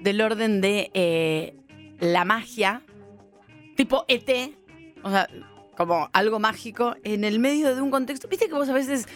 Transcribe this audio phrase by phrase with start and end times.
[0.00, 1.56] del orden de eh,
[2.00, 2.82] la magia,
[3.76, 4.54] tipo ET,
[5.02, 5.28] o sea,
[5.76, 8.28] como algo mágico, en el medio de un contexto.
[8.28, 9.06] Viste que vos a veces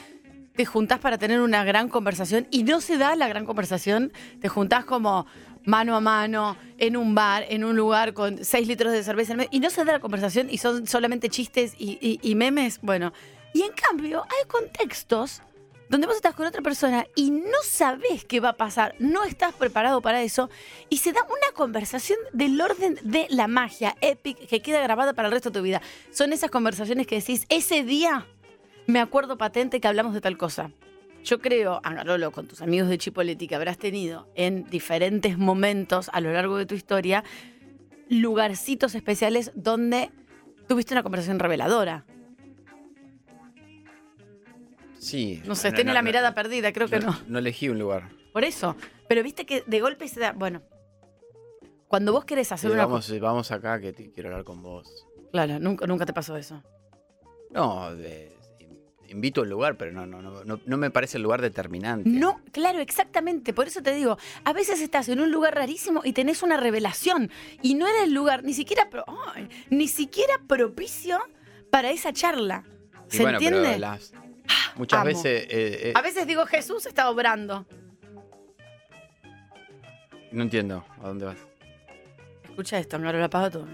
[0.57, 4.49] te juntás para tener una gran conversación y no se da la gran conversación, te
[4.49, 5.27] juntás como
[5.65, 9.47] mano a mano, en un bar, en un lugar con seis litros de cerveza en
[9.51, 13.13] y no se da la conversación y son solamente chistes y- y memes, bueno.
[13.55, 15.43] Y en cambio hay contextos
[15.89, 19.55] donde vos estás con otra persona y no sabés qué va a pasar, no estás
[19.55, 20.51] preparado para eso,
[20.89, 25.29] y se da una conversación del orden de la magia epic que queda grabada para
[25.29, 25.81] el resto de tu vida.
[26.11, 28.27] Son esas conversaciones que decís, ese día
[28.87, 30.71] me acuerdo patente que hablamos de tal cosa.
[31.25, 36.21] Yo creo, Angarolo, con tus amigos de Chipoletti que habrás tenido en diferentes momentos a
[36.21, 37.25] lo largo de tu historia,
[38.09, 40.11] lugarcitos especiales donde
[40.69, 42.07] tuviste una conversación reveladora.
[44.99, 45.43] Sí.
[45.47, 47.19] No sé, tiene la mirada perdida, creo que no.
[47.27, 48.11] No elegí un lugar.
[48.33, 48.77] Por eso.
[49.09, 50.33] Pero viste que de golpe se da.
[50.33, 50.63] Bueno.
[51.89, 52.85] Cuando vos querés hacer Sí, una.
[52.87, 55.07] vamos, eh, vamos acá que te quiero hablar con vos.
[55.33, 56.63] Claro, nunca, nunca te pasó eso.
[57.51, 58.37] No, de-
[59.09, 62.11] invito al lugar, pero no, no, no, no, no me parece el lugar determinante.
[62.11, 63.55] No, claro, exactamente.
[63.55, 67.31] Por eso te digo, a veces estás en un lugar rarísimo y tenés una revelación.
[67.63, 69.07] Y no era el lugar ni siquiera, pro-
[69.71, 71.19] ni siquiera propicio
[71.71, 72.65] para esa charla.
[73.11, 73.79] Y ¿Se bueno, pero entiende?
[73.79, 74.13] las-
[74.79, 75.07] muchas amo.
[75.07, 77.67] veces eh, eh, A veces digo, Jesús está obrando.
[80.33, 81.39] no entiendo a dónde vas.
[82.45, 83.69] Escucha esto, me lo apago todo.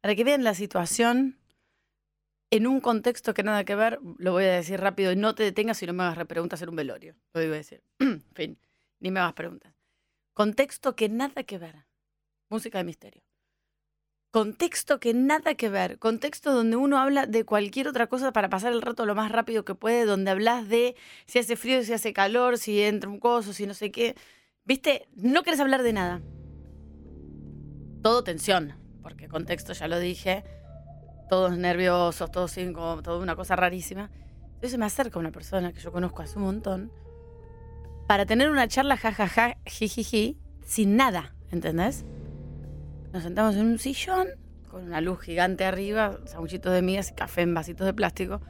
[0.00, 1.38] Para que vean la situación
[2.50, 5.42] en un contexto que nada que ver, lo voy a decir rápido y no te
[5.42, 7.14] detengas y no me hagas preguntas en un velorio.
[7.32, 7.82] Lo digo a decir.
[7.98, 8.58] en fin,
[9.00, 9.72] ni me hagas preguntas.
[10.34, 11.86] Contexto que nada que ver.
[12.50, 13.22] Música de misterio.
[14.32, 16.00] Contexto que nada que ver.
[16.00, 19.64] Contexto donde uno habla de cualquier otra cosa para pasar el rato lo más rápido
[19.64, 23.52] que puede, donde hablas de si hace frío, si hace calor, si entra un coso,
[23.52, 24.16] si no sé qué.
[24.64, 25.06] ¿Viste?
[25.14, 26.22] No querés hablar de nada
[28.02, 30.44] todo tensión, porque contexto ya lo dije,
[31.30, 34.10] todos nerviosos, todos sin como toda una cosa rarísima.
[34.54, 36.92] Entonces me acerca una persona que yo conozco hace un montón
[38.06, 42.04] para tener una charla jajaja, jijiji, sin nada, ¿entendés?
[43.12, 44.28] Nos sentamos en un sillón
[44.70, 48.40] con una luz gigante arriba, sanguchitos de migas y café en vasitos de plástico.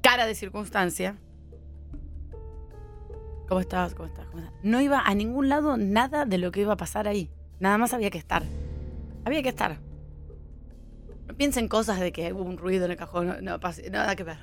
[0.00, 1.18] Cara de circunstancia.
[3.48, 3.94] ¿Cómo estás?
[3.94, 4.26] ¿Cómo estás?
[4.28, 4.54] ¿Cómo estás?
[4.62, 7.30] No iba a ningún lado nada de lo que iba a pasar ahí.
[7.58, 8.44] Nada más había que estar.
[9.26, 9.78] Había que estar.
[11.26, 13.26] No piensen cosas de que hubo un ruido en el cajón.
[13.26, 13.58] No, no,
[13.90, 14.38] nada que ver.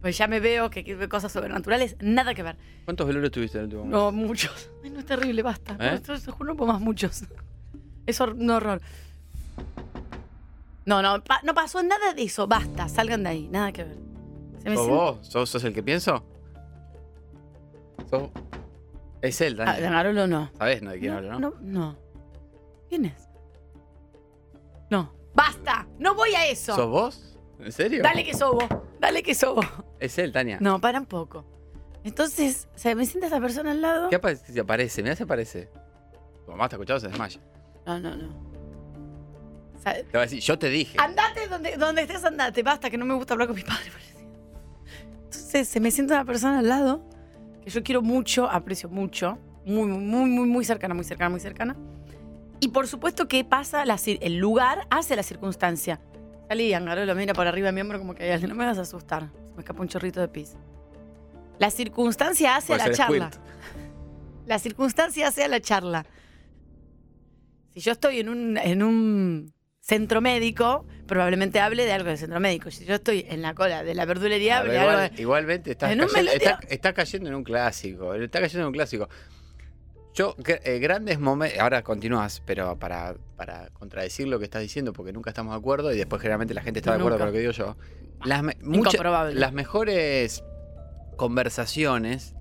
[0.00, 1.96] Pues ya me veo que cosas sobrenaturales.
[2.00, 2.56] Nada que ver.
[2.84, 3.90] ¿Cuántos velorios tuviste en el último?
[3.90, 4.70] No, muchos.
[4.84, 5.76] Ay, no es terrible, basta.
[5.76, 6.00] No, ¿Eh?
[6.44, 7.24] no puedo más muchos.
[8.06, 8.80] Es un horror.
[10.84, 12.46] No, no, pa- no pasó nada de eso.
[12.46, 13.48] Basta, salgan de ahí.
[13.48, 13.96] Nada que ver.
[14.62, 15.18] Se me ¿Sos siente- vos?
[15.28, 16.24] ¿Sos, sos el que pienso?
[18.10, 18.30] ¿Sos-
[19.20, 19.80] Es él, Ah, Dani.
[19.82, 20.50] Danarolo no.
[20.58, 21.38] ¿Sabés no, de quién hablo, no?
[21.38, 21.96] no, no.
[22.88, 23.28] ¿Quién es?
[24.90, 25.12] No.
[25.34, 25.86] ¡Basta!
[25.98, 26.74] No voy a eso.
[26.74, 27.38] ¿Sos vos?
[27.60, 28.02] ¿En serio?
[28.02, 28.66] Dale que sobo.
[29.00, 29.62] Dale que sobo.
[30.00, 30.58] Es él, Tania.
[30.60, 31.44] No, para un poco.
[32.04, 34.08] Entonces, o sea, me sienta esa persona al lado.
[34.10, 34.60] ¿Qué aparece?
[34.60, 35.02] aparece?
[35.04, 35.70] Mirá si aparece.
[36.44, 37.40] Tu mamá está escuchando, se desmaya.
[37.86, 38.28] No, no, no.
[39.74, 40.96] O sea, Te va a decir, yo te dije.
[41.00, 42.62] andate donde, donde estés, andate.
[42.62, 43.90] Basta, que no me gusta hablar con mis padres.
[43.90, 44.12] parece.
[45.24, 47.04] Entonces, se me sienta una persona al lado
[47.62, 49.38] que yo quiero mucho, aprecio mucho.
[49.64, 51.76] Muy, muy, muy, muy cercana, muy cercana, muy cercana.
[52.60, 56.00] Y por supuesto que pasa la el lugar hace la circunstancia.
[56.48, 58.82] Salí, Angaro lo mira por arriba de mi hombro como que no me vas a
[58.82, 59.30] asustar.
[59.48, 60.56] Se me escapa un chorrito de pis.
[61.58, 63.30] La circunstancia hace Puede la charla.
[64.46, 66.04] La circunstancia hace a la charla.
[67.74, 72.38] Si yo estoy en un, en un centro médico, probablemente hable de algo del centro
[72.40, 72.70] médico.
[72.70, 75.70] Si yo estoy en la cola de la verdulería, hable de algo igual- de- igualmente
[75.72, 78.14] estás En cayendo, está, está cayendo en un clásico.
[78.14, 79.08] Está cayendo en un clásico.
[80.14, 81.58] Yo, eh, grandes momentos.
[81.58, 85.92] Ahora continúas, pero para, para contradecir lo que estás diciendo, porque nunca estamos de acuerdo
[85.92, 87.76] y después generalmente la gente está de acuerdo con lo que digo yo.
[88.24, 88.92] Las, me- muchas-
[89.34, 90.44] las mejores
[91.16, 92.34] conversaciones,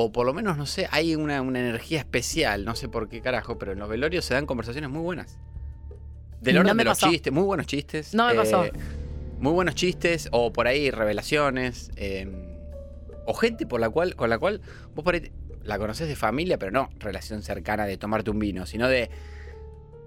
[0.00, 3.20] o por lo menos, no sé, hay una, una energía especial, no sé por qué
[3.20, 5.38] carajo, pero en los velorios se dan conversaciones muy buenas.
[6.40, 7.10] Del No orden me de los pasó.
[7.10, 8.14] chistes, muy buenos chistes.
[8.14, 8.64] No me pasó.
[9.40, 12.28] Muy buenos chistes, o por ahí revelaciones, eh,
[13.26, 14.60] o gente por la cual, con la cual
[14.94, 15.32] vos por ahí
[15.64, 19.10] la conoces de familia, pero no relación cercana de tomarte un vino, sino de,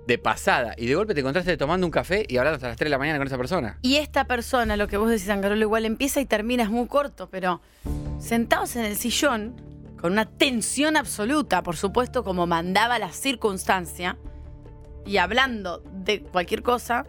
[0.08, 0.74] de pasada.
[0.78, 2.98] Y de golpe te encontraste tomando un café y hablando hasta las 3 de la
[2.98, 3.78] mañana con esa persona.
[3.82, 7.28] Y esta persona, lo que vos decís, Angarolo, igual empieza y termina, es muy corto,
[7.30, 7.60] pero
[8.20, 9.70] sentados en el sillón,
[10.01, 14.18] con una tensión absoluta, por supuesto, como mandaba la circunstancia,
[15.06, 17.06] y hablando de cualquier cosa,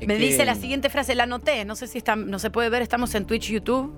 [0.00, 2.50] Es me que- dice la siguiente frase, la anoté, no sé si está, no se
[2.50, 3.92] puede ver, estamos en Twitch, YouTube,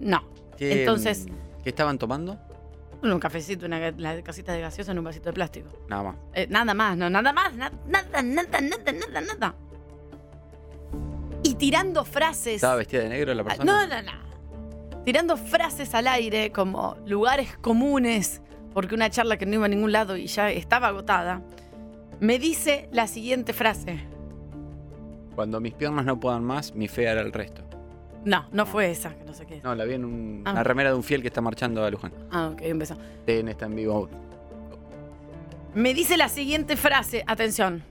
[0.00, 0.28] no.
[0.56, 1.26] que, Entonces-
[1.62, 2.38] ¿Qué estaban tomando?
[3.02, 5.68] Un cafecito, una la casita de gaseosa en un vasito de plástico.
[5.88, 6.16] Nada más.
[6.34, 9.54] Eh, nada más, no, nada más, na- nada, nada, nada, nada, nada.
[11.44, 12.56] Y tirando frases.
[12.56, 13.72] ¿Estaba vestida de negro la Ah, persona?
[13.72, 14.27] No, no, no.
[15.04, 18.42] Tirando frases al aire como lugares comunes,
[18.74, 21.42] porque una charla que no iba a ningún lado y ya estaba agotada,
[22.20, 24.00] me dice la siguiente frase.
[25.34, 27.62] Cuando mis piernas no puedan más, mi fe hará el resto.
[28.24, 29.60] No, no fue esa, que no sé qué.
[29.62, 30.52] No, la vi en un- Ah.
[30.52, 32.12] una remera de un fiel que está marchando a Luján.
[32.30, 32.96] Ah, ok, empezó.
[33.24, 34.10] TN está en vivo.
[35.74, 37.84] Me dice la siguiente frase, atención.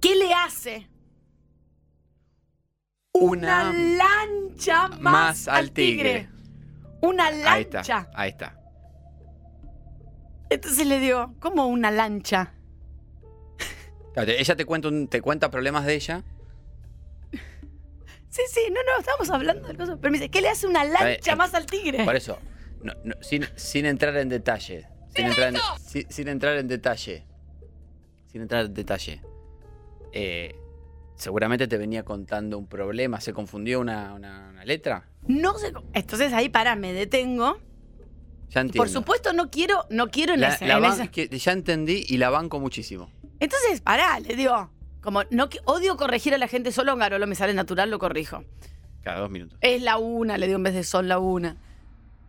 [0.00, 0.88] ¿Qué le hace
[3.22, 6.12] una, Una lancha más, más al tigre?
[6.12, 6.28] tigre.
[7.02, 7.78] Una Ahí está.
[7.78, 8.10] lancha.
[8.14, 8.58] Ahí está.
[10.48, 12.54] Entonces le digo, ¿cómo una lancha?
[14.16, 16.22] Ella te cuenta, un- te cuenta problemas de ella.
[18.28, 19.98] Sí, sí, no, no, estamos hablando de cosas.
[20.00, 22.04] Pero me dice, ¿qué le hace una lancha eh, más al tigre?
[22.04, 22.38] Por eso,
[22.82, 24.86] no- no, sin, sin entrar en detalle.
[25.14, 27.26] Sin entrar en, sin, sin entrar en detalle.
[28.30, 29.20] Sin entrar en detalle.
[30.12, 30.54] Eh,
[31.22, 33.20] seguramente te venía contando un problema.
[33.20, 35.08] ¿Se confundió una, una- una letra?
[35.26, 35.72] No sé.
[35.94, 37.58] Entonces ahí para, me detengo.
[38.50, 38.76] Ya entiendo.
[38.76, 42.04] Por supuesto, no quiero, no quiero en La- ese- la en ese- que ya entendí
[42.08, 43.10] y la banco muchísimo.
[43.40, 44.70] Entonces, pará, le digo.
[45.00, 48.44] Como no odio corregir a la gente, solo en Garolo me sale natural, lo corrijo.
[49.02, 49.58] Cada dos minutos.
[49.60, 51.56] Es la una, le digo en vez de son la una.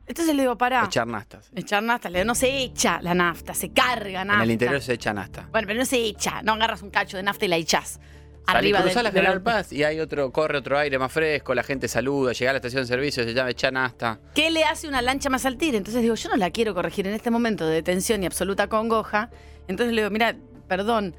[0.08, 0.84] Entonces le digo, pará.
[0.86, 1.52] Echar nastas.
[1.56, 4.38] Echar nafta, le digo, no se echa la nafta, se carga nafta.
[4.44, 5.48] En el interior se echa nasta.
[5.52, 8.00] Bueno, pero no se echa, no agarras un cacho de nafta y la echás.
[8.46, 9.42] Salí, Arriba cruzá del- la General.
[9.42, 12.58] Paz y hay otro, corre otro aire más fresco, la gente saluda, llega a la
[12.58, 14.20] estación de servicio, se llama echar nasta.
[14.36, 15.78] ¿Qué le hace una lancha más al tigre?
[15.78, 19.30] Entonces digo, yo no la quiero corregir en este momento de tensión y absoluta congoja.
[19.70, 20.36] Entonces le digo, mira,
[20.68, 21.16] perdón,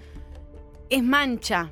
[0.91, 1.71] es mancha.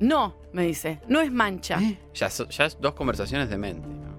[0.00, 1.80] No, me dice, no es mancha.
[1.80, 1.96] ¿Eh?
[2.14, 3.86] Ya, so- ya es dos conversaciones de mente.
[3.88, 4.12] ¿no?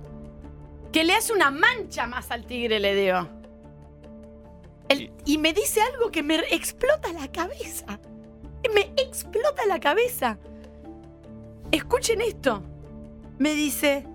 [0.92, 3.28] Que le hace una mancha más al tigre, le digo.
[4.90, 8.00] El- y me dice algo que me explota la cabeza.
[8.72, 10.38] Me explota la cabeza.
[11.72, 12.62] Escuchen esto.
[13.40, 14.06] Me dice,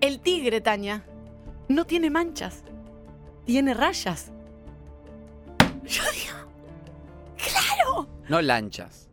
[0.00, 1.04] el tigre, Tania,
[1.68, 2.62] no tiene manchas,
[3.44, 4.30] tiene rayas.
[5.84, 6.02] Yo
[7.36, 8.08] claro.
[8.28, 9.05] No lanchas.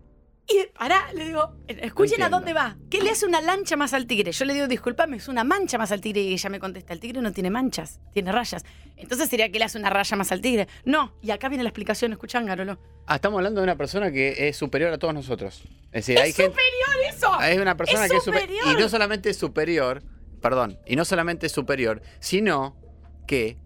[0.45, 2.75] Y pará, le digo, escuchen a dónde va.
[2.89, 4.33] ¿Qué le hace una lancha más al tigre?
[4.33, 6.21] Yo le digo, discúlpame, es una mancha más al tigre.
[6.21, 8.65] Y ella me contesta, el tigre no tiene manchas, tiene rayas.
[8.97, 10.67] Entonces sería que le hace una raya más al tigre.
[10.83, 12.77] No, y acá viene la explicación, escuchan, Garolo.
[13.07, 15.63] Ah, estamos hablando de una persona que es superior a todos nosotros.
[15.93, 16.51] Es decir, ¡Es hay gente.
[16.59, 17.41] superior eso!
[17.41, 18.49] Es una persona ¡Es que es superior.
[18.49, 18.77] superior!
[18.79, 20.03] Y no solamente es superior,
[20.41, 22.75] perdón, y no solamente es superior, sino
[23.27, 23.57] que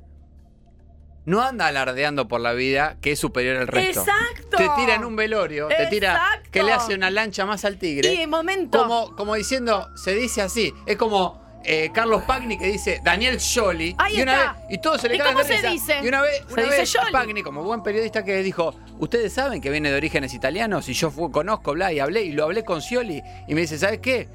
[1.28, 4.00] no anda alardeando por la vida que es superior al resto.
[4.00, 4.58] ¡Exacto!
[4.58, 6.50] Te tira en un velorio, te tira Exacto.
[6.52, 8.14] que le hace una lancha más al tigre.
[8.14, 8.80] Y momento...
[8.80, 13.94] Como, como diciendo, se dice así, es como eh, Carlos Pagni que dice Daniel Scioli.
[13.98, 14.54] Ahí y una está.
[14.54, 15.70] vez, y todos se le ¿Y cómo se risa.
[15.70, 16.00] dice?
[16.02, 17.12] Y una vez, Se una dice vez Scioli.
[17.12, 21.12] Pagni, como buen periodista que dijo, ustedes saben que viene de orígenes italianos y yo
[21.30, 24.30] conozco, bla, y hablé, y lo hablé con Scioli, y me dice, ¿sabes qué?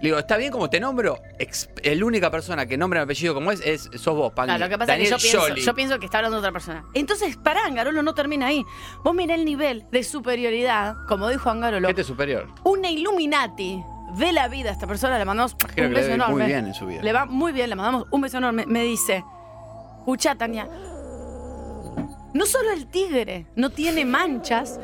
[0.00, 1.20] Le digo, está bien como te nombro,
[1.82, 4.32] la única persona que nombra mi apellido como es, es sos vos.
[4.32, 5.62] Claro, lo que pasa Daniel es que yo pienso, Scioli.
[5.62, 6.84] yo pienso que está hablando de otra persona.
[6.94, 8.64] Entonces, pará, Angarolo no termina ahí.
[9.02, 11.88] Vos mirá el nivel de superioridad, como dijo Angarolo.
[11.88, 12.48] Gente superior.
[12.64, 13.82] Una Illuminati
[14.16, 16.34] de la vida a esta persona, le mandamos un que le beso debe ir enorme.
[16.34, 17.02] muy bien en su vida.
[17.02, 18.64] Le va muy bien, le mandamos un beso enorme.
[18.66, 19.24] Me dice,
[19.98, 20.68] escucha Tania,
[22.34, 24.78] no solo el tigre no tiene manchas,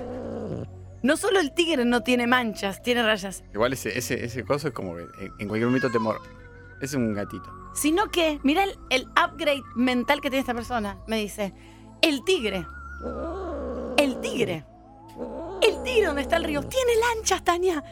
[1.05, 4.75] no solo el tigre no tiene manchas, tiene rayas, Igual ese, ese, ese coso es
[4.75, 5.03] como que
[5.39, 6.19] en, cualquier momento te mor...
[6.81, 7.45] Es un gatito.
[7.75, 10.97] sino que, mira el, el upgrade mental que tiene esta persona.
[11.07, 11.53] Me dice,
[12.01, 12.67] el tigre,
[13.99, 14.65] el tigre,
[15.63, 17.85] el tigre donde está el río, tiene lanchas, Tania.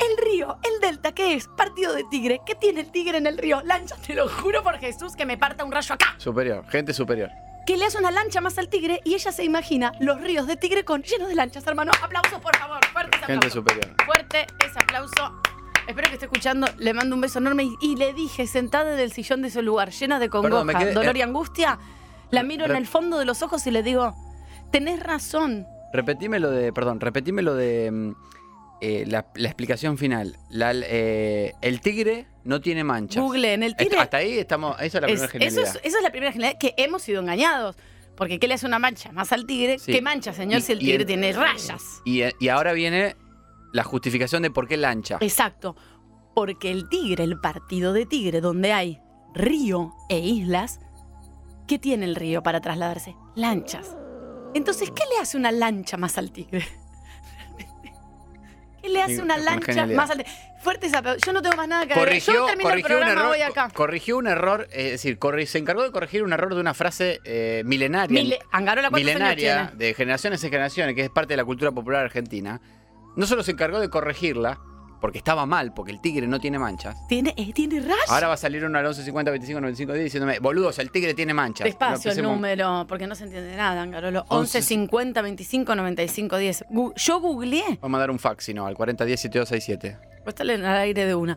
[0.00, 1.46] El río, el delta, ¿qué es?
[1.46, 2.40] Partido de tigre.
[2.44, 3.62] ¿Qué tiene el tigre en el río?
[3.62, 6.16] Lanchas, te lo juro por Jesús que me parta un rayo acá.
[6.18, 7.30] Superior, gente superior.
[7.66, 10.56] Que le hace una lancha más al tigre y ella se imagina los ríos de
[10.56, 11.92] tigre con llenos de lanchas, hermano.
[12.02, 12.78] Aplausos, por favor.
[12.92, 13.58] Fuerte ese Gente aplauso.
[13.58, 13.94] superior.
[14.04, 15.42] Fuerte ese aplauso.
[15.86, 16.66] Espero que esté escuchando.
[16.78, 19.62] Le mando un beso enorme y, y le dije, sentada en el sillón de ese
[19.62, 21.78] lugar, llena de congoja, Perdón, me quedé- dolor y eh, angustia,
[22.30, 24.14] la miro en re- el fondo de los ojos y le digo,
[24.70, 25.66] tenés razón.
[25.92, 26.72] Repetime lo de.
[26.72, 27.90] Perdón, repetime lo de.
[27.90, 28.14] mm,
[28.80, 30.36] eh, la, la explicación final.
[30.50, 33.22] La- eh, el tigre no tiene manchas.
[33.22, 33.98] Google en el tigre.
[33.98, 34.76] Hasta ahí estamos.
[34.80, 35.76] Esa es la Es- primera eso, genialidad.
[35.76, 37.76] es, eso es la primera genialidad, que hemos sido engañados.
[38.16, 39.78] Porque ¿qué le hace una mancha más al tigre?
[39.78, 39.90] Sí.
[39.92, 41.82] ¿Qué mancha, señor, Y- si el tigre el- tiene rayas?
[42.04, 43.16] Y, y ahora viene
[43.72, 45.18] la justificación de por qué lancha.
[45.20, 45.74] Exacto.
[46.34, 49.00] Porque el tigre, el partido de tigre, donde hay
[49.34, 50.78] río e islas,
[51.66, 53.16] ¿qué tiene el río para trasladarse?
[53.34, 53.96] Lanchas.
[54.54, 56.64] Entonces, ¿qué le hace una lancha más al tigre?
[58.84, 60.32] ¿Qué le hace una lancha más al tigre?
[60.60, 62.08] Fuerte esa Yo no tengo más nada que agregar.
[62.08, 63.28] Corrigió, Yo termino el corrigió un programa, error.
[63.36, 63.68] voy acá.
[63.68, 66.74] co- Corrigió un error, es decir, corri- se encargó de corregir un error de una
[66.74, 68.20] frase eh, milenaria.
[68.20, 69.84] Mile- Angarola, ¿cuántos años milenaria, tiene?
[69.88, 72.60] de generaciones en generaciones, que es parte de la cultura popular argentina.
[73.16, 74.58] No solo se encargó de corregirla,
[75.00, 76.96] porque estaba mal, porque el tigre no tiene manchas.
[77.08, 78.08] Tiene, eh, tiene rayas.
[78.08, 81.14] Ahora va a salir uno al 11 50 25 95 10 diciéndome, boludos, el tigre
[81.14, 81.64] tiene manchas.
[81.64, 84.20] Despacio el empecemos- número, porque no se entiende nada, Angarolo.
[84.28, 86.64] 11, 11 50 25 95 10.
[86.70, 89.98] Gu- Yo googleé Vamos a dar un fax, si no, al 40 10 7267.
[90.24, 91.36] Pues está al aire de una.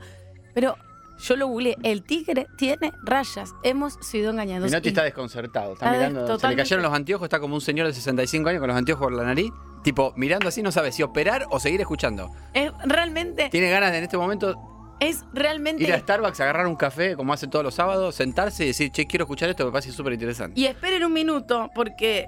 [0.54, 0.76] Pero
[1.20, 1.76] yo lo googleé.
[1.84, 3.54] El tigre tiene rayas.
[3.64, 4.66] Hemos sido engañados.
[4.70, 5.74] Minotti Y está desconcertado.
[5.74, 6.20] Está Está mirando.
[6.22, 8.78] Se le totalmente- cayeron los anteojos, está como un señor de 65 años con los
[8.78, 9.52] anteojos por la nariz.
[9.88, 12.30] Tipo, mirando así, no sabe si operar o seguir escuchando.
[12.54, 15.82] es realmente, Tiene ganas de en este momento es realmente.
[15.82, 19.08] ir a Starbucks, agarrar un café, como hace todos los sábados, sentarse y decir, che,
[19.08, 20.60] quiero escuchar esto, me parece súper interesante.
[20.60, 22.28] Y esperen un minuto, porque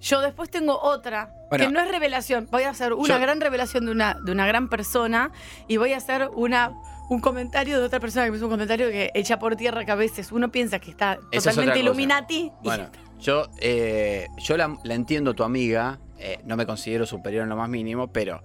[0.00, 1.66] yo después tengo otra, Bueno.
[1.66, 2.46] que no es revelación.
[2.52, 5.32] Voy a hacer una Yo- gran revelación de una, de una gran persona
[5.66, 6.70] y voy a hacer una,
[7.10, 9.90] un comentario de otra persona que me hizo un comentario que echa por tierra que
[9.90, 11.80] a veces uno piensa que está es totalmente cosa.
[11.80, 12.36] Illuminati.
[12.36, 12.86] y- Bueno,
[13.18, 17.56] yo, eh, yo la, la entiendo tu amiga, eh, no me considero superior en lo
[17.56, 18.42] más mínimo, pero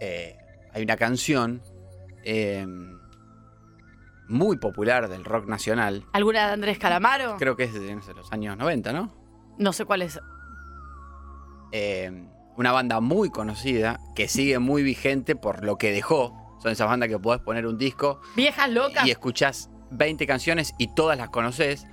[0.00, 0.38] eh,
[0.72, 1.60] hay una canción
[2.24, 2.66] eh,
[4.28, 7.36] muy popular del rock nacional, ¿Alguna de Andrés Calamaro?
[7.38, 9.12] creo que es de no sé, los años 90, ¿no?
[9.58, 10.18] No sé cuál es.
[12.56, 16.34] Una banda muy conocida, que sigue muy vigente por lo que dejó.
[16.62, 19.06] Son esas bandas que podés poner un disco Viejas locas.
[19.06, 21.86] y escuchás 20 canciones y todas las conoces.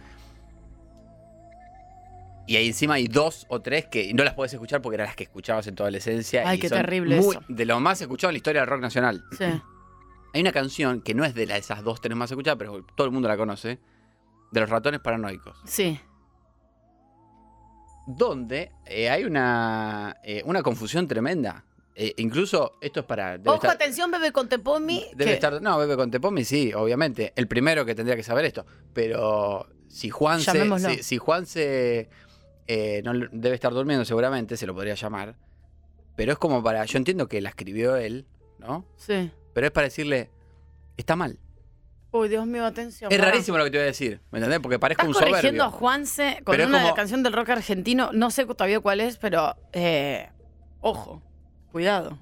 [2.49, 5.15] Y ahí encima hay dos o tres que no las podés escuchar porque eran las
[5.15, 6.41] que escuchabas en tu adolescencia.
[6.49, 7.43] Ay, y qué son terrible muy- eso.
[7.47, 9.23] De lo más escuchado en la historia del rock nacional.
[9.37, 9.45] Sí.
[10.33, 13.05] Hay una canción que no es de la- esas dos tres más escuchadas, pero todo
[13.05, 13.79] el mundo la conoce.
[14.51, 15.57] De los ratones paranoicos.
[15.65, 15.99] Sí.
[18.07, 21.65] Donde eh, hay una, eh, una confusión tremenda.
[21.93, 23.35] Eh, incluso esto es para.
[23.45, 25.05] Ojo, estar- atención, bebé con Tepomi.
[25.11, 25.61] Debe que- estar.
[25.61, 27.33] No, Bebe con Tepomi, sí, obviamente.
[27.35, 28.65] El primero que tendría que saber esto.
[28.93, 30.79] Pero si Juan se.
[30.79, 32.09] Si, si Juan se.
[32.71, 35.35] Eh, no, debe estar durmiendo seguramente, se lo podría llamar.
[36.15, 36.85] Pero es como para.
[36.85, 38.25] Yo entiendo que la escribió él,
[38.59, 38.85] ¿no?
[38.95, 39.31] Sí.
[39.53, 40.29] Pero es para decirle.
[40.97, 41.39] Está mal.
[42.11, 43.11] Uy, Dios mío, atención.
[43.11, 44.19] Es rarísimo lo que te voy a decir.
[44.31, 44.59] ¿Me entendés?
[44.59, 45.79] Porque parezco Estás un corrigiendo a soberbio.
[45.79, 48.11] Juanse con Pero una como- canción del rock argentino.
[48.13, 49.55] No sé todavía cuál es, pero.
[49.73, 50.29] eh,
[50.81, 51.21] ojo.
[51.71, 52.17] Cuidado.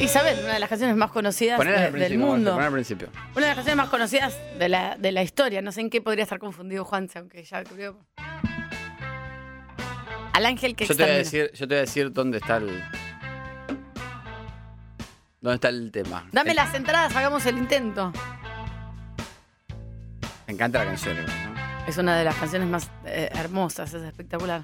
[0.00, 2.58] Isabel, una de las canciones más conocidas de- al del mundo.
[2.58, 3.08] Al principio.
[3.34, 5.60] Una de las canciones más conocidas de la, de la historia.
[5.60, 7.98] No sé en qué podría estar confundido Juanse, aunque ya creo.
[10.32, 11.44] Al ángel que Yo te, voy a extermina.
[11.48, 12.84] decir, yo te voy a decir dónde está el.
[15.40, 16.26] ¿Dónde está el tema?
[16.32, 18.12] Dame El- las entradas, hagamos el intento.
[20.46, 21.88] Me encanta la canción, ¿no?
[21.88, 24.62] Es una de las canciones más eh, hermosas, es espectacular.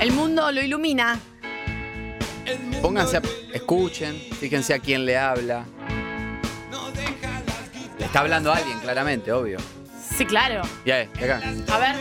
[0.00, 1.18] El mundo lo ilumina.
[2.82, 5.64] Pónganse, a- escuchen, fíjense a quién le habla.
[7.98, 9.58] Le está hablando a alguien, claramente, obvio.
[10.16, 10.62] Sí, claro.
[10.84, 11.02] Ya, de
[11.32, 11.40] acá.
[11.72, 11.96] A ver.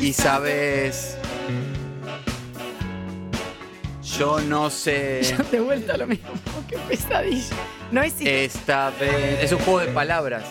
[0.00, 1.16] Y sabes.
[4.18, 5.36] Yo no sé.
[5.50, 6.30] De vuelta lo mismo.
[6.68, 7.56] Qué pesadilla.
[7.90, 9.42] No es Esta vez.
[9.42, 10.44] Es un juego de palabras.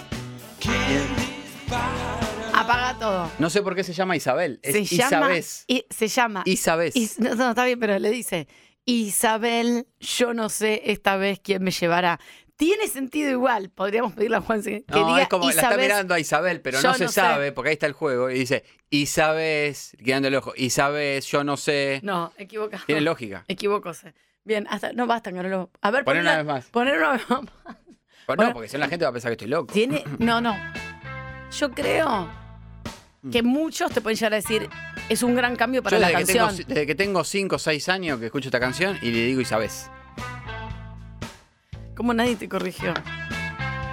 [2.62, 3.32] Apaga todo.
[3.39, 4.60] No sé por qué se llama Isabel.
[4.63, 5.36] Es se llama.
[5.38, 5.65] Isabés.
[5.89, 6.44] se llama.
[6.46, 6.96] Isabés.
[6.96, 8.48] Is- no, no, está bien, pero le dice,
[8.86, 12.20] Isabel, yo no sé esta vez quién me llevará.
[12.56, 15.82] Tiene sentido igual, podríamos pedirle a Juan que No, diga es como la está Isabel.
[15.82, 17.20] mirando a Isabel, pero no se no sé.
[17.22, 18.30] sabe, porque ahí está el juego.
[18.30, 22.01] Y dice, Isabes, guiando el ojo, Isabes, yo no sé.
[22.03, 22.84] No, equivocado.
[22.86, 23.46] Tiene lógica.
[23.48, 24.13] Equivocóse.
[24.44, 25.72] Bien, hasta, no basta, Carolo.
[25.82, 26.65] A ver, poné una vez más.
[26.65, 27.41] Poner una vez más.
[28.27, 28.44] Bueno.
[28.44, 29.74] no, porque si no la gente va a pensar que estoy loco.
[29.74, 30.03] Tiene.
[30.20, 30.56] No, no.
[31.58, 32.30] Yo creo.
[33.29, 34.69] Que muchos te pueden llegar a decir,
[35.09, 36.55] es un gran cambio para Yo la desde que, canción.
[36.57, 39.41] tengo, desde que tengo 5 o 6 años que escucho esta canción y le digo
[39.41, 39.89] Isabes.
[41.95, 42.93] Como nadie te corrigió.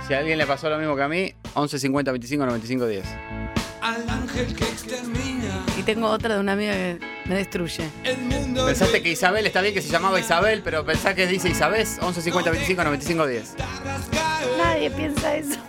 [0.06, 3.04] Si a alguien le pasó lo mismo que a mí, 11 50 25 95 10.
[3.82, 7.85] Al ángel que extermina Y tengo otra de una amiga que me destruye.
[8.04, 8.64] el mundo.
[8.66, 12.23] Pensaste que Isabel está bien que se llamaba Isabel, pero pensás que dice Isabes, 11
[12.23, 13.54] 50 25 95 10.
[14.56, 15.61] Nadie piensa eso.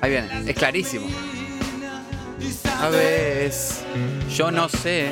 [0.00, 1.06] Ahí viene, es clarísimo.
[2.78, 3.80] Isabes,
[4.30, 5.10] yo no sé.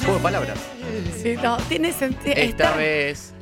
[0.00, 0.58] Juego de palabras.
[1.22, 2.34] Sí, no, tiene sentido.
[2.34, 3.34] Esta vez.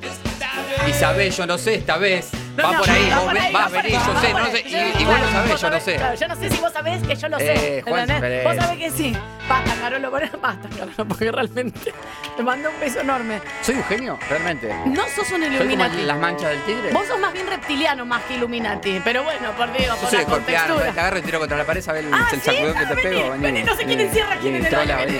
[0.88, 2.30] Isabel, yo no sé, esta vez.
[2.56, 4.02] No, va no, por ahí, va vos por ahí, va va a por venir, ahí,
[4.06, 4.61] yo sé, no sé.
[4.66, 5.97] Y, y vos lo sabés, yo no sé.
[5.97, 7.82] claro, yo no sé si vos sabés que yo lo Eh, sé.
[7.90, 8.44] Juan, ¿entendés?
[8.44, 8.59] Vos eh.
[8.61, 9.16] sabés que sí.
[9.49, 11.94] Basta, Carolo, basta, Carolo, porque realmente
[12.37, 13.40] te mando un beso enorme.
[13.62, 14.18] ¿Soy un genio?
[14.28, 14.68] Realmente.
[14.87, 16.02] No sos un ¿Soy como Illuminati.
[16.02, 16.92] las manchas del tigre?
[16.92, 19.00] Vos sos más bien reptiliano más que Illuminati.
[19.02, 20.82] Pero bueno, por Dios, Yo por soy la contextura.
[20.85, 22.50] te agarro y tiro contra la pared, ¿sabes el, Ah, el ¿sí?
[22.50, 23.35] sacudón que te Vení, pego?
[23.38, 24.92] vení, no sé quién encierra a quién en el vení.
[25.12, 25.18] vení.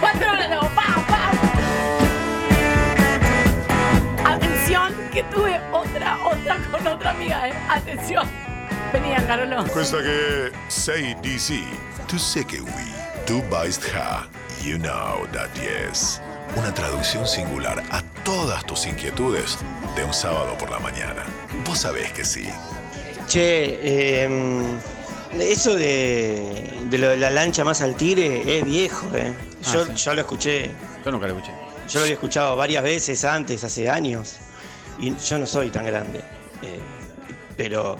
[0.00, 1.38] Cuatro horas ¡pam, pam!
[4.24, 7.54] Atención, que tuve otra, otra con otra amiga, ¿eh?
[7.68, 8.26] Atención.
[8.92, 9.64] Venía, Carolo.
[9.72, 11.62] Questa che sei DC.
[12.08, 12.92] Tu sé que oui.
[13.26, 14.26] Tu weißt ja.
[14.62, 16.20] You know that yes.
[16.56, 19.58] Una traducción singular a todas tus inquietudes
[19.96, 21.24] de un sábado por la mañana.
[21.64, 22.46] Vos sabés que sí.
[23.26, 24.28] Che, eh,
[25.40, 29.32] eso de, de lo de la lancha más al tigre es viejo, ¿eh?
[29.72, 30.04] Yo, Ah, sí.
[30.04, 30.70] yo lo escuché,
[31.04, 31.52] Yo nunca lo escuché.
[31.88, 34.36] yo lo había escuchado varias veces antes, hace años,
[35.02, 36.20] y yo no soy tan grande,
[36.62, 36.80] eh,
[37.56, 37.98] pero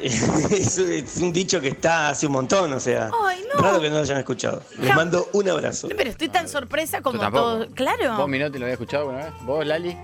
[0.00, 3.60] es, es un dicho que está hace un montón, o sea, Ay, no.
[3.62, 4.62] raro que no lo hayan escuchado.
[4.78, 5.88] Les mando un abrazo.
[5.88, 7.68] No, Pero estoy tan sorpresa como todos.
[7.74, 8.16] Claro.
[8.16, 9.34] ¿Vos, Minotti, lo había escuchado alguna vez?
[9.42, 9.96] ¿Vos, Lali?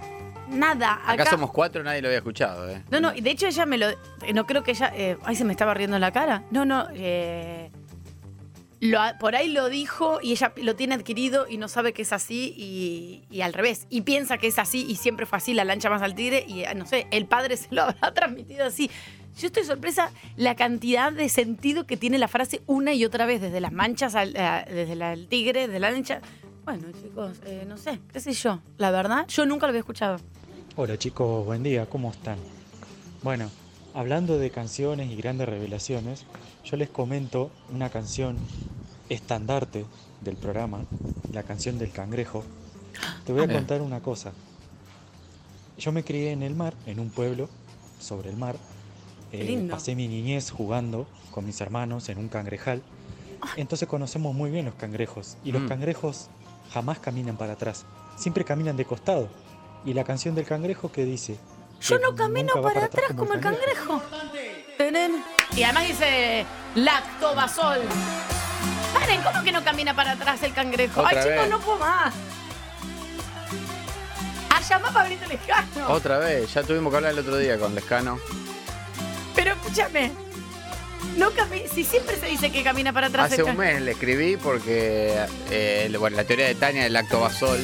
[0.48, 1.00] Nada.
[1.02, 2.82] Acá, Acá, somos cuatro, nadie lo había escuchado, ¿eh?
[2.90, 3.86] No, no, y de hecho ella me lo.
[4.34, 4.92] No creo que ella.
[4.94, 6.42] eh, ay, se me estaba riendo en la cara.
[6.50, 6.86] No, no.
[6.94, 7.70] eh,
[8.80, 12.12] lo por ahí lo dijo y ella lo tiene adquirido y no sabe que es
[12.12, 13.86] así y, al revés.
[13.90, 16.62] Y piensa que es así y siempre fue así, la lancha más al tigre y
[16.62, 18.90] eh, no sé, el padre se lo habrá transmitido así.
[19.38, 23.40] Yo estoy sorpresa la cantidad de sentido que tiene la frase una y otra vez,
[23.42, 26.20] desde las manchas, al, desde el tigre, desde la lancha.
[26.64, 28.60] Bueno, chicos, eh, no sé, qué sé yo.
[28.78, 30.18] La verdad, yo nunca lo había escuchado.
[30.74, 32.38] Hola chicos, buen día, ¿cómo están?
[33.22, 33.50] Bueno,
[33.94, 36.24] hablando de canciones y grandes revelaciones,
[36.66, 38.36] yo les comento una canción
[39.08, 39.86] estandarte
[40.20, 40.80] del programa,
[41.32, 42.42] la canción del cangrejo.
[43.24, 43.52] Te voy a Ah.
[43.52, 44.32] contar una cosa.
[45.78, 47.48] Yo me crié en el mar, en un pueblo
[48.00, 48.56] sobre el mar.
[49.32, 49.74] Eh, lindo.
[49.74, 52.80] pasé mi niñez jugando con mis hermanos en un cangrejal.
[53.56, 55.36] Entonces conocemos muy bien los cangrejos.
[55.44, 55.68] Y los Mm.
[55.68, 56.28] cangrejos
[56.72, 57.84] jamás caminan para atrás,
[58.16, 59.28] siempre caminan de costado.
[59.84, 61.36] Y la canción del cangrejo que dice...
[61.80, 64.00] Yo que no camino para atrás como el cangrejo.
[65.54, 67.80] Y además dice lactobasol.
[68.92, 71.00] Paren, ¿cómo que no camina para atrás el cangrejo?
[71.00, 71.50] Otra Ay, chicos, vez.
[71.50, 72.14] no puedo más.
[74.50, 75.88] A llamar a Pablito Lejano.
[75.88, 78.18] Otra vez, ya tuvimos que hablar el otro día con Lescano.
[79.34, 80.12] Pero escúchame.
[81.16, 83.72] No cami- si siempre se dice que camina para atrás Hace el un cangrejo.
[83.74, 87.58] mes le escribí porque, eh, bueno, la teoría de Tania del lactobasol,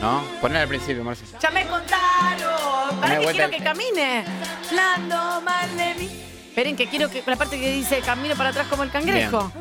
[0.00, 0.22] ¿no?
[0.40, 1.26] Poner al principio, Marcia.
[1.40, 2.90] Ya me contaron.
[2.92, 4.24] Una ¿Para qué vuelta quiero al- que camine?
[4.72, 6.24] Lando mal de mí.
[6.58, 9.52] Esperen que quiero que la parte que dice camino para atrás como el cangrejo.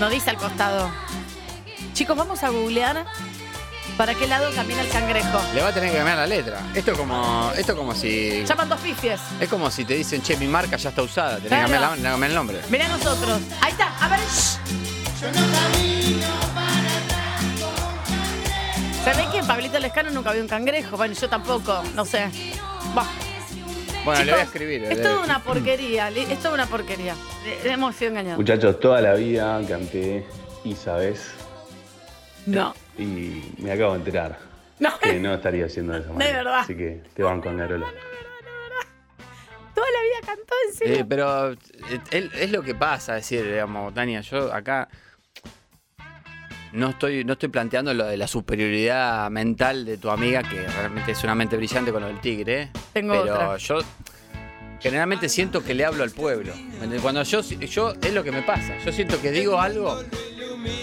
[0.00, 0.90] No dice al costado.
[1.92, 3.04] Chicos, vamos a googlear
[3.98, 5.38] para qué lado camina el cangrejo.
[5.54, 6.60] Le va a tener que cambiar la letra.
[6.74, 8.42] Esto es como, esto es como si...
[8.46, 9.20] Llaman dos pifies.
[9.38, 11.66] Es como si te dicen, che, mi marca ya está usada, tenés Claro.
[11.66, 12.60] que cambiar, la- cambiar el nombre.
[12.70, 13.42] Mirá nosotros.
[13.60, 13.88] Ahí está.
[14.00, 14.20] A ver.
[14.20, 14.56] shh.
[19.04, 20.96] ¿Se ve que en Pablito Lescano nunca vio un cangrejo?
[20.96, 21.82] Bueno, yo tampoco.
[21.94, 22.30] No sé.
[22.94, 23.04] Bah.
[24.04, 24.84] Bueno, le voy a Chicos, escribir.
[24.84, 26.08] Es toda una porquería.
[26.08, 27.14] Es toda una porquería.
[27.64, 28.38] Hemos sido engañados.
[28.38, 30.24] Muchachos, toda la vida canté
[30.64, 31.32] Isabes
[32.46, 32.74] No.
[32.98, 34.38] y me acabo de enterar
[34.80, 34.90] No.
[35.00, 36.38] que no estaría haciendo de esa manera.
[36.38, 36.58] verdad.
[36.60, 37.86] Así que te van con Garola.
[39.74, 40.94] Toda la vida cantó encima.
[41.00, 41.56] Eh, pero eh,
[42.10, 44.88] es, es lo que pasa, es decir, digamos, Tania, yo acá
[46.72, 51.12] no estoy, no estoy planteando lo de la superioridad mental de tu amiga, que realmente
[51.12, 52.70] es una mente brillante con lo del tigre.
[52.92, 53.56] Tengo pero otra.
[53.58, 53.78] yo
[54.80, 56.52] generalmente siento que le hablo al pueblo.
[57.00, 58.76] Cuando yo, yo, es lo que me pasa.
[58.84, 60.00] Yo siento que digo algo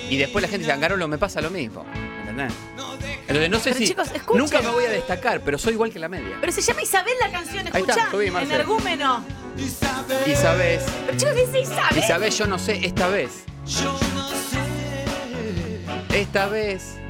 [0.09, 1.83] y después la gente dice, Angarolo, me pasa lo mismo.
[1.83, 2.53] ¿me ¿Entendés?
[3.27, 3.87] Entonces no sé Pero, si.
[3.87, 4.41] chicos, escuchen.
[4.41, 6.37] nunca me voy a destacar, pero soy igual que la media.
[6.39, 8.11] Pero se llama Isabel la canción, Ahí está, escuchá.
[8.11, 8.51] subí, Marcel.
[8.53, 9.23] Energúmeno.
[10.25, 11.97] Y sabes, Pero chicos, dice Isabel.
[11.97, 13.43] y sabes, yo no sé, esta vez.
[16.13, 16.95] Esta vez.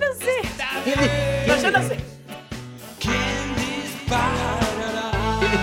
[0.00, 1.46] No sé.
[1.48, 1.96] No, yo no sé.
[3.00, 3.12] ¿Quién
[3.56, 4.60] disparará?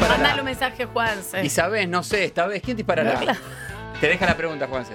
[0.10, 1.46] Mandale un mensaje, Juanse.
[1.46, 3.14] Y sabes, no sé, esta vez, ¿quién disparará?
[3.20, 3.40] Claro.
[4.02, 4.92] Te deja la pregunta, Juanse.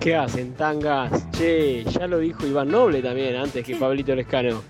[0.00, 1.30] ¿Qué hacen, tangas?
[1.32, 4.62] Che, ya lo dijo Iván Noble también, antes que Pablito Lescano.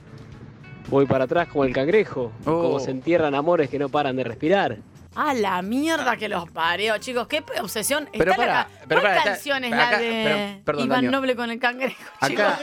[0.89, 2.63] Voy para atrás como el cangrejo, Oh.
[2.63, 4.79] como se entierran amores que no paran de respirar.
[5.15, 7.27] A la mierda que los pareo, chicos.
[7.27, 8.09] Qué obsesión.
[8.13, 10.85] Pero Está la pará, ca- pero ¿Cuál está- canción es acá- la de pero- perdón,
[10.85, 11.13] Iván Daniel.
[11.13, 12.03] Noble con el cangrejo?
[12.21, 12.59] Acá,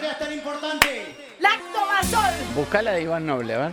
[1.39, 2.33] ¡Lactobasol!
[2.55, 3.71] buscala de Iván Noble, a ver.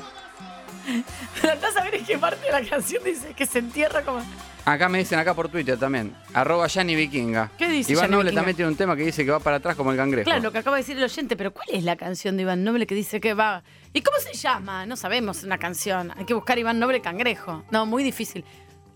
[1.40, 1.54] Pero
[1.84, 4.20] ver en qué parte de la canción dice que se entierra como.
[4.64, 6.14] Acá me dicen acá por Twitter también.
[6.34, 7.50] Arroba Yanni Vikinga.
[7.58, 8.40] ¿Qué dice Iván Noble Vikinga?
[8.40, 10.24] también tiene un tema que dice que va para atrás como el cangrejo.
[10.24, 12.62] Claro, lo que acaba de decir el oyente, pero ¿cuál es la canción de Iván
[12.64, 13.62] Noble que dice que va?
[13.92, 14.86] ¿Y cómo se llama?
[14.86, 16.12] No sabemos una canción.
[16.16, 17.64] Hay que buscar Iván Noble Cangrejo.
[17.70, 18.44] No, muy difícil.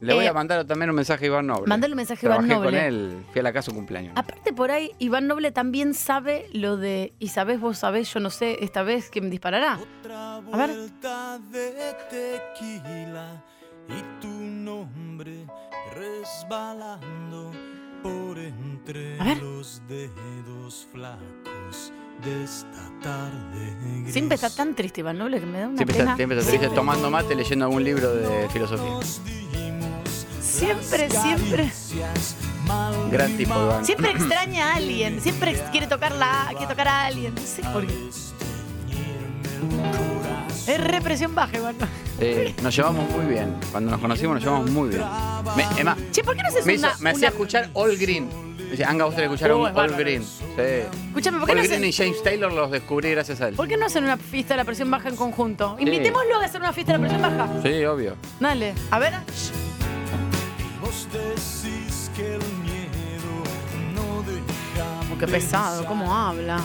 [0.00, 1.66] Le voy Eh, a mandar también un mensaje a Iván Noble.
[1.66, 2.78] Mandale un mensaje a Iván Trabajé Noble.
[2.78, 4.12] con él, fui a la casa su cumpleaños.
[4.16, 8.28] Aparte por ahí, Iván Noble también sabe lo de, y sabés, vos sabés, yo no
[8.30, 9.78] sé, esta vez quién disparará.
[10.52, 10.70] A ver.
[11.50, 13.42] de tequila
[13.88, 15.46] y tu nombre
[15.94, 17.52] resbalando
[18.02, 19.38] por entre A ver.
[19.42, 24.12] los dedos flacos de esta tarde gris.
[24.12, 26.04] Siempre está tan triste Iván Noble que me da una Siempre pena.
[26.10, 28.92] está, siempre está triste tomando mate leyendo algún libro de filosofía.
[30.58, 31.72] Siempre, siempre.
[33.10, 33.84] Gran tipo, Iván.
[33.84, 35.20] Siempre extraña a alguien.
[35.20, 37.34] Siempre ex- quiere tocar, la, quiere tocar a alguien.
[37.34, 37.94] No sé por qué.
[40.66, 41.76] Es represión baja, Iván.
[42.18, 43.54] Eh, nos llevamos muy bien.
[43.70, 45.02] Cuando nos conocimos nos llevamos muy bien.
[45.56, 47.70] Me, es más, Che, ¿por qué no haces me, hizo- una, me hacía una- escuchar
[47.74, 48.28] All Green.
[48.56, 49.98] Me decía, Anga, que escuchar Uh, un es All bárbaro.
[49.98, 50.24] Green.
[50.24, 50.96] Sí.
[51.08, 53.54] Escúchame, ¿por qué All no Green hacen- y James Taylor los descubrí gracias a él.
[53.54, 55.76] ¿Por qué no hacen una fiesta de la presión baja en conjunto?
[55.78, 57.48] Invitémoslo a hacer una fiesta de la presión baja.
[57.62, 58.16] Sí, obvio.
[58.40, 59.12] Dale, a ver.
[65.18, 66.60] Qué pesado, cómo habla.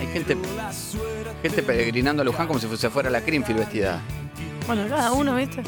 [0.00, 0.36] Hay gente,
[1.42, 4.00] gente peregrinando a Luján como si fuese fuera la Greenfield vestida.
[4.66, 5.62] Bueno, cada uno, ¿viste?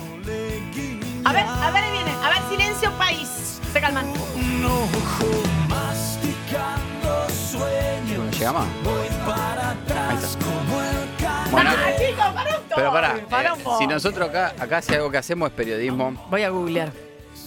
[1.25, 2.11] A ver, a ver, ahí viene.
[2.23, 3.61] A ver, silencio, país.
[3.73, 4.07] Se calman.
[4.35, 8.17] un ojo masticando sueños.
[8.17, 8.67] Bueno, llega más.
[8.85, 12.75] Voy para atrás como el can- Bueno, ¡Ah, chicos, para un toque!
[12.77, 16.51] pero pará, eh, si nosotros acá, acá si algo que hacemos es periodismo, Voy a
[16.51, 16.93] googlear.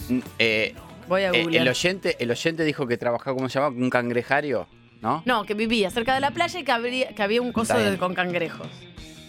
[0.08, 0.74] Mm, eh,
[1.08, 3.76] Voy a eh, el, oyente, el oyente dijo que trabajaba, ¿cómo se llama?
[3.76, 4.66] Un cangrejario,
[5.02, 5.22] ¿no?
[5.26, 7.98] No, que vivía cerca de la playa y que, habría- que había un coso de-
[7.98, 8.68] con cangrejos.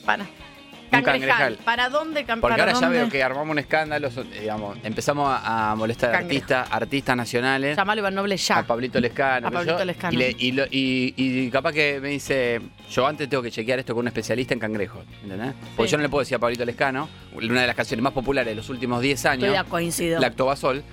[0.06, 0.26] Para.
[1.04, 1.38] Cangrejal.
[1.38, 1.66] cangrejal.
[1.66, 5.76] ¿Para dónde Porque para ahora ya veo que armamos un escándalo, digamos, empezamos a, a
[5.76, 6.36] molestar a Cangrejo.
[6.44, 7.78] artistas, artistas nacionales.
[7.78, 8.60] Llamalo Iván Noble ya.
[8.60, 9.48] A Pablito Lescano.
[9.48, 10.14] A Pablito yo, Lescano.
[10.14, 13.80] Y, le- y lo- y- y capaz que me dice, yo antes tengo que chequear
[13.80, 15.54] esto con un especialista en cangrejos, ¿entendés?
[15.76, 15.92] Porque Sí.
[15.94, 18.56] yo no le puedo decir a Pablito Lescano, una de las canciones más populares de
[18.56, 20.20] los últimos 10 años, Estoy coincido.
[20.20, 20.84] Lactobasol.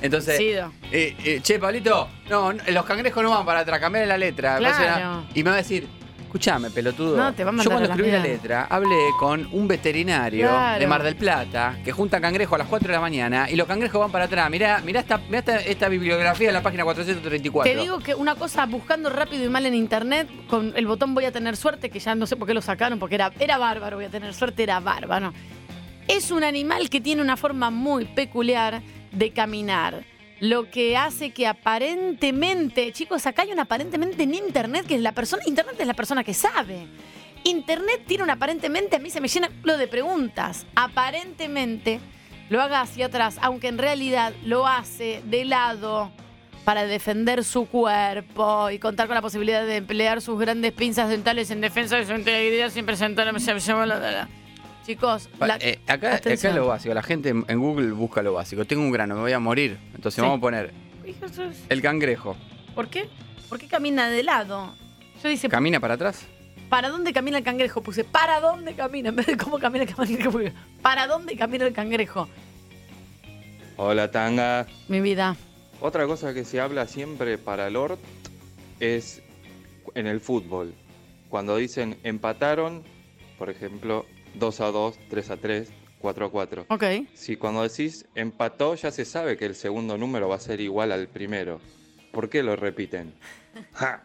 [0.00, 0.72] Entonces, Coincido.
[0.90, 4.56] eh, eh, che, Pablito, no, no, los cangrejos no van para atrás, cambiar la letra.
[4.56, 5.22] Claro.
[5.32, 5.86] Y me va a decir,
[6.32, 7.14] escuchame, pelotudo.
[7.18, 8.32] No, te va a Yo mandar cuando a la escribí la mierda.
[8.34, 10.80] letra, hablé con un veterinario Claro.
[10.80, 13.66] de Mar del Plata que junta cangrejos a las 4 de la mañana y los
[13.66, 14.48] cangrejos van para atrás.
[14.50, 17.70] Mirá, mirá, esta, mirá esta, esta bibliografía de la página 434.
[17.70, 21.26] Te digo que una cosa, buscando rápido y mal en internet, con el botón voy
[21.26, 23.96] a tener suerte, que ya no sé por qué lo sacaron, porque era, era bárbaro,
[23.96, 25.34] voy a tener suerte, era bárbaro.
[26.08, 28.80] Es un animal que tiene una forma muy peculiar
[29.12, 30.02] de caminar.
[30.42, 35.12] Lo que hace que aparentemente, chicos, acá hay un aparentemente en internet, que es la
[35.12, 36.88] persona, internet es la persona que sabe.
[37.44, 40.66] Internet tiene un aparentemente, a mí se me llena lo de preguntas.
[40.74, 42.00] Aparentemente
[42.50, 46.10] lo haga hacia atrás, aunque en realidad lo hace de lado
[46.64, 51.52] para defender su cuerpo y contar con la posibilidad de emplear sus grandes pinzas dentales
[51.52, 53.28] en defensa de su integridad sin presentar
[54.86, 56.92] Chicos, la- eh, acá, es lo básico.
[56.94, 58.64] La gente en Google busca lo básico.
[58.64, 59.78] Tengo un grano, me voy a morir.
[59.94, 60.20] Entonces Sí.
[60.20, 60.72] vamos a poner
[61.68, 62.36] el cangrejo.
[62.74, 63.08] ¿Por qué?
[63.48, 64.74] ¿Por qué camina de lado?
[65.22, 66.26] Yo dice, ¿Camina para atrás?
[66.68, 67.82] ¿para dónde camina el cangrejo?
[67.82, 69.08] Puse, ¿para dónde camina?
[69.10, 72.28] En vez de cómo camina el cangrejo, puse, ¿para dónde camina el cangrejo?
[73.76, 74.66] Hola Tanga.
[74.88, 75.36] Mi vida.
[75.80, 77.98] Otra cosa que se habla siempre para Lord
[78.80, 79.22] es
[79.94, 80.74] en el fútbol.
[81.28, 82.82] Cuando dicen empataron,
[83.38, 85.68] por ejemplo, 2 a 2, 3 a 3,
[86.00, 86.66] 4 a 4.
[86.68, 86.84] Ok.
[87.14, 90.92] Si cuando decís empató ya se sabe que el segundo número va a ser igual
[90.92, 91.60] al primero.
[92.12, 93.14] ¿Por qué lo repiten?
[93.72, 94.02] Ja.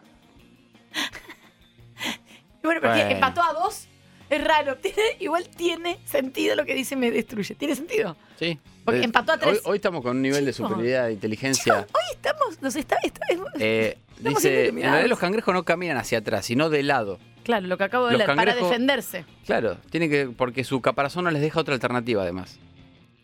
[2.62, 3.00] Bueno, pero ¿qué?
[3.00, 3.14] Bueno.
[3.14, 3.86] ¿empató a dos?
[4.28, 4.76] Es raro.
[4.76, 7.54] Tiene, igual tiene sentido lo que dice me destruye.
[7.54, 8.16] ¿Tiene sentido?
[8.38, 8.58] Sí.
[8.84, 9.58] Porque Eh, empató a tres.
[9.64, 10.68] Hoy, hoy estamos con un nivel de Chicos.
[10.70, 11.86] superioridad de inteligencia.
[11.92, 15.96] Hoy estamos, nos está, está- es- Eh, Estamos dice, en realidad los cangrejos no caminan
[15.96, 17.18] hacia atrás, sino de lado.
[17.48, 19.24] Claro, lo que acabo de Los leer, para defenderse.
[19.46, 22.58] Claro, tiene que, porque su caparazón no les deja otra alternativa además.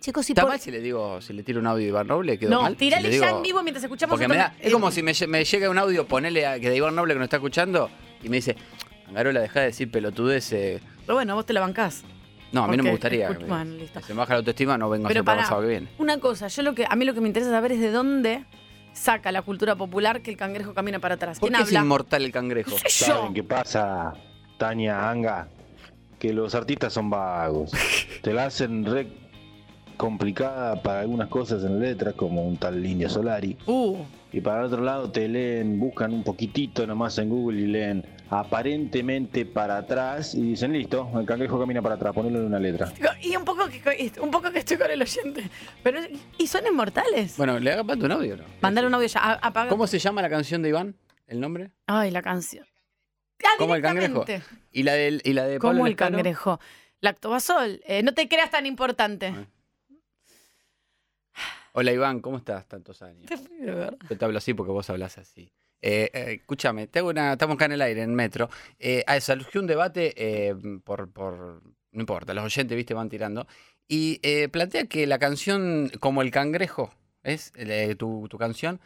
[0.00, 2.06] Chicos, si ¿Está por- mal si le digo, si le tiro un audio de Iván
[2.06, 2.38] Noble?
[2.38, 2.72] ¿Quedó No, mal?
[2.72, 5.02] Si tirale le ya digo- en vivo mientras escuchamos Porque me da- es como si
[5.02, 7.36] me, lle- me llega un audio, ponele a, que de Iván Noble que nos está
[7.36, 7.90] escuchando
[8.22, 8.56] y me dice,
[9.08, 10.50] Angarola, deja de decir pelotudez.
[10.54, 10.80] eh".
[11.04, 12.02] Pero bueno, vos te la bancás.
[12.50, 13.28] No, a mí no me gustaría.
[13.28, 14.00] escuch- que me- bueno, listo.
[14.00, 15.88] Se me baja la autoestima, no vengo a Pero hacer para que viene.
[15.98, 18.44] Una cosa, yo lo que a mí lo que me interesa saber es de dónde
[18.94, 21.38] saca la cultura popular que el cangrejo camina para atrás.
[21.38, 21.80] ¿Por ¿Quién qué es habla?
[21.80, 22.70] inmortal el cangrejo?
[22.70, 23.06] No sé yo.
[23.06, 24.14] ¿Saben qué pasa,
[24.56, 25.48] Tania Anga?
[26.18, 27.72] Que los artistas son vagos.
[28.22, 29.08] Te la hacen re
[29.96, 33.56] complicada para algunas cosas en letras, como un tal India Solari.
[33.66, 33.98] Uh,
[34.32, 38.04] Y para el otro lado te leen, buscan un poquitito nomás en Google y leen
[38.30, 42.92] aparentemente para atrás y dicen, listo, el cangrejo camina para atrás, ponelo en una letra.
[43.22, 45.48] y un poco que un poco que estoy con el oyente.
[45.82, 46.00] Pero
[46.38, 47.36] y son inmortales.
[47.36, 48.44] Bueno, le haga un audio, ¿no?
[48.60, 49.20] Mandar un audio ya.
[49.20, 50.96] a- apaga- ¿Cómo se llama la canción de Iván?
[51.26, 51.70] ¿El nombre?
[51.86, 52.66] Ay, la canción.
[53.44, 54.24] Ah, ¿Cómo el cangrejo?
[54.72, 56.16] Y la, del, y la de Pablo ¿Cómo el Lescano?
[56.16, 56.60] cangrejo?
[57.00, 57.82] Lactobasol.
[57.86, 59.34] Eh, no te creas tan importante.
[61.72, 62.66] Hola Iván, ¿cómo estás?
[62.68, 63.26] Tantos años.
[63.26, 63.96] Te de.
[64.08, 65.52] Yo te hablo así porque vos hablas así.
[65.86, 68.48] Eh, eh, escúchame, te hago una, estamos acá en el aire, en Metro.
[68.78, 73.46] Eh, surgió un debate eh, por, por, no importa, los oyentes, viste, van tirando.
[73.86, 77.52] Y eh, plantea que la canción, como el cangrejo, ¿es?
[77.54, 78.80] Eh, tu, tu canción,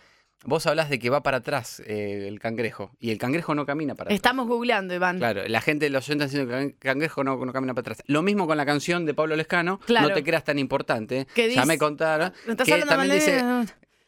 [0.44, 2.90] vos hablas de que va para atrás eh, el cangrejo.
[2.98, 4.16] Y el cangrejo no camina para atrás.
[4.16, 5.18] Estamos googleando, Iván.
[5.18, 8.02] Claro, la gente, los oyentes diciendo que el cangrejo no, no camina para atrás.
[8.06, 10.08] Lo mismo con la canción de Pablo Lescano, Claro.
[10.08, 11.28] no te creas tan importante.
[11.32, 12.32] Que ya dice- me contaron.
[12.46, 13.40] ¿Me estás que también dice,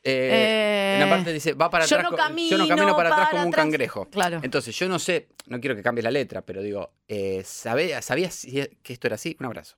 [0.03, 2.69] eh, Eh, en la parte dice, va para yo atrás, no co- yo no camino
[2.69, 4.07] camino para atrás como un cangrejo.
[4.11, 4.41] Claro.
[4.43, 8.35] Entonces, yo no sé, no quiero que cambies la letra, pero digo, eh, ¿sabe- ¿sabías
[8.35, 9.37] si- que esto era así?
[9.41, 9.77] Un abrazo.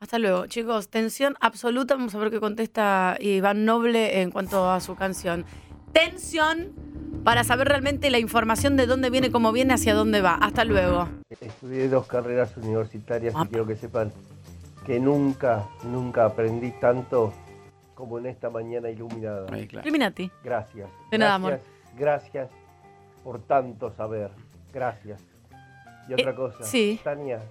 [0.00, 0.88] Hasta luego, chicos.
[0.90, 1.94] Tensión absoluta.
[1.94, 5.44] Vamos a ver qué contesta Iván Noble en cuanto a su canción.
[5.92, 6.72] Tensión
[7.24, 10.34] para saber realmente la información de dónde viene, cómo viene, hacia dónde va.
[10.34, 11.08] Hasta luego.
[11.40, 14.12] Estudié dos carreras universitarias y quiero que sepan
[14.86, 17.34] que nunca, nunca aprendí tanto
[17.98, 19.44] como en esta mañana iluminada.
[19.58, 20.30] Illuminati.
[20.44, 20.88] Gracias.
[21.10, 22.50] De nada, gracias, Gracias
[23.24, 24.30] por tanto saber.
[24.72, 25.20] Gracias.
[26.08, 27.00] Y otra Eh, cosa, sí.
[27.02, 27.42] Tania,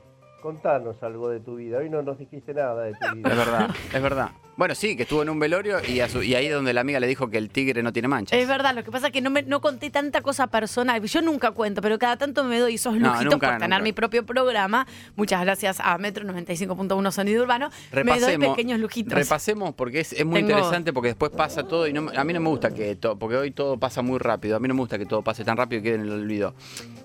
[0.51, 1.79] contanos algo de tu vida.
[1.79, 3.29] Hoy no nos dijiste nada de tu vida.
[3.31, 4.29] Es verdad, es verdad.
[4.55, 6.81] Bueno, sí, que estuvo en un velorio y, a su- y ahí es donde la
[6.81, 8.39] amiga le dijo que el tigre no tiene manchas.
[8.39, 11.03] Es verdad, lo que pasa es que no, me, no conté tanta cosa personal.
[11.03, 13.83] Yo nunca cuento, pero cada tanto me doy esos No, lujitos nunca, por tener nunca.
[13.83, 14.87] mi propio programa.
[15.17, 17.67] Muchas gracias a Metro 95.1 Sonido Urbano.
[17.91, 19.13] Me doy Repasemos, pequeños lujitos.
[19.13, 22.31] repasemos porque es, es muy Tengo- interesante porque después pasa todo y no, a mí
[22.31, 24.79] no me gusta que todo, porque hoy todo pasa muy rápido, a mí no me
[24.79, 26.55] gusta que todo pase tan rápido y quede en el olvido.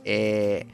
[0.05, 0.65] Eh,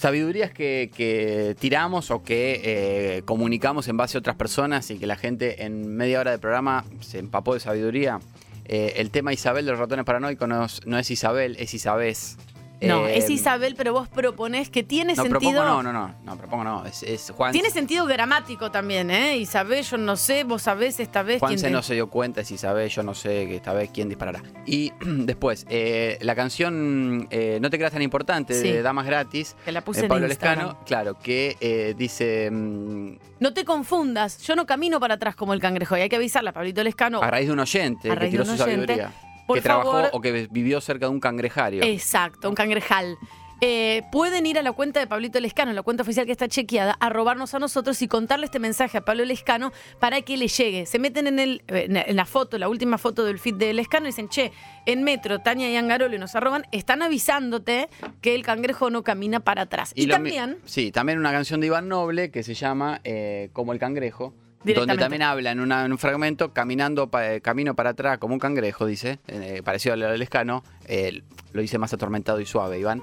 [0.00, 5.16] sabidurías que, tiramos o que eh, comunicamos en base a otras personas y que la
[5.16, 8.18] gente en media hora de programa se empapó de sabiduría.
[8.64, 12.38] Eh, el tema Isabel de los ratones paranoicos no es, no es Isabel, es Isabés.
[12.82, 15.40] No, Eh, es Isabel, pero vos proponés que tiene no, sentido.
[15.40, 17.52] propongo no, no, no, no, propongo no, es, es Juan.
[17.52, 19.36] Tiene sentido gramático también, ¿eh?
[19.36, 22.08] Isabel, yo no sé, vos sabés esta vez Juan quién se te- no se dio
[22.08, 24.42] cuenta, es Isabel, yo no sé que esta vez quién disparará.
[24.64, 28.70] Y después, eh, la canción eh, No te creas tan importante Sí.
[28.72, 30.58] de Damas Gratis, Que la puse en Pablo Instagram.
[30.68, 35.52] Lescano, claro, que eh, dice, mm, No te confundas, yo no camino para atrás como
[35.52, 35.96] el cangrejo.
[35.96, 37.22] Y hay que avisarle a Pablito Lescano.
[37.22, 39.12] a raíz de un oyente A que tiró de un su sabiduría,
[39.50, 41.82] por que trabajó o que vivió cerca de un cangrejario.
[41.82, 43.18] Exacto, un cangrejal.
[43.62, 46.96] Eh, pueden ir a la cuenta de Pablito Lescano, la cuenta oficial que está chequeada,
[46.98, 50.86] a robarnos a nosotros y contarle este mensaje a Pablo Lescano para que le llegue.
[50.86, 54.06] Se meten en, el, eh, en la foto, la última foto del feed de Lescano
[54.06, 54.52] y dicen, che,
[54.86, 57.90] en Metro, Tania y Angarolo y nos arroban, están avisándote
[58.22, 59.92] que el cangrejo no camina para atrás.
[59.94, 63.78] Y, también, Sí, también una canción de Iván Noble que se llama eh, Como el
[63.78, 64.32] cangrejo.
[64.64, 68.34] Donde también habla en, una- en un fragmento, caminando pa- eh, camino para atrás como
[68.34, 72.78] un cangrejo, dice, eh, parecido al del escano, eh, lo dice más atormentado y suave,
[72.78, 73.02] Iván.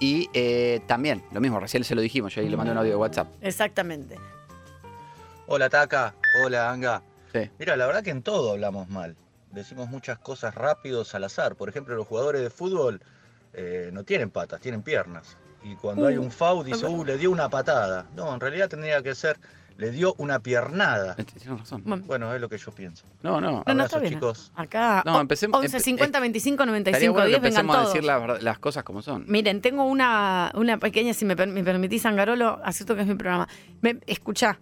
[0.00, 2.90] Y eh, también, lo mismo, recién se lo dijimos, yo ahí le mandé un audio
[2.90, 3.28] de WhatsApp.
[3.40, 4.16] exactamente.
[5.46, 7.02] Hola Taca, hola Anga.
[7.32, 7.50] Sí.
[7.58, 9.16] Mira, la verdad que en todo hablamos mal.
[9.52, 11.56] Decimos muchas cosas rápidos al azar.
[11.56, 13.00] Por ejemplo, los jugadores de fútbol
[13.54, 15.36] eh, no tienen patas, tienen piernas.
[15.64, 18.06] Y cuando hay un foul dice, uh, le dio una patada.
[18.14, 19.38] No, en realidad tendría que ser,
[19.78, 21.14] le dio una piernada.
[21.14, 21.82] Tienes razón.
[22.06, 23.06] Bueno, es lo que yo pienso.
[23.22, 23.62] No, no.
[23.66, 24.14] No, no, está bien.
[24.14, 24.52] chicos.
[24.56, 27.88] Acá, No, empecemos- 11 empe- 50 25 Estaría 95 bueno que 10, vengan empecemos a
[27.88, 29.24] decir la las cosas como son.
[29.28, 33.48] Miren, tengo una, una pequeña, si me, me permitís, Angarolo, acepto que es mi programa.
[33.80, 34.58] Me, escuchá,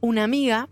[0.00, 0.68] una amiga,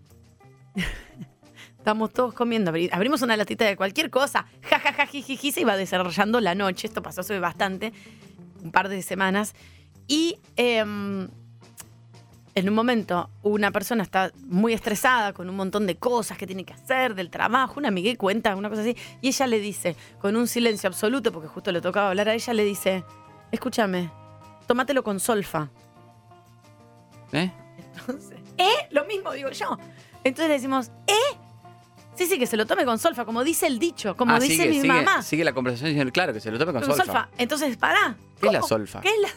[1.79, 6.41] estamos todos comiendo, abri- abrimos una latita de cualquier cosa, jajaja, jijiji, se iba desarrollando
[6.41, 7.93] la noche, esto pasó hace bastante,
[8.63, 9.55] un par de semanas,
[10.09, 11.29] y em,
[12.55, 16.65] en un momento una persona está muy estresada con un montón de cosas que tiene
[16.65, 20.37] que hacer, del trabajo, una amiga cuenta, una cosa así, y ella le dice, con
[20.37, 23.05] un silencio absoluto, porque justo le tocaba hablar a ella, le dice,
[23.51, 24.11] escúchame,
[24.67, 25.71] tómatelo con solfa.
[27.33, 27.51] ¿Eh?
[27.79, 28.89] Entonces, ¿eh?
[28.91, 29.79] Lo mismo digo yo.
[30.25, 31.37] Entonces le decimos, ¿eh?
[32.15, 34.57] Sí, sí, que se lo tome con solfa, como dice el dicho, como Ah, dice
[34.57, 35.23] sigue, mi sigue, mamá.
[35.23, 37.31] Sigue la conversación diciendo, claro, que se lo tome con, Con solfa.
[37.39, 38.17] Entonces, pará.
[38.39, 39.01] ¿Qué es la solfa?
[39.01, 39.29] ¿Qué es la,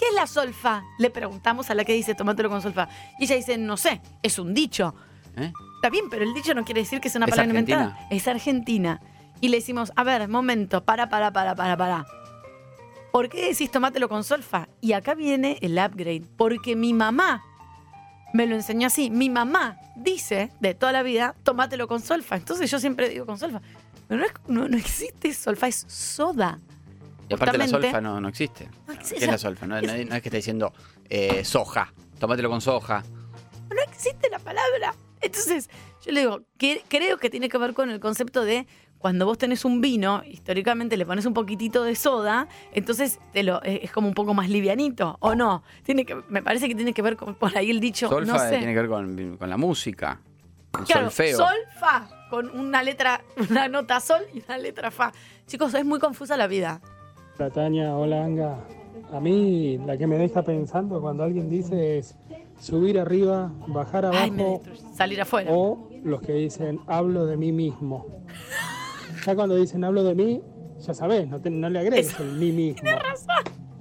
[0.00, 0.82] ¿Qué es la solfa?
[0.98, 2.88] Le preguntamos a la que dice tómatelo con solfa.
[3.18, 4.94] Y ella dice, no sé, es un dicho.
[5.36, 5.52] ¿Eh?
[5.76, 7.80] Está bien, pero el dicho no quiere decir que sea una ¿Es palabra argentina?
[7.82, 8.08] inventada.
[8.10, 9.00] Es argentina.
[9.42, 12.06] Y le decimos, a ver, momento, para, para, para, para, para.
[13.12, 14.68] ¿Por qué decís tomátelo con solfa?
[14.80, 16.22] Y acá viene el upgrade.
[16.38, 17.42] Porque mi mamá
[18.32, 19.10] me lo enseñó así.
[19.10, 22.36] Mi mamá dice de toda la vida, tomátelo con solfa.
[22.36, 23.60] Entonces yo siempre digo con solfa.
[24.08, 26.58] Pero no, es- no- no existe solfa, es soda.
[27.30, 28.68] Y aparte la solfa no, no existe.
[28.92, 29.16] existe.
[29.18, 29.66] ¿Qué es la solfa?
[29.66, 30.72] No, no- no es que está diciendo
[31.08, 33.02] eh, soja, tómatelo con soja.
[33.70, 34.94] no existe la palabra.
[35.22, 35.68] Entonces,
[36.04, 38.66] yo le digo, que, creo que tiene que ver con el concepto de
[38.98, 43.62] cuando vos tenés un vino, históricamente le pones un poquitito de soda, entonces te lo,
[43.64, 45.62] eh, es como un poco más livianito, ¿o no?
[45.84, 48.38] Tiene que, me parece que tiene que ver con por ahí el dicho, Solfa no
[48.38, 48.58] sé.
[48.58, 50.20] tiene que ver con, con la música.
[50.78, 51.36] El Claro, solfeo.
[51.38, 55.12] sol, fa, con una letra, una nota sol y una letra fa.
[55.46, 56.80] Chicos, es muy confusa la vida.
[57.40, 58.58] Hola Tania, hola Anga.
[59.14, 62.14] A mí la que me deja pensando cuando alguien dice es
[62.60, 64.78] subir arriba, bajar abajo Ay.
[64.94, 65.50] Salir afuera.
[65.50, 68.26] o los que dicen hablo de mí mismo.
[69.24, 70.42] Ya cuando dicen hablo de mí,
[70.80, 72.90] ya sabes, no, te- no le agregues el mí mismo.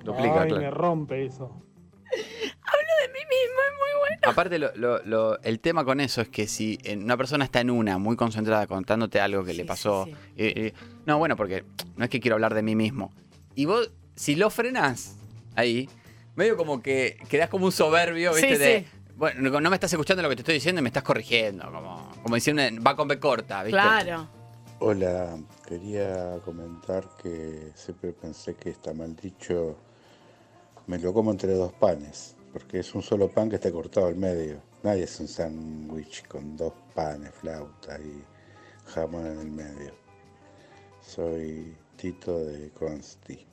[0.06, 0.62] Duplica, Ay, claro.
[0.62, 1.44] me rompe eso.
[1.44, 4.22] Hablo de mí mismo, es muy bueno.
[4.24, 7.72] Aparte, lo- lo- lo- el tema con eso es que si una persona está en
[7.72, 10.06] una, muy concentrada, contándote algo que le pasó.
[10.38, 10.74] eh, eh,
[11.06, 11.66] no, bueno, porque
[11.98, 13.12] no es que quiero hablar de mí mismo.
[13.60, 15.18] Y vos, si lo frenás
[15.54, 15.90] ahí,
[16.38, 18.56] medio como que quedás como un soberbio, ¿viste?
[18.56, 18.86] Sí, de, sí.
[19.18, 21.66] Bueno, no no me estás escuchando lo que te estoy diciendo y me estás corrigiendo.
[21.70, 23.78] Como, como diciendo, va con B corta, ¿viste?
[23.78, 24.30] Claro.
[24.80, 29.76] Hola, quería comentar que siempre pensé que está mal dicho,
[30.88, 34.16] me lo como entre dos panes, porque es un solo pan que está cortado al
[34.16, 34.62] medio.
[34.84, 38.24] Nadie es un sándwich con dos panes, flauta y
[38.94, 39.94] jamón en el medio.
[41.02, 43.49] Soy Tito de Consti.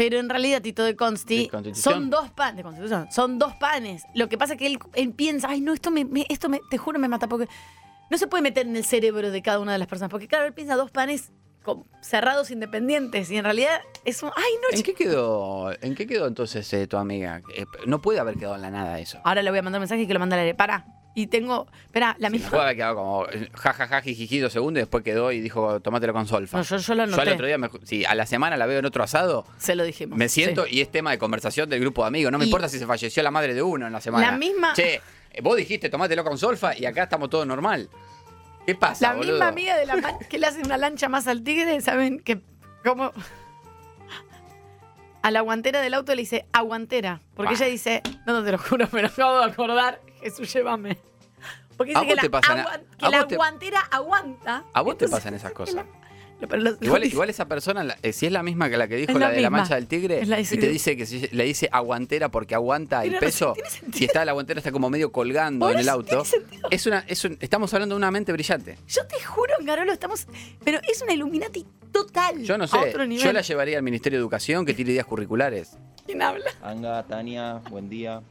[0.00, 4.02] Pero en realidad, Tito de Consti, son dos panes, de Constitución, son dos panes.
[4.14, 6.58] Lo que pasa es que él, él piensa, ay, no, esto me, me- esto me,
[6.70, 7.48] te juro me mata, porque
[8.10, 10.46] no se puede meter en el cerebro de cada una de las personas, porque claro,
[10.46, 11.32] él piensa dos panes
[11.62, 16.06] con- cerrados independientes, y en realidad es un, ay, no, ¿En qué quedó, en qué
[16.06, 17.42] quedó entonces eh, tu amiga?
[17.54, 19.20] Eh, no puede haber quedado en la nada eso.
[19.22, 20.54] Ahora le voy a mandar un mensaje y que lo manda al aire.
[20.54, 20.86] Para.
[21.12, 22.62] Y tengo, espera, la misma.
[22.62, 26.26] haber quedado como eh, jajaja, jijiji, dos segundos y después quedó y dijo, tomátelo con
[26.28, 26.58] solfa.
[26.58, 27.22] No, yo, yo lo Yo anoté.
[27.30, 29.82] al otro día, me- si a la semana la veo en otro asado, Se lo
[29.84, 30.16] dijimos.
[30.16, 30.76] me siento Sí.
[30.76, 32.30] y es tema de conversación del grupo de amigos.
[32.30, 34.30] No me Y- importa si se falleció la madre de uno en la semana.
[34.30, 35.00] La misma- Che,
[35.32, 37.88] eh, vos dijiste tomátelo con solfa y acá estamos todos normal.
[38.64, 39.32] ¿Qué pasa, La boludo?
[39.32, 42.20] misma amiga de la que le hace una lancha más al tigre, ¿saben?
[42.20, 42.40] Que
[42.84, 43.10] como
[45.22, 47.20] a la guantera del auto le dice aguantera.
[47.34, 50.00] Porque ella dice, no, no te lo juro, me lo acabo de acordar.
[50.20, 50.98] Jesús, llévame.
[51.76, 54.64] Porque ¿A dice que, la, te pasan- agua- que a la vos te- guantera aguanta.
[54.72, 55.86] A vos te pasan esas cosas.
[56.80, 59.34] Igual, esa persona, la- eh, si es la misma que la que dijo la, la
[59.34, 63.02] de la mancha del tigre, y te dice que si- le dice aguantera porque aguanta
[63.02, 63.54] el Tiene peso,
[63.92, 66.22] si está la aguantera está como medio colgando Por en el auto,
[66.70, 68.78] es una, es un- estamos hablando de una mente brillante.
[68.88, 70.26] Yo te juro, Garolo, estamos.
[70.64, 72.42] Pero es una Illuminati total.
[72.42, 73.22] Yo no A sé, otro nivel.
[73.24, 75.76] yo la llevaría al Ministerio de Educación que tire ideas curriculares.
[76.06, 76.50] ¿Quién habla?
[76.62, 78.22] Anga, Tania, buen día.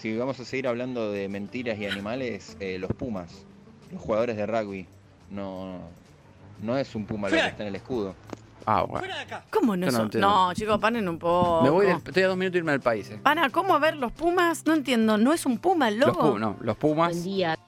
[0.00, 3.44] Si vamos a seguir hablando de mentiras y animales, eh, los Pumas,
[3.92, 4.86] los jugadores de rugby,
[5.30, 5.80] no,
[6.62, 8.14] no es un Puma lo que está en el escudo.
[8.66, 9.06] Ah, bueno.
[9.50, 10.08] ¿Cómo no no.
[10.14, 11.62] No, chicos, paren un poco.
[11.62, 13.10] Me voy del- estoy a dos minutos de irme del país.
[13.10, 13.18] eh.
[13.22, 14.64] Pana, ¿cómo a ver los Pumas?
[14.66, 15.16] No entiendo.
[15.16, 16.34] ¿No es un Puma el Los, logo?
[16.36, 17.12] Pu- no, los Pumas.
[17.12, 17.58] Buen día,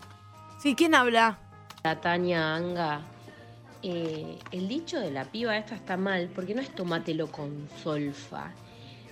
[0.61, 1.39] Sí, ¿quién habla?
[1.83, 3.01] la Tania Anga.
[3.83, 8.51] Eh, el dicho de la piba esta está mal porque no es tomátelo con solfa.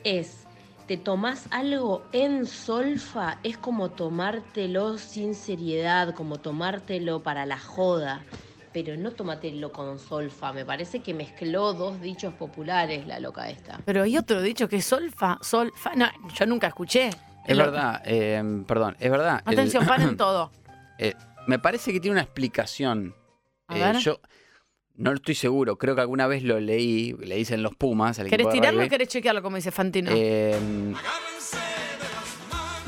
[0.05, 0.45] Es,
[0.89, 8.25] te tomás algo en solfa, es como tomártelo sin seriedad, como tomártelo para la joda.
[8.73, 10.53] Pero no tomátelo con solfa.
[10.53, 13.81] Me parece que mezcló dos dichos populares la loca esta.
[13.85, 15.95] Pero hay otro dicho que es solfa, solfa.
[15.95, 17.11] No, yo nunca escuché.
[17.47, 19.43] Es verdad, eh, perdón, es verdad.
[19.47, 20.51] el- Atención, paren todo.
[20.99, 21.15] Eh,
[21.47, 23.15] me parece que tiene una explicación.
[23.69, 23.97] A Eh, ver.
[23.99, 24.21] yo
[24.99, 28.19] no estoy seguro, creo que alguna vez lo leí, le dicen los Pumas.
[28.19, 30.11] al ¿Querés equipo de tirarlo o querés chequearlo, como dice Fantino?
[30.13, 30.59] Eh,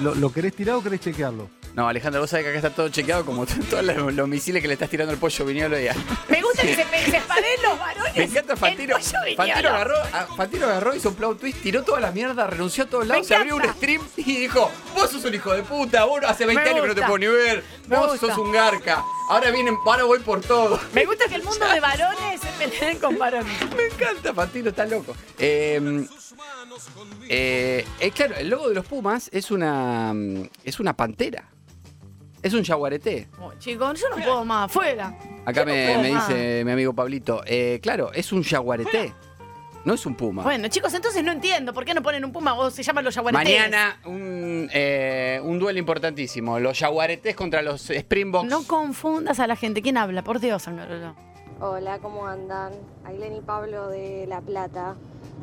[0.01, 1.49] ¿Lo, lo querés tirar o querés chequearlo?
[1.75, 4.69] No, Alejandro, vos sabés que acá está todo chequeado como todos los, los misiles que
[4.69, 5.95] le estás tirando al pollo viñolo y a-
[6.29, 7.21] Me gusta que se, se
[7.63, 8.17] los varones?
[8.17, 8.97] Me encanta Fantino.
[8.97, 9.37] El.
[9.37, 12.87] Fantino agarró, a- Fantino agarró, hizo un plot twist, tiró toda la mierda, renunció a
[12.87, 16.21] todos lados, se abrió un stream y dijo: Vos sos un hijo de puta, vos
[16.27, 18.27] hace 20 Me años que no te puedo ni ver, Me vos gusta.
[18.29, 19.03] sos un garca.
[19.29, 20.81] Ahora vienen, ahora voy por todo.
[20.93, 23.57] Me gusta que el mundo de varones se peleen con varones.
[23.77, 25.15] Me encanta, Fantino, está loco.
[25.39, 26.05] Eh,
[27.29, 31.45] eh, eh, claro, el logo de los Pumas es una, mm, es una pantera.
[32.43, 33.29] Es un jaguarete.
[33.41, 35.15] Oh, chicos, yo no puedo más, fuera.
[35.45, 36.29] Acá no me, puedo me más.
[36.29, 37.43] dice mi amigo Pablito.
[37.47, 39.13] eh, claro, es un jaguarete.
[39.83, 40.43] No es un puma.
[40.43, 43.15] Bueno, chicos, entonces no entiendo por qué no ponen un puma o se llaman los
[43.15, 43.47] yaguaretes.
[43.59, 46.59] Mañana un, eh, un duelo importantísimo.
[46.61, 48.47] Los jaguaretes contra los Springboks.
[48.49, 49.81] No confundas a la gente.
[49.81, 50.23] ¿Quién habla?
[50.23, 51.15] Por Dios, Angarolo.
[51.61, 52.73] Hola, ¿cómo andan?
[53.05, 54.97] Ailén y Pablo de La Plata.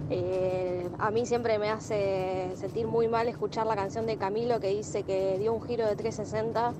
[0.09, 4.69] Eh, a mí siempre me hace sentir muy mal escuchar la canción de Camilo que
[4.69, 6.73] dice que dio un giro de 360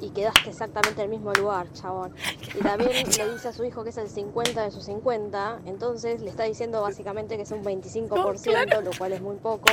[0.00, 2.14] y quedaste exactamente en el mismo lugar, chabón.
[2.54, 6.20] Y también le dice a su hijo que es el 50 de sus 50, entonces
[6.20, 9.70] le está diciendo básicamente que es un 25%, lo cual es muy poco.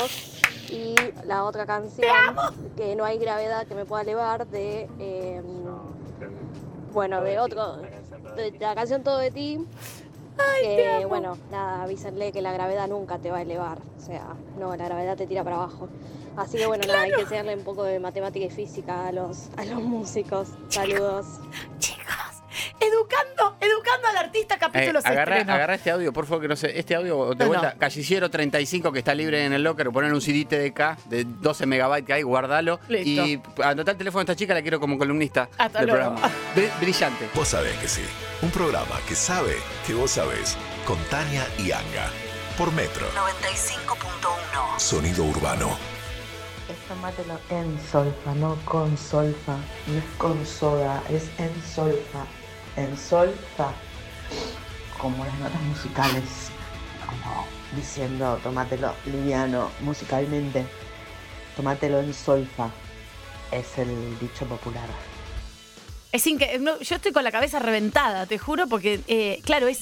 [0.69, 0.95] Y
[1.25, 2.35] la otra canción,
[2.77, 4.87] que no hay gravedad que me pueda elevar, de...
[4.99, 5.41] eh,
[6.93, 7.77] bueno, de otro,
[8.35, 9.65] de la canción Todo de ti,
[10.61, 14.75] que bueno, nada, avísenle que la gravedad nunca te va a elevar, o sea, no,
[14.75, 15.89] la gravedad te tira para abajo.
[16.37, 19.49] Así que bueno, nada, hay que enseñarle un poco de matemática y física a los,
[19.57, 20.49] a los músicos.
[20.69, 21.25] Saludos.
[22.83, 25.53] Educando, educando al artista, Eh, capítulo agarra, estreno.
[25.53, 26.77] agarra este audio, por favor, que no sé.
[26.79, 27.79] Este audio, de No, vuelta, no.
[27.79, 32.07] Calliciero 35 que está libre en el locker, poner un CD TDK de 12 megabytes
[32.07, 32.79] que hay, guardalo.
[32.87, 33.07] Listo.
[33.25, 36.15] Y anotar el teléfono de esta chica, la quiero como columnista Hasta del luego.
[36.15, 36.33] programa.
[36.55, 37.29] Bri- Brillante.
[37.35, 38.01] Vos sabés que sí.
[38.41, 40.57] Un programa que sabe que vos sabés.
[40.85, 42.09] Con Tania y Anga.
[42.57, 43.05] Por Metro.
[43.13, 44.79] 95.1.
[44.79, 45.77] Sonido urbano.
[46.67, 49.57] Es tomátelo en solfa, no con solfa.
[49.87, 52.25] No es con soda, es en solfa.
[52.75, 53.73] En solfa.
[54.99, 56.49] Como las notas musicales.
[57.05, 57.45] Como
[57.75, 60.65] diciendo, tomátelo liviano musicalmente.
[61.55, 62.69] Tomátelo en solfa.
[63.51, 64.87] Es el dicho popular.
[66.11, 66.73] Es increíble.
[66.81, 69.81] yo estoy con la cabeza reventada, te juro, porque, eh, claro, es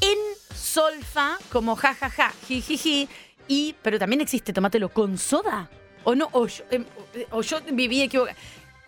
[0.00, 0.18] en
[0.54, 3.08] solfa, como jajaja, jijiji,
[3.48, 5.70] y, pero también existe tomátelo con soda.
[6.04, 6.28] ¿O no?
[6.32, 8.36] O yo, em, viví equivocada.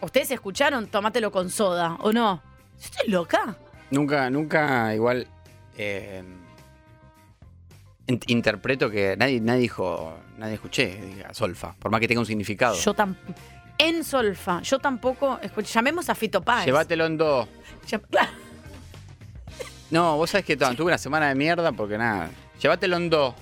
[0.03, 2.43] ¿Ustedes escucharon tomátelo con soda o no?
[2.81, 3.57] Estoy loca.
[3.91, 5.27] Nunca, nunca, igual.
[5.79, 6.23] eh,
[8.07, 12.27] in- interpreto que nadie, nadie dijo, nadie escuché, diga, solfa, por más que tenga un
[12.27, 12.77] significado.
[12.77, 13.35] Yo tampoco.
[13.79, 15.39] En solfa, yo tampoco.
[15.43, 16.65] escuché- llamemos a Fito Páez.
[16.67, 17.49] Llévatelo en dos.
[19.91, 22.31] No, vos sabés que tuve una semana de mierda porque nada.
[22.61, 23.35] Llévatelo en dos.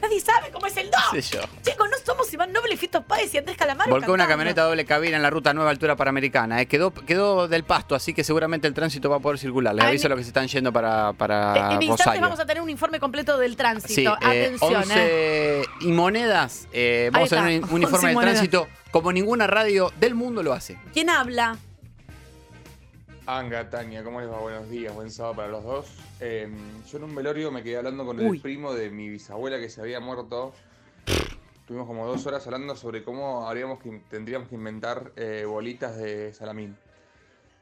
[0.00, 0.98] Nadie sabe cómo es el do.
[1.10, 1.40] sé yo.
[1.62, 3.90] Chicos, no somos Iván Noble, Fito Páez y Andrés Calamaro.
[3.90, 6.60] Volcó una camioneta doble cabina en la ruta nueva altura panamericana.
[6.62, 6.66] eh.
[6.66, 9.74] Quedó, quedó del pasto, así que seguramente el tránsito va a poder circular.
[9.74, 12.20] Les Ay, aviso a los que se están yendo para, para en instantes Rosario.
[12.22, 14.12] vamos a tener un informe completo del Sí, tránsito.
[14.20, 15.62] eh, Atención, 11 ¿eh?
[15.80, 16.68] y monedas.
[16.72, 20.42] eh, vamos a tener un, un informe 11 de tránsito como ninguna radio del mundo
[20.42, 20.78] lo hace.
[20.92, 21.56] ¿Quién habla?
[23.30, 24.38] Anga, Tania, ¿cómo les va?
[24.40, 25.86] Buenos días, buen sábado para los dos.
[26.18, 26.48] Eh,
[26.90, 28.36] yo en un velorio me quedé hablando con Uy.
[28.36, 30.54] el primo de mi bisabuela que se había muerto.
[31.66, 36.32] Tuvimos como dos horas hablando sobre cómo habríamos que, tendríamos que inventar eh, bolitas de
[36.32, 36.74] salamín.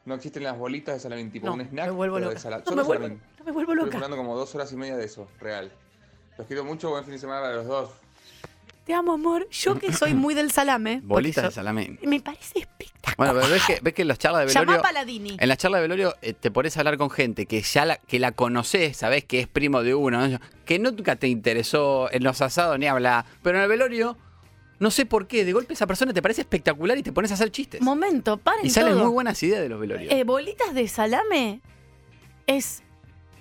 [0.05, 2.37] No existen las bolitas de salamín, tipo No, un snack, me vuelvo de No, me
[2.37, 3.21] vuelvo- salamín.
[3.41, 3.97] no me vuelvo loca.
[3.97, 5.73] hablando como dos horas y media de eso, real.
[6.39, 7.91] Los quiero mucho, buen fin de semana para los dos.
[8.87, 9.49] Te amo, amor.
[9.51, 11.01] Yo que soy muy del salame.
[11.03, 11.99] Bolitas de salame.
[12.05, 13.17] Me parece espectacular.
[13.17, 14.81] Bueno, pero ves que, ves que en las charlas de Llamá velorio.
[14.81, 15.37] a Paladini.
[15.41, 17.97] En las charlas de velorio eh, te pones a hablar con gente que ya la,
[17.97, 20.39] que la conoces, sabes que es primo de uno, ¿no?
[20.65, 23.25] que nunca te interesó en los asados ni hablar.
[23.43, 24.17] Pero en el velorio,
[24.79, 27.35] no sé por qué, de golpe esa persona te parece espectacular y te pones a
[27.35, 27.81] hacer chistes.
[27.81, 29.05] Momento, paren Y salen todo.
[29.05, 30.13] muy buenas ideas de los velorios.
[30.13, 31.61] Eh, bolitas de salame
[32.47, 32.85] es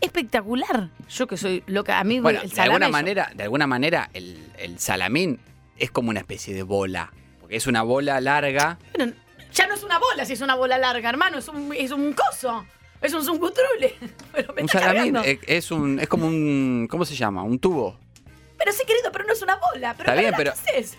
[0.02, 0.90] espectacular.
[1.10, 2.00] Yo que soy loca.
[2.00, 2.74] A mí bueno, el de salame.
[2.74, 5.40] alguna yo- manera, de alguna manera, el, el salamín
[5.78, 7.12] es como una especie de bola.
[7.40, 8.80] Porque es una bola larga.
[8.94, 9.12] Pero
[9.54, 11.38] ya no es una bola, si es una bola larga, hermano.
[11.38, 12.66] Es un, es un coso.
[13.02, 13.24] Es un
[14.56, 16.88] me Un salamín es, es un, es como un.
[16.90, 17.44] ¿Cómo se llama?
[17.44, 18.00] Un tubo.
[18.58, 19.94] Pero sí, querido, pero no es una bola.
[19.98, 20.98] Pero Está bien, pero- ¿qué haces?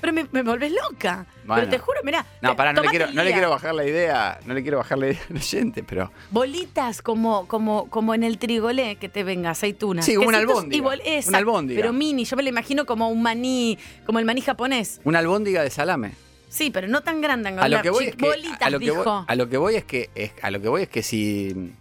[0.00, 1.26] Pero me, me volvés loca.
[1.46, 1.62] Bueno.
[1.62, 2.24] Pero te juro, mirá.
[2.42, 3.36] No, pará, no le, quiero, el no le día.
[3.36, 4.38] quiero bajar la idea.
[4.46, 6.12] No le quiero bajar la idea al oyente, pero.
[6.30, 10.04] Bolitas como, como, como en el trigolé que te venga, aceitunas.
[10.04, 10.86] Sí, Quesitos albóndiga.
[10.86, 11.80] Una exacto, albóndiga.
[11.80, 15.00] Pero mini, yo me lo imagino como un maní, como el maní japonés.
[15.04, 16.12] Una albóndiga de salame.
[16.48, 17.48] Sí, pero no tan grande.
[17.50, 19.24] A lo que voy es que, Bolitas, a lo que voy, dijo.
[19.26, 21.72] a lo que voy es que es- a lo que voy es que si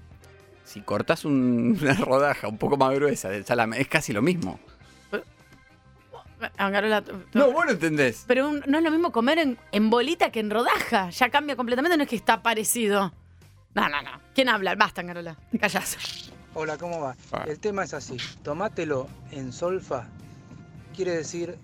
[0.63, 4.59] si cortas un- una rodaja un poco más gruesa del salame es casi lo mismo.
[7.33, 8.23] No, vos no entendés.
[8.27, 11.09] Pero un- no es lo mismo comer en, en bolita que en rodaja.
[11.09, 13.13] Ya cambia completamente, no es que está parecido.
[13.73, 14.21] No, no, no.
[14.33, 14.75] ¿Quién habla?
[14.75, 15.37] Basta, Carola.
[15.51, 16.31] Te callás.
[16.53, 17.15] Hola, ¿cómo va?
[17.33, 17.43] Ah.
[17.47, 18.15] El tema es así.
[18.43, 20.07] Tomátelo en solfa.
[20.95, 21.57] Quiere decir,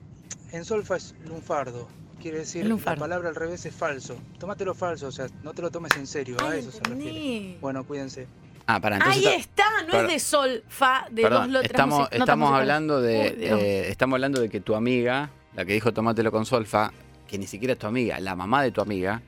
[0.51, 1.87] en solfa es lunfardo.
[2.21, 2.97] Quiere decir, Lunfardo.
[2.97, 4.15] la palabra al revés es falso.
[4.37, 6.37] Tomátelo falso, o sea, no te lo tomes en serio.
[6.41, 7.57] a eso se refiere.
[7.61, 8.27] Bueno, cuídense.
[8.67, 9.25] Ah, para entonces.
[9.25, 11.71] Ahí está, no es de sol, fa, de dos letras.
[11.71, 13.35] estamos, estamos hablando de.
[13.37, 16.91] Uy, eh, estamos hablando de que tu amiga, la que dijo tomátelo con solfa,
[17.27, 19.21] que ni siquiera es tu amiga, la mamá de tu amiga,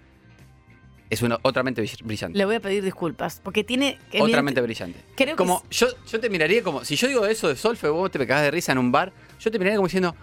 [1.09, 2.37] es una otra mente brill- brillante.
[2.37, 3.99] Le voy a pedir disculpas, porque tiene...
[4.19, 4.99] Otra mente brillante.
[5.15, 6.83] Creo que Como yo, yo te miraría como.
[6.85, 8.91] Si yo digo eso de solfa y vos te me cagás de risa en un
[8.91, 10.15] bar, yo te miraría como diciendo.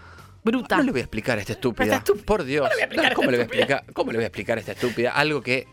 [0.43, 0.77] Bruta.
[0.77, 2.03] No le voy a explicar a esta estúpida.
[2.25, 2.67] Por Dios.
[3.13, 3.85] ¿Cómo le voy a explicar?
[3.93, 5.11] ¿Cómo le voy a explicar a esta estúpida?
[5.11, 5.67] Algo que.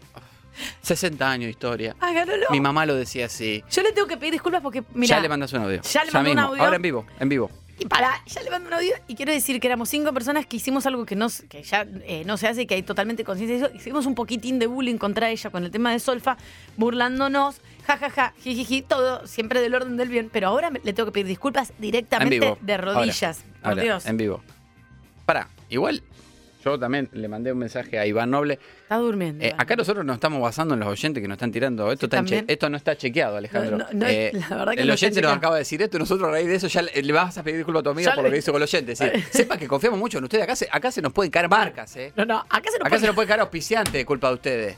[0.82, 1.96] 60 años de historia.
[2.00, 2.46] Hágalo.
[2.50, 3.62] Mi mamá lo decía así.
[3.70, 5.80] Yo le tengo que pedir disculpas porque, mira, ya le mandas un audio.
[5.82, 6.62] ya le mandó un audio.
[6.62, 7.50] Ahora en vivo, en vivo.
[7.78, 10.56] y para, ya le mando un audio y quiero decir que éramos cinco personas que
[10.56, 13.56] hicimos algo que, no, que ya eh, no se hace y que hay totalmente conciencia
[13.59, 13.74] de eso.
[13.76, 16.36] Hicimos un poquitín de bullying contra ella con el tema de Solfa,
[16.76, 20.28] burlándonos, jajaja, jijiji, todo siempre del orden del bien.
[20.32, 23.38] Pero ahora me- le tengo que pedir disculpas En directamente de rodillas.
[23.38, 24.06] Ahora, por ahora, Dios.
[24.06, 24.42] En vivo.
[25.26, 26.02] Pará, igual
[26.72, 28.58] yo también le mandé un mensaje a Iván Noble.
[28.82, 29.44] Está durmiendo.
[29.44, 31.90] Eh, acá nosotros nos estamos basando en los oyentes que nos están tirando.
[31.92, 33.78] Esto, está che- esto no está chequeado, Alejandro.
[33.78, 36.00] No, no, no, Eh, la verdad que el oyente nos acaba de decir esto y
[36.00, 38.10] nosotros a raíz de eso ya le, le vas a pedir disculpas a tu amiga
[38.10, 38.92] Ya por lo que hizo con el oyente.
[38.92, 40.44] Es decir, sepa que confiamos mucho en ustedes.
[40.44, 42.12] Acá se, acá se nos pueden caer marcas, ¿eh?
[42.16, 44.34] No, no, acá se nos Acá puede- se nos puede caer auspiciante de culpa de
[44.34, 44.76] ustedes.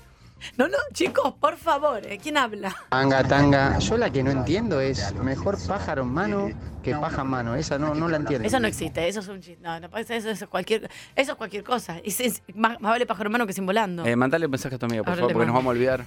[0.56, 2.18] No, no, chicos, por favor, ¿eh?
[2.22, 2.74] ¿quién habla?
[2.88, 3.78] Tanga, tanga.
[3.78, 6.48] Yo la que no entiendo es mejor pájaro en mano
[6.82, 7.54] que paja en mano.
[7.56, 8.46] Esa no, no la entiendo.
[8.46, 9.62] Eso no existe, eso es un chiste.
[9.62, 11.98] No, no, eso, eso es cualquier, eso es cualquier cosa.
[12.04, 14.04] Es- es- más, más vale pájaro hermano que sin volando.
[14.06, 16.04] Eh, mandale un mensaje a tu amiga, por Ahora favor, porque nos vamos a olvidar.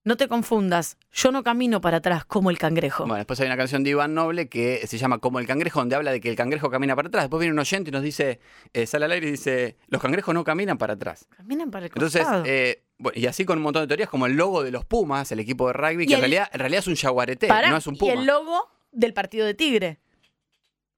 [0.04, 3.02] No te confundas, yo no camino para atrás como el cangrejo.
[3.02, 5.96] Bueno, después hay una canción de Iván Noble que se llama Como el cangrejo, donde
[5.96, 7.24] habla de que el cangrejo camina para atrás.
[7.24, 8.38] Después viene un oyente y nos dice,
[8.72, 11.26] eh, sale al aire y dice, los cangrejos no caminan para atrás.
[11.36, 12.44] Caminan para el Entonces, costado.
[12.46, 15.30] eh, bueno, y así con un montón de teorías, como el logo de los Pumas,
[15.32, 17.70] el equipo de rugby, Y que en, el- realidad, en realidad es un jaguarete, Pará,
[17.70, 18.12] no es un Y puma.
[18.14, 19.98] el logo del partido de Tigre.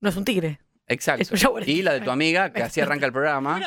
[0.01, 0.61] No es un tigre.
[0.87, 1.23] Exacto.
[1.23, 1.71] es un jaguarete.
[1.73, 3.61] Y la de tu amiga, que así arranca el programa,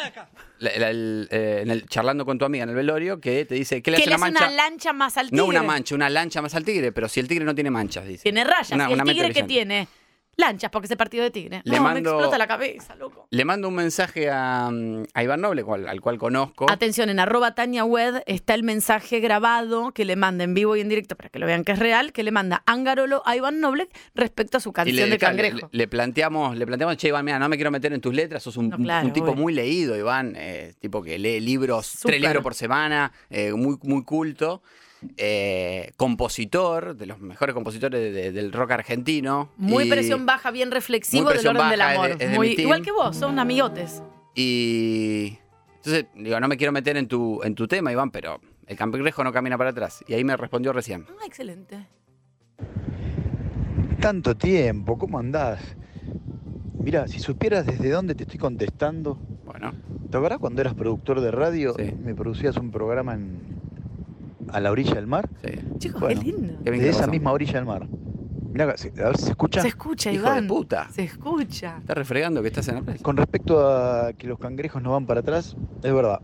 [0.59, 3.53] la- la- el, eh, en el- charlando con tu amiga en el velorio, que te
[3.55, 4.47] dice, ¿qué le que hace le una hace mancha?
[4.47, 5.38] una lancha más al tigre.
[5.38, 8.07] no una mancha, una lancha más al tigre, pero si el tigre no tiene manchas,
[8.07, 8.23] dice.
[8.23, 8.71] Tiene rayas.
[8.71, 9.88] Una- y el tigre que tiene
[10.41, 11.61] lanchas porque es el partido de tigre.
[11.63, 13.27] Le no, me mando- explota la cabeza, loco.
[13.29, 16.65] Le mando un mensaje a, mm, a Iván Noble, cual- al cual conozco.
[16.69, 20.81] Atención, en arroba Tania Wed está el mensaje grabado que le manda en vivo y
[20.81, 23.61] en directo para que lo vean que es real, que le manda Angarolo a Iván
[23.61, 25.69] Noble respecto a su Y canción de cangrejo.
[25.71, 28.43] le, le planteamos, le planteamos, che, Iván, mira, no me quiero meter en tus letras,
[28.43, 29.35] sos un, No, claro, un tipo obvio.
[29.43, 34.03] muy leído, Iván, eh, tipo que lee libros, tres libros por semana, eh, muy, muy
[34.03, 34.63] culto,
[35.18, 39.49] eh, compositor, de los mejores compositores de- de- del rock argentino.
[39.58, 42.08] Muy y- presión baja, bien reflexivo del orden del baja, amor.
[42.18, 44.02] de- es de Muy- igual que vos, son amigotes.
[44.36, 45.38] Y
[45.78, 49.24] entonces, digo, no me quiero meter en tu, en tu tema, Iván, pero el cangrejo
[49.24, 50.04] no camina para atrás.
[50.08, 51.06] Y ahí me respondió recién.
[51.10, 51.88] Ah, excelente.
[53.99, 55.60] Tanto tiempo, ¿cómo andás?
[56.80, 59.16] Mira, si supieras desde dónde te estoy contestando.
[59.45, 59.74] Bueno.
[60.10, 61.76] ¿Te acuerdas cuando eras productor de radio?
[62.04, 63.61] Me producías un programa en,
[64.52, 65.30] a la orilla del mar.
[65.43, 65.60] Sí.
[65.78, 66.54] Chicos, Bueno, qué lindo.
[66.64, 67.12] Qué bien de que esa pasó.
[67.12, 67.88] misma orilla del mar.
[68.52, 69.62] Mirá, a ver si se escucha.
[69.62, 70.43] Se escucha, Hijo Iván.
[70.43, 70.89] de puta.
[70.91, 71.78] Se escucha.
[71.80, 73.02] ¿Estás refregando que estás en la playa?
[73.02, 76.20] Con respecto a que los cangrejos no van para atrás, es verdad,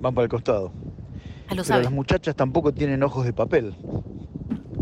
[0.00, 0.72] van para el costado.
[0.74, 1.82] Ah, lo Pero sabe.
[1.84, 3.74] las muchachas tampoco tienen ojos de papel.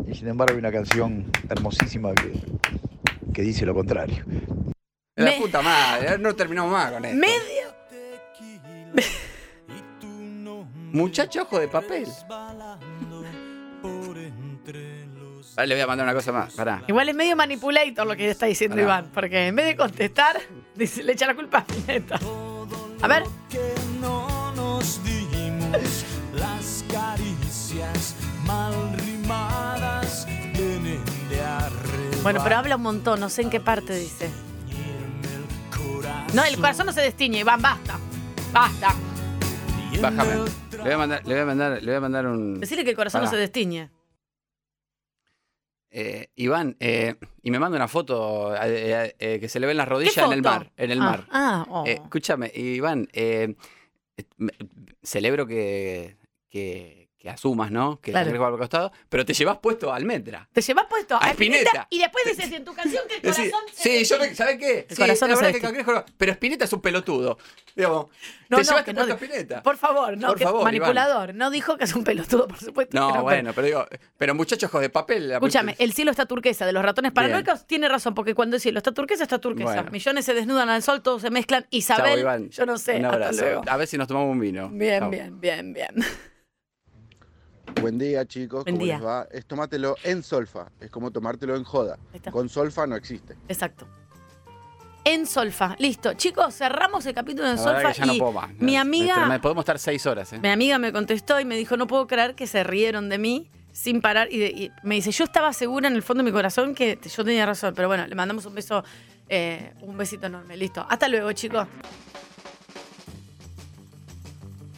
[0.07, 2.33] Y sin embargo hay una canción hermosísima que,
[3.33, 4.24] que dice lo contrario.
[5.16, 7.18] La puta madre, no terminamos más con esto.
[7.18, 7.68] Medio.
[10.93, 12.07] Muchacho ojo de papel.
[15.57, 16.82] Ah, le voy a mandar una cosa más, pará.
[16.86, 18.84] Igual es medio manipulator lo que está diciendo Pará.
[18.86, 20.41] Iván, porque en vez de contestar,
[20.74, 22.18] dice- le echa la culpa a Spinetta.
[23.01, 23.24] A ver.
[24.01, 28.14] no nos dimos las caricias
[28.45, 32.16] mal rimadas vienen de arriba.
[32.22, 34.30] Bueno, pero habla un montón, no sé en qué parte dice.
[36.34, 37.99] No, el corazón no se destiñe, Iván, basta.
[38.53, 38.95] Basta.
[40.01, 40.67] Bájame.
[40.79, 42.61] Le voy a mandar, le voy a mandar, le voy a mandar un.
[42.61, 43.91] Decirle que el corazón no se destiñe.
[45.91, 50.18] Eh, Iván, eh, y me manda una foto eh, que se le ven las rodillas
[50.18, 50.70] en el mar.
[50.76, 51.26] En el Ah, mar.
[51.31, 51.85] ah, oh.
[51.87, 53.09] Escúchame, Iván,
[55.03, 56.16] celebro que,
[56.51, 56.97] que,
[57.29, 58.01] que asumas, ¿no?
[58.01, 58.31] Que Claro.
[58.31, 60.49] el va al costado, pero te llevas puesto a Almendra.
[60.53, 61.87] Te llevas puesto A Spinetta.
[61.91, 64.87] y después dices en tu canción que el corazón se sí, yo me, ¿sabes qué?
[64.89, 67.39] El Sí, corazón la no verdad que cangrejo pero Spinetta es un pelotudo.
[67.76, 68.07] Digamos,
[68.49, 69.62] No, te no, llevaste que no puesto a Spinetta.
[69.62, 71.35] Por favor, no, Por que favor, manipulador.
[71.35, 72.99] No dijo que es un pelotudo, por supuesto.
[72.99, 75.29] No, bueno, pero digo, pero muchachos de papel.
[75.29, 77.66] la Escúchame, el cielo está turquesa de los ratones paranoicos.
[77.66, 79.74] Tiene razón, porque cuando el cielo está turquesa, está turquesa.
[79.74, 79.91] Bueno.
[79.93, 81.66] Millones se desnudan al sol, todos se mezclan.
[81.70, 82.51] Isabel, Iván.
[82.51, 82.97] yo no sé.
[82.97, 83.41] Un Hasta abrazo.
[83.43, 83.62] luego.
[83.68, 84.68] A ver si nos tomamos un vino.
[84.70, 85.95] Bien, bien, bien, bien.
[87.81, 88.64] Buen día, chicos.
[88.64, 88.97] Buen ¿Cómo día.
[88.99, 89.26] les va?
[89.31, 90.66] Es tomártelo en solfa.
[90.81, 91.99] Es como tomártelo en joda.
[92.12, 92.31] está.
[92.31, 93.37] Con solfa no existe.
[93.49, 93.87] Exacto.
[95.05, 95.74] En solfa.
[95.79, 96.12] Listo.
[96.14, 97.93] Chicos, cerramos el capítulo en La verdad solfa.
[97.93, 98.51] que ya no puedo más.
[98.59, 99.41] mi Es amiga, tremendo.
[99.41, 100.39] Podemos estar seis horas, ¿eh?
[100.41, 103.51] mi amiga me contestó y me dijo, no puedo creer que se rieron de mí
[103.72, 104.29] sin parar.
[104.31, 106.97] Y, de- y me dice, yo estaba segura en el fondo de mi corazón que
[106.97, 107.72] te- yo tenía razón.
[107.74, 108.85] Pero bueno, le mandamos un beso,
[109.31, 110.57] eh, un besito enorme.
[110.57, 110.85] Listo.
[110.89, 111.66] Hasta luego, chicos.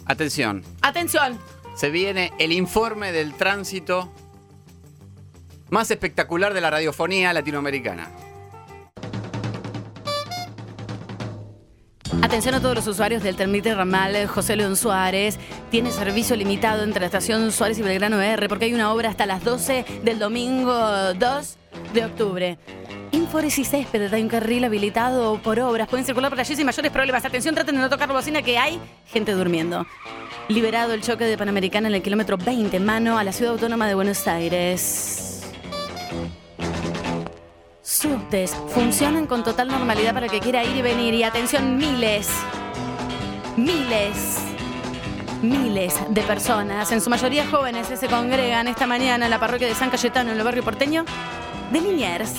[0.06, 0.62] Atención.
[0.82, 1.38] Atención.
[1.80, 4.12] Se viene el informe del tránsito
[5.70, 8.10] más espectacular de la radiofonía latinoamericana.
[12.20, 15.38] Atención a todos los usuarios del Termite Ramal José León Suárez.
[15.70, 19.24] Tiene servicio limitado entre la estación Suárez y Belgrano R porque hay una obra hasta
[19.24, 20.74] las 12 del domingo
[21.14, 21.56] 2
[21.94, 22.58] de octubre.
[23.12, 25.88] Infores y césped, hay un carril habilitado por obras.
[25.88, 27.24] Pueden circular por allí sin mayores problemas.
[27.24, 29.86] Atención, traten de no tocar la bocina que hay gente durmiendo.
[30.50, 33.94] Liberado el choque de Panamericana en el kilómetro 20, mano a la ciudad autónoma de
[33.94, 35.42] Buenos Aires.
[37.82, 41.14] Subtes funcionan con total normalidad para el que quiera ir y venir.
[41.14, 42.28] Y atención, miles,
[43.56, 44.38] miles,
[45.40, 49.76] miles de personas, en su mayoría jóvenes, se congregan esta mañana en la parroquia de
[49.76, 51.04] San Cayetano, en el barrio porteño
[51.70, 52.32] de Liniers,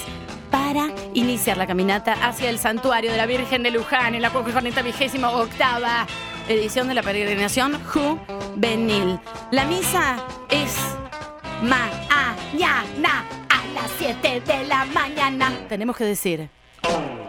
[0.51, 5.30] para iniciar la caminata hacia el santuario de la Virgen de Luján, en la 48
[5.34, 6.05] octava
[6.47, 9.19] edición de la peregrinación juvenil.
[9.51, 10.17] La misa
[10.49, 10.75] es
[11.61, 15.51] mañana a las 7 de la mañana.
[15.69, 16.49] Tenemos que decir.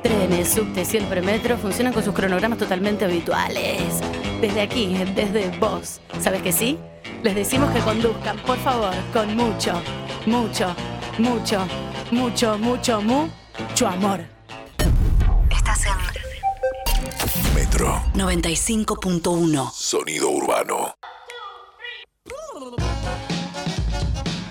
[0.03, 4.01] Trenes, subtes y el funcionan con sus cronogramas totalmente habituales.
[4.41, 6.01] Desde aquí, desde vos.
[6.21, 6.79] ¿Sabes que sí?
[7.23, 9.81] Les decimos que conduzcan, por favor, con mucho,
[10.27, 10.75] mucho,
[11.19, 11.67] mucho,
[12.11, 14.42] mucho, mucho, mucho amor.
[17.83, 18.03] 4.
[18.15, 19.73] 95.1.
[19.73, 20.95] Sonido urbano.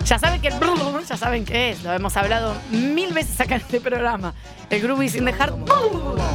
[0.06, 0.56] Ya saben que el
[1.08, 4.34] ya saben qué es, lo hemos hablado mil veces acá en este programa.
[4.70, 5.54] El groovy sin dejar.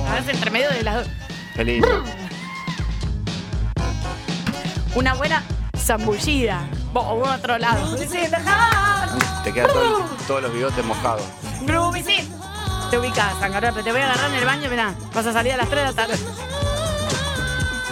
[0.08, 1.08] A veces entre medio de las dos.
[4.94, 5.42] Una buena
[5.76, 6.66] zambullida.
[6.94, 7.98] O otro lado.
[7.98, 9.10] Sin dejar.
[9.44, 9.68] Te quedan
[10.26, 11.24] todos los bigotes mojados.
[11.60, 12.26] Groovy sin.
[12.90, 14.94] Te ubicas, Sangarra, pero te voy a agarrar en el baño, mirá.
[15.12, 16.16] Vas a salir a las 3 de la tarde.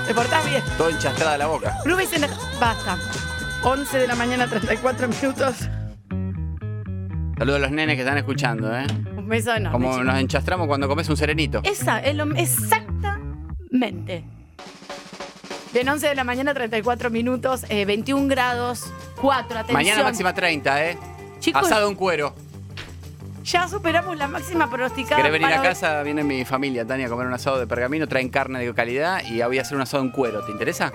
[0.06, 0.62] Te portás bien.
[0.76, 1.76] Todo enchastrada la boca.
[1.84, 2.36] Groovy sin dejar.
[2.60, 2.98] Basta.
[3.62, 5.54] 11 de la mañana, 34 minutos.
[7.38, 8.86] Saludos a los nenes que están escuchando, ¿eh?
[9.16, 9.72] Un beso enorme.
[9.72, 10.04] Como chicos.
[10.06, 11.60] nos enchastramos cuando comes un serenito.
[11.64, 14.24] Esa es lo exactamente.
[15.72, 19.74] Bien, 11 de la mañana, 34 minutos, eh, 21 grados, 4, atención.
[19.74, 20.98] Mañana máxima 30, ¿eh?
[21.40, 22.34] Chicos- Asado en cuero.
[23.44, 25.16] Ya superamos la máxima pronosticada.
[25.16, 25.66] ¿Querés venir para a hoy.
[25.68, 26.02] casa?
[26.02, 28.08] Viene mi familia, Tania, a comer un asado de pergamino.
[28.08, 30.42] Traen carne de calidad y voy a hacer un asado en cuero.
[30.44, 30.92] ¿Te interesa?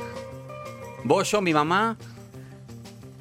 [1.04, 1.96] Vos, yo, mi mamá,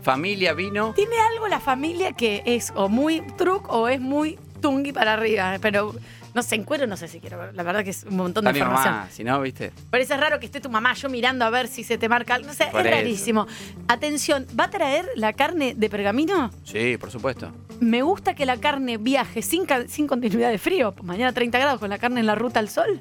[0.02, 0.94] familia, vino.
[0.94, 5.58] Tiene algo la familia que es o muy truc o es muy tungui para arriba,
[5.60, 5.94] pero
[6.34, 7.50] No sé, en cuero no sé si quiero.
[7.52, 8.94] La verdad que es un montón de Está mi información.
[8.94, 9.72] mamá, si no, ¿viste?
[9.90, 12.46] Parece raro que esté tu mamá yo mirando a ver si se te marca algo.
[12.48, 12.96] No sé, Por es eso.
[12.96, 13.46] rarísimo.
[13.88, 16.50] Atención, ¿va a traer la carne de pergamino?
[16.64, 17.52] Sí, por supuesto.
[17.80, 20.94] Me gusta que la carne viaje sin, ca- sin continuidad de frío.
[21.02, 23.00] Mañana 30 grados con la carne en la ruta al sol.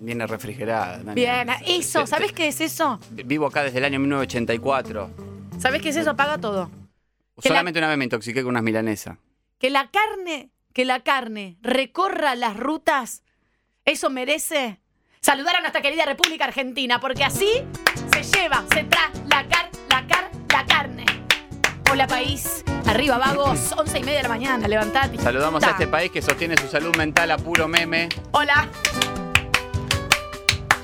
[0.00, 0.98] Viene refrigerada.
[0.98, 1.14] Dani.
[1.14, 3.00] Bien, eso, Sí, ¿sabes qué es eso?
[3.10, 5.10] Vivo acá desde el año 1984.
[5.58, 6.10] ¿Sabes qué es eso?
[6.10, 6.70] Apaga todo.
[7.40, 9.16] Que la- Solamente una vez me intoxiqué con unas milanesas.
[9.58, 13.22] Que la carne, que la carne recorra las rutas,
[13.86, 14.80] eso merece
[15.20, 17.62] saludar a nuestra querida República Argentina, porque así
[18.12, 21.06] se lleva, se trae la car, la car, la carne.
[21.90, 25.16] Hola país, arriba vagos, once y media de la mañana, levantate.
[25.18, 28.68] Saludamos a este país que sostiene su salud mental a puro meme Hola.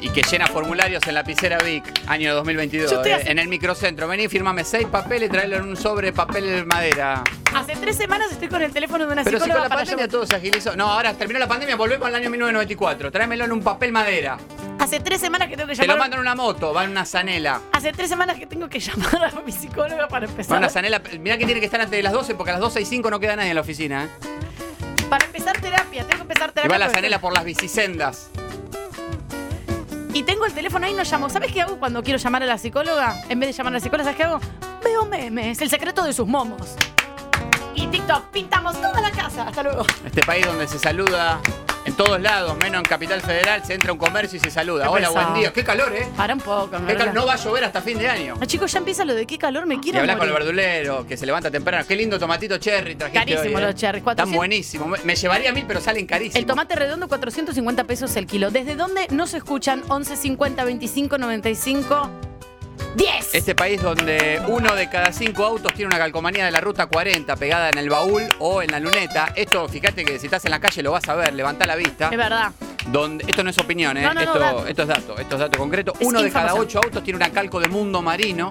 [0.01, 2.91] Y que llena formularios en la lapicera Vic, año 2022.
[2.91, 4.09] Yo estoy eh, hace- En el microcentro.
[4.09, 7.23] Vení, firmame seis papeles y traerlo en un sobre papel madera.
[7.55, 9.81] Hace tres semanas estoy con el teléfono de una Pero si psicóloga con la para
[9.81, 10.77] pandemia llamar- todo se agilizó.
[10.77, 13.11] No, ahora terminó la pandemia, volvemos al año 1994.
[13.11, 14.39] Tráemelo en un papel madera.
[14.79, 15.99] Hace tres semanas que tengo que Te lo llamar.
[15.99, 17.61] mandan en una moto, va en una zanela.
[17.73, 20.59] Hace tres semanas que tengo que llamar a mi psicóloga para Va en empezar.
[20.59, 21.03] una zanela.
[21.19, 23.11] Mirá que tiene que estar antes de las 12 porque a las 12 y 5
[23.11, 24.05] no queda nadie en la oficina.
[24.05, 24.09] ¿eh?
[25.11, 26.71] Para empezar terapia, tengo que empezar Y terapia.
[26.73, 28.31] va la zanela por las bicisendas.
[30.13, 31.31] Y tengo el teléfono ahí, no llamo.
[31.31, 33.23] ¿Sabes qué hago cuando quiero llamar a la psicóloga?
[33.29, 34.41] En vez de llamar a la psicóloga, ¿sabes qué hago?
[34.83, 36.75] Veo memes, el secreto de sus momos.
[37.75, 39.45] Y TikTok, pintamos toda la casa.
[39.45, 39.85] Hasta luego.
[40.05, 41.41] Este país donde se saluda
[41.91, 44.85] en todos lados, menos en Capital Federal, se entra a un comercio y se saluda.
[44.85, 45.27] Qué Hola, pesado.
[45.31, 45.53] buen día.
[45.53, 46.09] Qué calor, ¿eh?
[46.17, 48.37] Para un poco, Qué cal- No va a llover hasta fin de año.
[48.39, 50.47] No, chicos, ya empieza lo de qué calor me Y quiero hablas con el morir.
[50.47, 51.85] verdulero, que se levanta temprano.
[51.87, 53.67] Qué lindo tomatito cherry trajiste Carísimo hoy, ¿eh?
[53.67, 54.37] los cherry, Están 400.
[54.37, 55.05] buenísimos.
[55.05, 56.37] Me- llevaría mil, pero salen carísimos.
[56.37, 58.51] El tomate redondo, 450 pesos el kilo.
[58.51, 59.83] ¿Desde dónde no se escuchan?
[59.89, 62.11] 11 50 25 95
[62.97, 63.35] 10.
[63.35, 67.37] Este país donde uno de cada cinco autos tiene una calcomanía de la ruta 40
[67.37, 69.33] pegada en el baúl o en la luneta.
[69.37, 72.09] Esto, fíjate que si estás en la calle lo vas a ver, levantá la vista.
[72.11, 72.53] Es verdad.
[72.87, 74.03] Donde, esto no es opinión, ¿eh?
[74.03, 74.67] No, no, no, esto, dato.
[74.67, 75.93] esto es dato, esto es dato concreto.
[75.99, 76.81] Es uno de cada información.
[76.81, 78.51] ocho autos tiene una calco de mundo marino.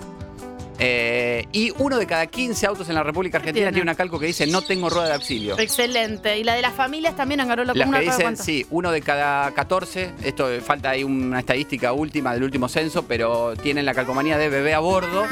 [0.79, 3.81] Eh, y uno de cada 15 autos en la República Argentina tiene?
[3.81, 5.59] una calco que dice no tengo rueda de auxilio.
[5.59, 6.37] Excelente.
[6.37, 9.01] Y la de las familias también agarró la Las que ¿cada dicen, sí, uno de
[9.01, 13.93] cada 14, esto eh, falta ahí una estadística última del último censo, pero tienen la
[13.93, 15.25] calcomanía de bebé a bordo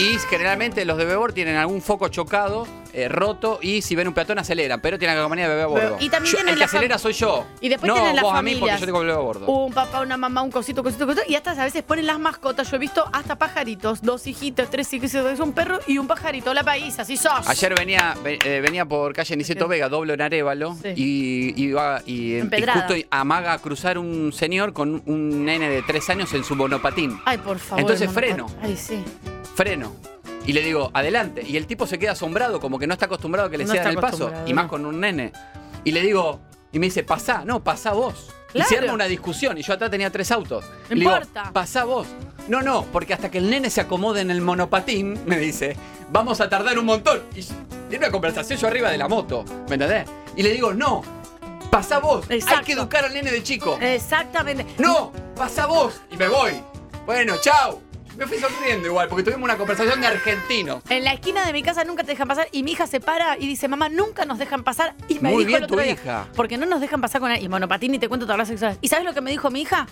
[0.00, 4.14] y generalmente los de bordo tienen algún foco chocado, eh, roto y si ven un
[4.14, 5.96] peatón aceleran, pero tienen la calcomanía de bebé a bordo.
[6.00, 7.46] Y también Yo- tienen el que la fam- acelera soy yo.
[7.60, 8.80] Y después no tienen las vos a mí porque familias.
[8.80, 9.46] yo tengo bebé a bordo.
[9.46, 11.24] Un papá, una mamá, un cosito, cosito, cosito.
[11.28, 12.68] Y hasta a veces ponen las mascotas.
[12.70, 14.02] Yo he visto hasta pajaritos.
[14.02, 15.14] Dos hijitos, tres hijitos.
[15.26, 16.50] Es un perro y un pajarito.
[16.50, 16.98] Hola, país.
[16.98, 17.46] Así sos.
[17.46, 20.88] Ayer venía, ve- eh, venía por calle Niceto Vega, doble en Arevalo, Sí.
[20.96, 22.86] y, iba- y, y Empedrada.
[22.88, 27.20] justo amaga a cruzar un señor con un nene de tres años en su monopatín.
[27.24, 27.80] Ay, por favor.
[27.82, 28.46] Entonces freno.
[28.62, 29.02] Ay, sí.
[29.54, 29.92] Freno.
[30.46, 31.42] Y le digo, adelante.
[31.46, 33.74] Y el tipo se queda asombrado, como que no está acostumbrado a que le No
[33.74, 34.32] está el paso.
[34.46, 35.32] Y más con un nene.
[35.84, 36.40] Y le digo,
[36.72, 37.44] y me dice, pasá.
[37.44, 38.28] No, pasá vos.
[38.52, 38.82] Y se Claro.
[38.84, 39.58] arma una discusión.
[39.58, 40.64] Y yo atrás tenía tres autos.
[40.88, 41.50] No digo, importa.
[41.52, 42.06] pasá vos.
[42.48, 45.76] No, no, porque hasta que el nene se acomode en el monopatín, me dice,
[46.10, 47.22] vamos a tardar un montón.
[47.36, 47.42] Y
[47.88, 49.44] tiene una conversación yo arriba de la moto.
[49.68, 50.06] ¿Me entendés?
[50.34, 51.02] Y le digo, no,
[51.70, 52.24] pasá vos.
[52.28, 53.78] Hay que educar al nene de chico.
[53.80, 54.66] Exactamente.
[54.78, 56.00] No, pasá vos.
[56.10, 56.52] Y me voy.
[57.06, 57.80] Bueno, chao.
[58.16, 60.82] Me fui sonriendo igual, porque tuvimos una conversación de argentinos.
[60.88, 63.38] En la esquina de mi casa nunca te dejan pasar y mi hija se para
[63.38, 64.94] y dice, mamá, nunca nos dejan pasar.
[65.08, 66.26] Y me Muy dijo bien el otro tu día, hija.
[66.34, 67.42] Porque no nos dejan pasar con él.
[67.42, 68.78] Y monopatín, y te cuento todas las sexuales.
[68.80, 69.86] ¿Y sabes lo que me dijo mi hija?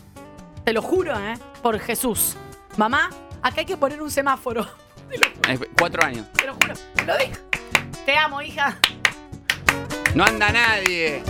[0.64, 1.34] Te lo juro, ¿eh?
[1.62, 2.36] Por Jesús.
[2.76, 3.10] Mamá,
[3.42, 4.68] acá hay que poner un semáforo.
[5.78, 6.26] Cuatro años.
[6.32, 6.74] Te lo juro.
[6.94, 7.40] Te lo dijo.
[8.04, 8.76] Te amo, hija.
[10.14, 11.22] No anda nadie.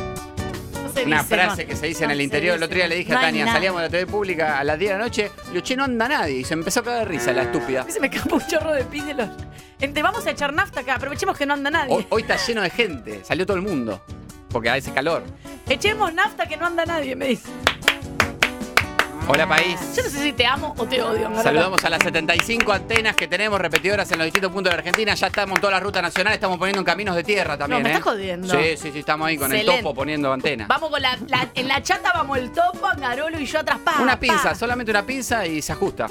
[0.95, 1.69] Se Una dice, frase no.
[1.69, 2.57] que se dice en el interior.
[2.57, 4.79] El otro día le dije No a Tania, salíamos de la TV pública a las
[4.79, 5.31] 10 de la noche.
[5.47, 6.39] Le digo, che, no anda nadie.
[6.39, 7.83] Y se empezó a caer de risa la estúpida.
[7.83, 9.29] A se me escapó un chorro de pis de los...
[10.03, 11.95] Vamos a echar nafta acá, aprovechemos que no anda nadie.
[11.95, 13.25] Hoy, hoy está lleno de gente.
[13.25, 14.03] Salió todo el mundo.
[14.51, 15.23] Porque hace calor.
[15.69, 17.49] Echemos nafta que no anda nadie, me dice.
[19.31, 19.79] Hola, país.
[19.95, 21.31] Yo no sé si te amo o te odio.
[21.43, 25.15] Saludamos a las 75 antenas que tenemos repetidoras en los distintos puntos de la Argentina.
[25.15, 27.83] Ya estamos en toda la ruta nacional, estamos poniendo en caminos de tierra también.
[27.83, 27.99] No, me ¿eh?
[27.99, 28.49] estás jodiendo.
[28.49, 30.67] Sí, sí, sí, estamos ahí con el topo poniendo antenas.
[30.69, 33.79] Vamos con la, la- En la chata vamos el topo, Angarolo y yo atrás.
[33.85, 34.21] Pa, Una pa.
[34.21, 36.07] pinza, solamente una pinza y se ajusta.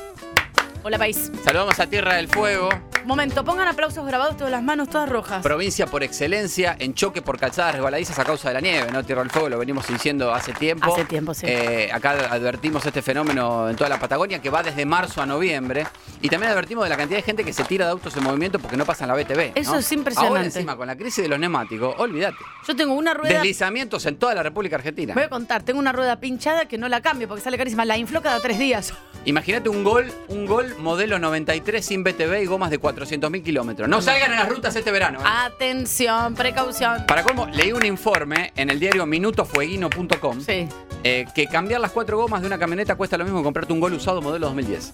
[0.84, 1.32] Hola, país.
[1.44, 2.70] Saludamos a Tierra del Fuego,
[3.08, 5.42] Momento, pongan aplausos grabados todas las manos, todas rojas.
[5.42, 9.02] provincia por excelencia en choque por calzadas resbaladizas a causa de la nieve, ¿no?
[9.06, 10.94] Tierra del Fuego lo venimos diciendo hace tiempo.
[10.94, 11.46] Hace tiempo, sí.
[11.48, 15.88] Eh, acá advertimos este fenómeno en toda la Patagonia que va desde marzo a noviembre.
[16.22, 18.60] Y también advertimos de la cantidad de gente que se tira de autos en movimiento
[18.60, 19.54] porque no pasan la BTV.
[19.56, 19.78] Eso ¿no?
[19.78, 20.38] es impresionante.
[20.38, 22.40] Ahora encima con la crisis de los neumáticos, olvídate.
[22.68, 23.36] Yo tengo una rueda.
[23.36, 25.14] Deslizamientos en toda la República Argentina.
[25.14, 27.86] Voy a contar, tengo una rueda pinchada que no la cambio porque sale carísima.
[27.86, 28.94] La infló cada tres días.
[29.24, 33.88] Imagínate un gol, un gol modelo 93 sin BTV y gomas de 400.000 kilómetros.
[33.88, 35.20] No salgan a las rutas este verano.
[35.20, 35.24] ¿eh?
[35.26, 37.06] Atención, precaución.
[37.08, 40.68] Para cómo, leí un informe en el diario minutofueguino.com Sí.
[41.04, 43.80] eh, que cambiar las cuatro gomas de una camioneta cuesta lo mismo que comprarte un
[43.80, 44.94] gol usado modelo 2010.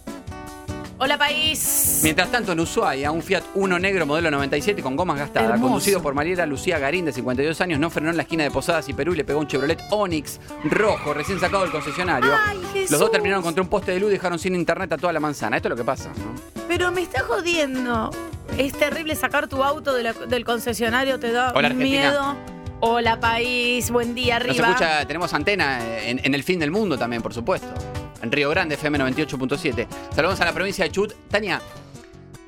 [1.04, 2.00] Hola, país.
[2.02, 5.64] Mientras tanto, en Ushuaia, un Fiat Uno negro modelo 97 con gomas gastadas, Hermoso.
[5.68, 8.88] conducido por Mariela Lucía Garín, de 52 años, no frenó en la esquina de Posadas
[8.88, 12.32] y Perú y le pegó un Chevrolet Onix rojo, recién sacado del concesionario.
[12.48, 12.86] Ay.
[12.90, 15.20] Los dos terminaron contra un poste de luz y dejaron sin internet a toda la
[15.20, 15.58] manzana.
[15.58, 16.62] Esto es lo que pasa, ¿no?
[16.70, 18.10] Pero me está jodiendo.
[18.58, 22.00] Es terrible sacar tu auto de la- del concesionario, te da Hola, Argentina.
[22.12, 22.36] miedo.
[22.80, 23.92] Hola, país.
[23.92, 24.68] Buen día, Nos arriba.
[24.70, 27.68] escucha, tenemos antena en, en el fin del mundo también, por supuesto.
[28.24, 29.86] En Río Grande, FM 98.7.
[30.16, 31.14] Saludamos a la provincia de Chubut.
[31.30, 31.62] Tania,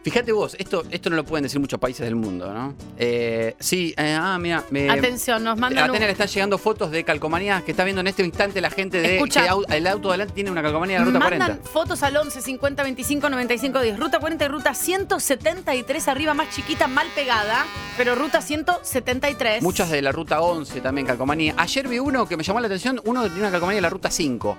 [0.06, 2.76] fíjate vos, esto, esto no lo pueden decir muchos países del mundo, ¿no?
[3.00, 4.64] Eh, sí, eh, ah, mira.
[4.70, 5.94] me- Atención, nos mandan un...
[5.94, 9.02] Tania le están llegando fotos de calcomanías que está viendo en este instante la gente
[9.02, 9.44] de Escucha.
[9.44, 11.70] que au- el auto delante tiene una calcomanía de la ruta Mandan 40.
[11.70, 13.98] fotos al 11 50 25 95 10.
[14.00, 17.66] Ruta 40 y ruta 173 arriba, más chiquita, mal pegada.
[17.98, 19.64] Pero ruta 173.
[19.64, 21.56] Muchas de la ruta 11 también calcomanía.
[21.58, 24.12] Ayer vi uno que me llamó la atención, uno tiene una calcomanía de la ruta
[24.12, 24.56] 5.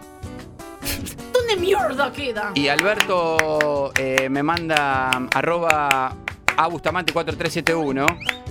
[1.46, 2.50] ¿Dónde mierda queda?
[2.54, 6.12] Y Alberto eh, me manda arroba
[6.56, 8.06] a Bustamante 4371.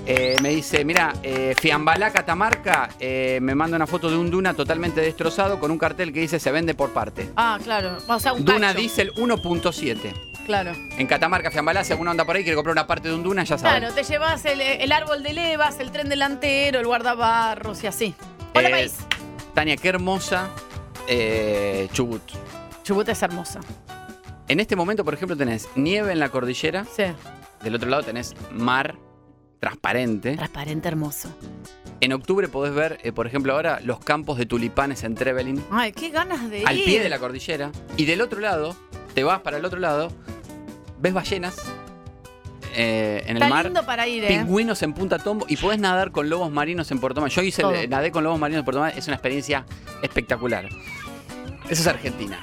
[0.05, 4.53] eh, me dice, mira, eh, Fiambalá Catamarca eh, me manda una foto de un Duna
[4.53, 7.29] totalmente destrozado con un cartel que dice se vende por parte.
[7.35, 7.97] Ah, claro.
[8.07, 8.79] O sea, un Duna cacho.
[8.79, 10.13] Diesel 1.7.
[10.45, 10.71] Claro.
[10.97, 13.43] En Catamarca, Fiambalá, si alguno anda por ahí quiere comprar una parte de un Duna,
[13.43, 13.79] ya saben.
[13.79, 18.15] Claro, te llevas el, el árbol de levas, el tren delantero, el guardabarros y así.
[18.53, 18.95] Hola, país.
[19.53, 20.49] Tania, qué hermosa
[21.91, 22.21] Chubut.
[22.86, 23.59] Chubut es hermosa.
[24.47, 26.86] En este momento, por ejemplo, tenés nieve en la cordillera.
[26.95, 27.03] Sí.
[27.63, 28.95] Del otro lado tenés mar
[29.59, 30.36] transparente.
[30.36, 31.29] Transparente, hermoso.
[31.99, 35.93] En octubre podés ver, eh, por ejemplo, ahora los campos de tulipanes en Trevelin, Ay,
[35.93, 36.86] qué ganas de al ir.
[36.86, 37.71] pie de la cordillera.
[37.97, 38.75] Y del otro lado,
[39.15, 40.11] te vas para el otro lado,
[40.99, 41.55] ves ballenas
[42.75, 43.65] eh, en Está el mar.
[43.65, 44.27] lindo para ir, ¿eh?
[44.27, 47.31] Pingüinos en Punta Tombo y podés nadar con lobos marinos en Puerto Mar.
[47.31, 47.73] Yo hice, Todo.
[47.89, 49.65] nadé con lobos marinos en Puerto Mar, es una experiencia
[50.03, 50.65] espectacular.
[51.67, 52.39] Eso es Argentina.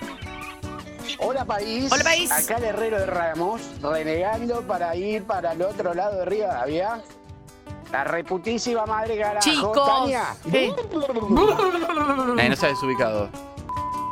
[1.19, 1.91] Hola país.
[1.91, 2.31] Hola, país.
[2.31, 7.01] Acá el Herrero de Ramos, renegando para ir para el otro lado de Rivadavia.
[7.91, 9.41] La reputísima madre carajo.
[9.41, 9.87] Chicos.
[9.87, 10.25] Tania.
[10.51, 10.67] ¿Qué?
[10.67, 13.29] Eh, no sabes ubicado.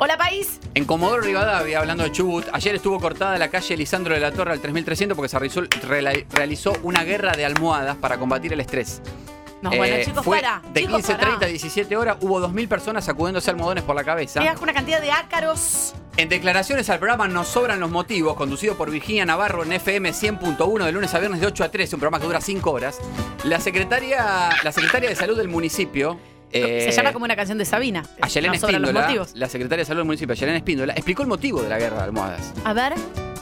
[0.02, 0.60] Hola, país.
[0.74, 4.52] En Comodoro Rivadavia, hablando de Chubut, ayer estuvo cortada la calle Lisandro de la Torre
[4.52, 5.38] al 3300 porque se
[6.30, 9.02] realizó, una guerra de almohadas para combatir el estrés.
[9.60, 10.62] No, bueno, Eh, chicos, fue para.
[10.72, 11.36] De Chicos, 15.30 para.
[11.44, 14.42] a 17 horas hubo 2.000 personas sacudiéndose almohadones por la cabeza.
[14.42, 15.94] Das una cantidad de ácaros.
[16.20, 20.84] En declaraciones al programa Nos sobran los motivos, conducido por Virginia Navarro en FM 100.1
[20.84, 22.98] de lunes a viernes de 8 a 13, un programa que dura 5 horas,
[23.44, 26.20] la secretaria, la secretaria de salud del municipio...
[26.52, 28.02] Se eh, llama como una canción de Sabina.
[28.20, 29.32] Ayelén No sobran los Espíndola, motivos.
[29.34, 32.02] la secretaria de salud del municipio, Ayelén Espíndola, explicó el motivo de la guerra de
[32.02, 32.52] almohadas.
[32.64, 32.92] A ver,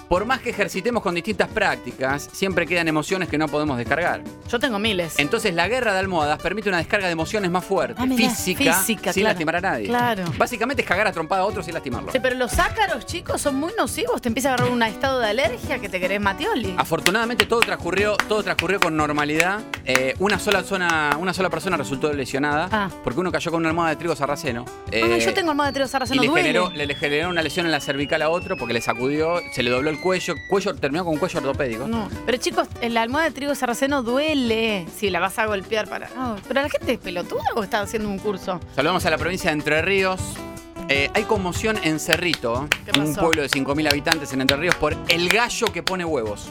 [0.09, 4.23] Por más que ejercitemos con distintas prácticas, siempre quedan emociones que no podemos descargar.
[4.51, 5.19] yo tengo miles.
[5.19, 8.73] Entonces la guerra de almohadas permite una descarga de emociones más fuerte, Ah, mirá, física,
[8.73, 9.35] física, sin claro.
[9.35, 9.87] lastimar a nadie.
[9.87, 10.25] Claro.
[10.39, 12.11] Básicamente es cagar a trompada a otros sin lastimarlo.
[12.11, 14.23] Sí, pero los ácaros, chicos, son muy nocivos.
[14.23, 16.75] Te empieza a agarrar un estado de alergia que te querés matioli.
[16.79, 19.61] Afortunadamente todo transcurrió, todo transcurrió con normalidad.
[19.85, 23.91] Eh, una, sola zona, una sola persona resultó lesionada porque uno cayó con una almohada
[23.91, 24.65] de trigo sarraceno.
[24.67, 26.47] Ah, Eh, yo tengo almohada de trigo y sarraceno, le duele.
[26.49, 29.63] generó, le, le generó una lesión en la cervical a otro porque le sacudió, se
[29.63, 31.87] le dobló el cuello, cuello terminó con un cuello ortopédico.
[31.87, 36.09] No, pero chicos, la almohada de trigo sarraceno duele si la vas a golpear para.
[36.11, 38.61] No, pero la gente es pelotuda o está haciendo un curso.
[38.75, 40.21] Saludamos a la provincia de Entre Ríos.
[40.89, 44.97] Eh, hay conmoción en Cerrito, ¿Qué un pueblo de 5.000 habitantes en Entre Ríos, por
[45.09, 46.49] el gallo que pone huevos.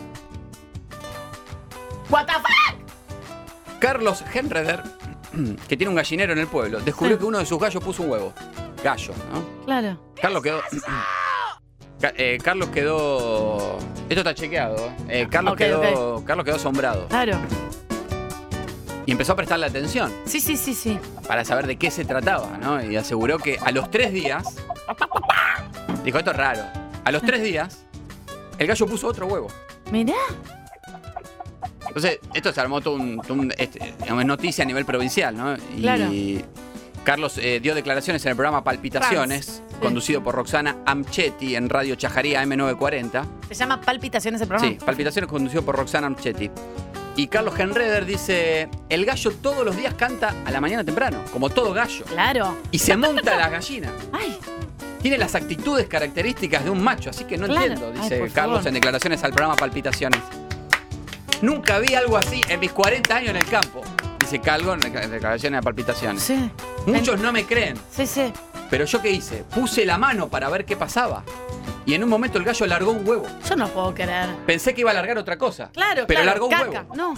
[2.10, 3.80] ¿What the fuck?
[3.80, 4.84] Carlos Henreder,
[5.68, 8.12] que tiene un gallinero en el pueblo, descubrió que uno de sus gallos puso un
[8.12, 8.34] huevo.
[8.84, 9.66] Gallo, ¿no?
[9.66, 10.00] Claro.
[10.22, 10.62] Carlos quedó.
[12.02, 13.78] Eh, Carlos quedó.
[14.10, 14.92] Esto está chequeado.
[15.10, 17.08] eh, Carlos, quedó, Carlos quedó asombrado.
[17.08, 17.38] Claro.
[19.06, 21.00] Y empezó a prestarle atención Sí, sí, sí, sí.
[21.28, 22.84] para saber de qué se trataba, ¿no?
[22.84, 24.44] Y aseguró que a los tres días.
[26.04, 26.62] Dijo, esto es raro.
[27.06, 27.86] A los tres días,
[28.58, 29.48] el gallo puso otro huevo.
[29.92, 30.14] Mirá.
[31.88, 35.56] Entonces, esto se armó todo un, todo un- este, digamos, noticia a nivel provincial, ¿no?
[35.76, 36.10] Y Claro.
[37.08, 42.44] Carlos eh, dio declaraciones en el programa Palpitaciones, conducido por Roxana Amchetti en Radio Chajaría
[42.44, 43.26] M940.
[43.48, 44.74] Se llama palpitaciones el programa.
[44.74, 46.52] Sí, Palpitaciones conducido por Roxana Amchetti.
[47.16, 51.50] Y Carlos Henreder dice, el gallo todos los días canta a la mañana temprano, como
[51.50, 52.04] todo gallo.
[52.10, 52.58] Claro.
[52.72, 53.90] Y se monta la gallina.
[54.12, 54.38] Ay.
[55.02, 57.72] Tiene las actitudes características de un macho, así que no Claro.
[57.72, 58.68] entiendo, dice Carlos favor.
[58.68, 60.20] en declaraciones al programa Palpitaciones.
[61.42, 63.82] Nunca vi algo así en mis 40 años en el campo,
[64.30, 66.22] dice Calvo en decla- en declaraciones a Palpitaciones.
[66.24, 66.50] Sí.
[66.86, 68.32] Muchos no me creen, Sí, sí.
[68.70, 69.44] pero yo qué hice?
[69.56, 71.24] Puse la mano para ver qué pasaba.
[71.86, 73.26] y en un momento el gallo largó un huevo.
[73.48, 74.28] Yo no puedo creer.
[74.46, 75.70] Pensé que iba a largar otra cosa.
[75.72, 76.82] Claro, Pero claro, largó un caca.
[76.90, 76.96] huevo.
[76.98, 77.14] No.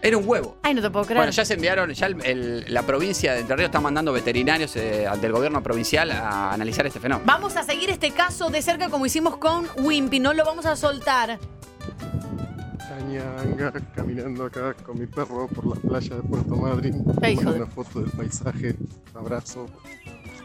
[0.00, 0.56] Era un huevo.
[0.62, 1.18] Ay, no te puedo creer.
[1.18, 4.74] Bueno, ya se enviaron, ya el- el- la provincia de Entre Ríos está mandando veterinarios
[4.76, 7.26] eh, del gobierno provincial a analizar este fenómeno.
[7.30, 10.18] Vamos a seguir este caso de cerca como hicimos con Wimpy.
[10.18, 11.38] No lo vamos a soltar.
[13.00, 17.04] Cañanga, caminando acá con mi perro por la playa de Puerto Madryn.
[17.28, 18.74] Hijo de- una foto del paisaje.
[19.14, 19.66] Abrazo.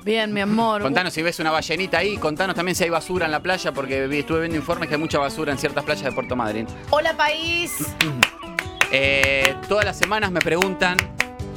[0.04, 0.82] Bien, mi amor.
[0.82, 4.04] Contanos si ves una ballenita ahí, contanos también si hay basura en la playa, porque
[4.20, 6.68] estuve viendo informes que hay mucha basura en ciertas playas de Puerto Madryn.
[6.90, 7.72] Hola, país.
[8.94, 10.98] Eh, todas las semanas me preguntan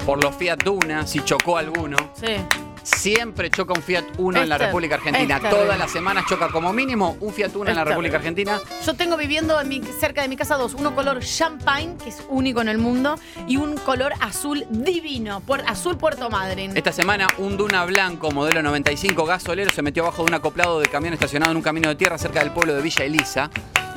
[0.07, 1.97] por los Fiat Duna, si chocó alguno.
[2.15, 2.37] Sí.
[2.85, 5.41] Siempre choca un Fiat Uno en la Este- República Argentina.
[5.41, 8.61] Todas las semanas choca como mínimo un Fiat Uno en la Este- República Argentina.
[8.85, 10.75] Yo tengo viviendo en mi- cerca de mi casa dos.
[10.75, 13.17] Uno color champagne, que es único en el mundo,
[13.49, 15.41] y un color azul divino.
[15.47, 16.77] Puer- azul Puerto Madryn.
[16.77, 20.87] Esta semana un Duna blanco modelo 95 gasolero se metió abajo de un acoplado de
[20.89, 23.51] camión estacionado en un camino de tierra cerca del pueblo de Villa Elisa.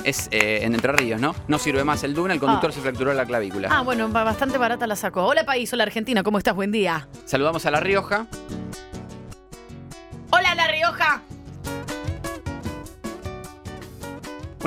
[0.05, 1.35] Es eh, en Entre Ríos, ¿no?
[1.49, 2.73] No sirve más el Duna, el conductor Ah.
[2.73, 3.67] se fracturó la clavícula.
[3.69, 5.25] Ah, bueno, ba- bastante barata la sacó.
[5.25, 5.73] Hola, país.
[5.73, 6.23] Hola, Argentina.
[6.23, 6.55] ¿Cómo estás?
[6.55, 7.09] Buen día.
[7.25, 8.25] Saludamos a La Rioja.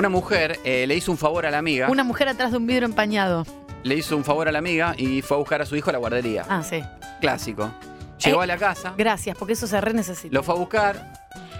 [0.01, 1.87] Una mujer eh, le hizo un favor a la amiga.
[1.87, 3.45] Una mujer atrás de un vidrio empañado.
[3.83, 5.93] Le hizo un favor a la amiga y fue a buscar a su hijo a
[5.93, 6.43] la guardería.
[6.49, 6.83] Ah, sí.
[7.19, 7.71] Clásico.
[8.17, 10.33] Llegó Eh, a la casa, Gracias, porque eso se re necesita.
[10.33, 11.13] lo fue a buscar,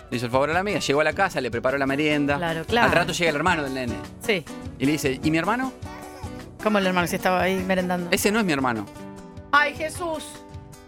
[0.09, 2.37] le hizo el favor a la amiga, llegó a la casa, le preparó la merienda.
[2.37, 2.87] Claro, claro.
[2.87, 3.93] Al rato llega el hermano del nene
[4.25, 4.43] Sí.
[4.79, 5.71] y le dice, ¿y mi hermano?
[6.63, 8.07] ¿Cómo el hermano si estaba ahí merendando?
[8.09, 8.87] Ese no es mi hermano.
[9.51, 10.25] Ay, Jesús.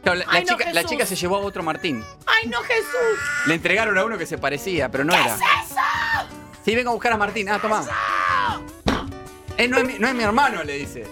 [0.01, 0.89] Claro, la, la Ay, no, chica, la Jesús.
[0.89, 2.03] chica se llevó a otro Martín.
[2.25, 3.19] Ay, no, Jesús.
[3.45, 5.37] Le entregaron a uno que se parecía, pero no ¿Qué era.
[6.65, 7.49] Sí, vengo a buscar a Martín.
[7.49, 7.83] Ah, toma.
[9.57, 11.05] Eh, no, es mi, no es mi hermano, le dice.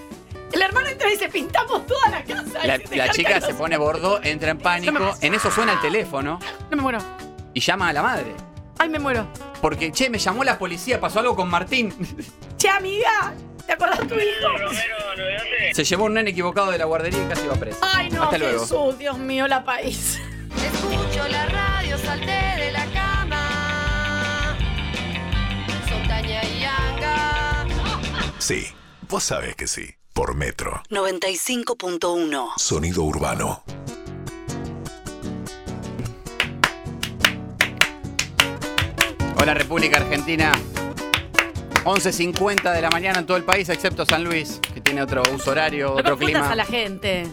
[0.52, 2.66] El hermano entra y dice, pintamos toda la casa.
[2.66, 5.16] La, Y se la cargan chica los- se pone bordo, entra en pánico.
[5.22, 6.40] En eso suena el teléfono
[6.70, 7.00] No me muero.
[7.54, 8.34] y llama a la madre.
[8.80, 9.28] Ay, me muero.
[9.62, 11.94] Porque, che, me llamó la policía, pasó algo con Martín.
[12.58, 13.34] Che, amiga.
[13.66, 14.48] ¿Te acordás de tu hijo?
[15.74, 17.80] Se llevó un nene equivocado de la guardería y casi va preso.
[17.82, 18.60] Ay, no, Hasta luego.
[18.62, 18.98] Jesús.
[19.00, 20.20] Dios mío, la país.
[20.64, 22.26] Escucho la radio, salté
[22.58, 23.11] de la cama.
[26.20, 27.66] Y Anga.
[28.40, 28.68] Sí,
[29.08, 29.96] vos sabés que sí.
[30.14, 30.84] Por Metro.
[30.90, 32.52] 95.1.
[32.58, 33.64] Sonido urbano.
[39.38, 40.52] Hola República Argentina.
[41.84, 45.50] 11.50 de la mañana en todo el país, excepto San Luis, que tiene otro uso
[45.52, 46.52] horario, No otro clima.
[46.52, 47.26] a la gente.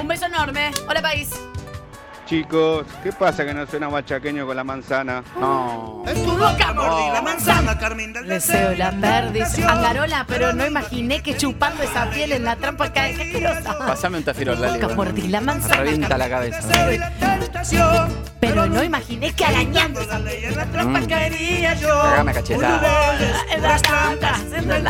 [0.00, 0.70] Un beso enorme.
[0.88, 1.30] Hola, país.
[2.28, 5.22] Chicos, ¿qué pasa que no suena machaqueño con la manzana?
[5.40, 6.04] No.
[6.06, 9.58] En tu boca mordí la manzana, Carmen del Deseo la perdiz.
[9.66, 13.14] Angarola, pero no imaginé que chupando esa piel en la trampa cae.
[13.14, 13.78] ¡Qué asquerosa!
[13.78, 14.78] Pasame un tafirol, dale.
[14.78, 15.76] Boca mordí la manzana.
[15.76, 16.60] Revienta la cabeza.
[18.40, 21.06] Pero no imaginé que arañando esa piel en la trampa Mm.
[21.06, 21.88] caería yo.
[22.02, 23.14] Cagame a cachetada.
[23.54, 24.84] En las trampas, en el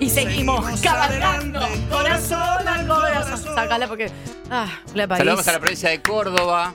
[0.00, 3.54] Y seguimos cabalgando, corazón al corazón.
[3.54, 4.10] Sácala porque.
[4.50, 5.18] Ah, la país.
[5.18, 6.72] Saludamos a la provincia de Córdoba.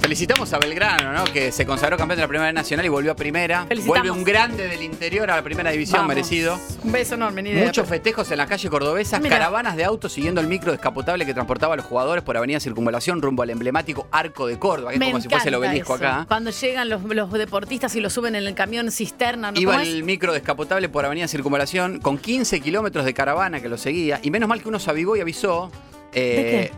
[0.00, 1.24] Felicitamos a Belgrano, ¿no?
[1.24, 3.66] Que se consagró campeón de la Primera Nacional y volvió a Primera.
[3.66, 4.00] Felicitamos.
[4.02, 6.08] Vuelve un grande del interior a la Primera División, Vamos.
[6.08, 6.58] merecido.
[6.82, 7.66] Un beso enorme, ni idea.
[7.66, 9.36] Muchos festejos en la calle cordobesa, Mira.
[9.36, 13.22] caravanas de autos siguiendo el micro descapotable que transportaba a los jugadores por Avenida Circunvalación
[13.22, 16.04] rumbo al emblemático Arco de Córdoba, que es como si fuese el obelisco eso.
[16.06, 16.24] acá.
[16.26, 19.60] Cuando llegan los, los deportistas y lo suben en el camión cisterna, ¿no?
[19.60, 24.18] Iba el micro descapotable por Avenida Circunvalación con 15 kilómetros de caravana que lo seguía.
[24.22, 25.70] Y menos mal que uno se avivó y avisó.
[26.12, 26.72] eh,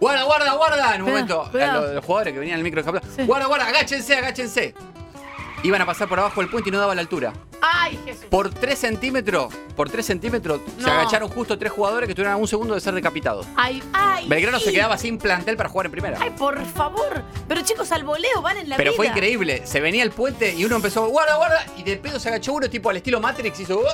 [0.00, 0.94] Guarda, guarda, guarda.
[0.94, 3.24] En un momento, los, los jugadores que venían en el micro descapotable.
[3.24, 4.74] Guarda, guarda, agáchense, agáchense.
[5.62, 7.32] Iban a pasar por abajo del puente y no daba la altura.
[7.60, 8.24] ¡Ay, Jesús!
[8.30, 12.46] Por 3 centímetros, por 3 centímetros, se agacharon justo tres jugadores que estuvieron a un
[12.48, 13.46] segundo de ser decapitados.
[13.56, 14.28] ¡Ay, ay!
[14.28, 14.72] Belgrano se sí.
[14.74, 16.18] quedaba sin plantel para jugar en primera.
[16.20, 17.22] ¡Ay, por favor!
[17.48, 18.96] Pero chicos, al voleo van en la Pero vida.
[18.96, 19.62] fue increíble.
[19.64, 22.68] Se venía el puente y uno empezó, guarda, guarda, y de pedo se agachó uno,
[22.68, 23.78] tipo al estilo Matrix, hizo.
[23.80, 23.84] "Oh".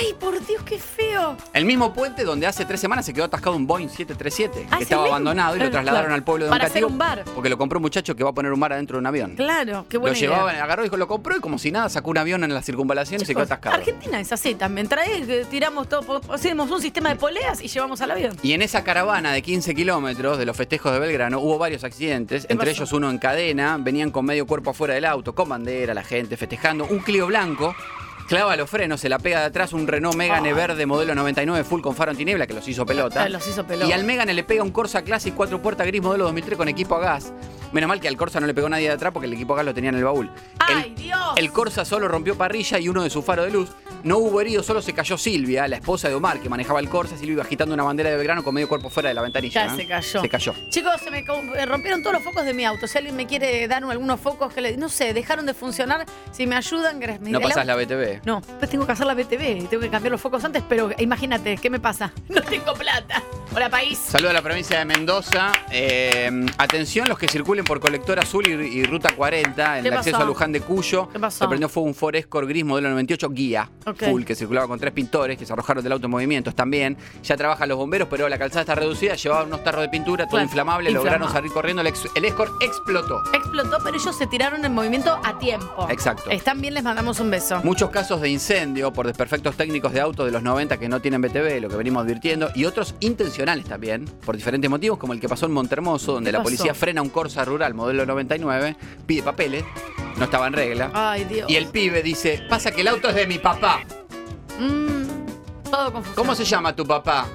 [0.00, 1.36] ¡Ay, por Dios, qué feo!
[1.52, 4.82] El mismo puente donde hace tres semanas se quedó atascado un Boeing 737, Ah, que
[4.82, 5.14] ¿es estaba el mismo?
[5.14, 6.14] abandonado y lo trasladaron claro.
[6.14, 7.24] al pueblo de Para hacer un bar.
[7.34, 9.34] Porque lo compró un muchacho que va a poner un bar adentro de un avión.
[9.36, 10.64] Claro, qué Lo buena llevaba, idea.
[10.64, 12.62] agarró y dijo, lo compró y como si nada sacó un avión en la
[13.08, 13.76] circunvalación y se quedó atascado.
[13.76, 14.88] Argentina es así también.
[14.88, 18.36] Trae, que tiramos todo, hacemos un sistema de poleas y llevamos al avión.
[18.42, 22.46] Y en esa caravana de 15 kilómetros de los festejos de Belgrano hubo varios accidentes,
[22.46, 22.82] ¿Qué entre pasó?
[22.82, 26.36] ellos uno en cadena, venían con medio cuerpo afuera del auto, con bandera, la gente
[26.36, 27.74] festejando, un Clio blanco.
[28.28, 31.80] Clava los frenos, se la pega de atrás un Renault Megane verde modelo 99 full
[31.80, 33.22] con faro antiniebla que los hizo pelota.
[33.22, 33.88] Ah, los hizo pelota.
[33.88, 36.96] Y al Megane le pega un Corsa Classic cuatro puertas gris modelo 2003 con equipo
[36.96, 37.32] a gas.
[37.72, 39.62] Menos mal que al Corsa no le pegó nadie de atrás porque el equipo acá
[39.62, 40.30] lo tenía en el baúl.
[40.58, 41.18] ¡Ay, Dios!
[41.36, 43.70] El Corsa solo rompió parrilla y uno de su faro de luz.
[44.04, 47.16] No hubo heridos, solo se cayó Silvia, la esposa de Omar, que manejaba el Corsa.
[47.16, 49.66] Silvia iba agitando una bandera de Belgrano con medio cuerpo fuera de la ventanilla.
[49.66, 49.76] Ya ¿eh?
[49.76, 50.20] se cayó.
[50.20, 50.54] Se cayó.
[50.68, 51.24] Chicos, se me
[51.66, 52.86] rompieron todos los focos de mi auto.
[52.86, 54.76] Si alguien me quiere dar algunos focos que le.
[54.76, 56.06] No sé, dejaron de funcionar.
[56.30, 57.28] Si me ayudan, gracias.
[57.28, 58.17] No pasás la BTV.
[58.24, 60.90] No, pues tengo que hacer la BTV y tengo que cambiar los focos antes, pero
[60.98, 62.12] imagínate, ¿qué me pasa?
[62.28, 63.22] No tengo plata.
[63.54, 63.98] Hola, país.
[63.98, 65.50] Saludo a la provincia de Mendoza.
[65.70, 69.94] Eh, atención los que circulen por Colector Azul y, y Ruta 40 en ¿Qué el
[69.94, 71.08] acceso a Luján de Cuyo.
[71.08, 71.44] ¿Qué pasó?
[71.44, 74.04] Se prendió fuego un Ford Escort gris modelo 98 guía Ok.
[74.04, 76.96] full que circulaba con tres pintores que se arrojaron del auto en movimientos también.
[77.22, 79.14] Ya trabajan los bomberos, pero la calzada está reducida.
[79.14, 80.90] Llevaban unos tarros de pintura, todo Claro, inflamable.
[80.90, 81.80] Lograron salir corriendo.
[81.82, 83.22] El, ex- el Escort explotó.
[83.32, 85.88] Explotó, pero ellos se tiraron en movimiento a tiempo.
[85.90, 86.30] Exacto.
[86.30, 87.60] Están bien, les mandamos un beso.
[87.64, 91.20] Muchos casos de incendio por desperfectos técnicos de autos de los 90 que no tienen
[91.20, 95.28] BTV, lo que venimos advirtiendo, y otros intencionales también, por diferentes motivos, como el que
[95.28, 96.44] pasó en Montermoso, donde ¿Qué la pasó?
[96.44, 99.64] policía frena un Corsa rural modelo 99, pide papeles,
[100.16, 101.50] no estaba en regla, Ay, Dios.
[101.50, 103.80] y el pibe dice, pasa que el auto es de mi papá.
[104.58, 106.02] Mm, todo.
[106.14, 107.26] ¿Cómo se llama tu papá?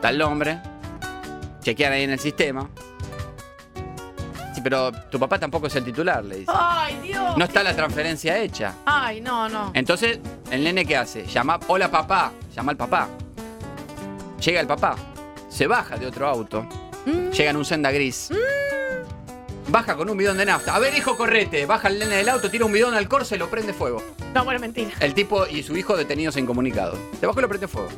[0.00, 0.58] Tal nombre.
[1.62, 2.68] Chequean ahí en el sistema.
[4.62, 6.52] Pero tu papá tampoco es el titular, le dice.
[6.54, 7.36] Ay, Dios.
[7.36, 8.74] No está la transferencia hecha.
[8.86, 9.70] Ay, no, no.
[9.74, 11.26] Entonces, el nene ¿qué hace?
[11.26, 13.08] Llama, hola papá, llama al papá.
[14.44, 14.96] Llega el papá,
[15.48, 16.66] se baja de otro auto,
[17.06, 17.30] Mm.
[17.30, 18.30] llega en un senda gris.
[19.68, 20.74] Baja con un bidón de nafta.
[20.74, 21.64] A ver, hijo, correte.
[21.66, 24.02] Baja el nene del auto, tira un bidón al corse y lo prende fuego.
[24.34, 24.90] No, bueno, mentira.
[25.00, 26.98] El tipo y su hijo detenidos en comunicado.
[27.20, 27.88] Se bajó y lo prende fuego.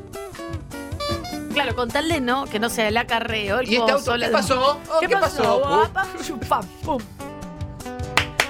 [1.55, 3.61] Claro, con tal de no, que no sea el acarreo.
[3.61, 4.81] El ¿Y este auto qué pasó?
[4.91, 5.59] Oh, ¿Qué, ¿qué pasó?
[5.61, 6.07] guapa?
[6.85, 7.01] Pum.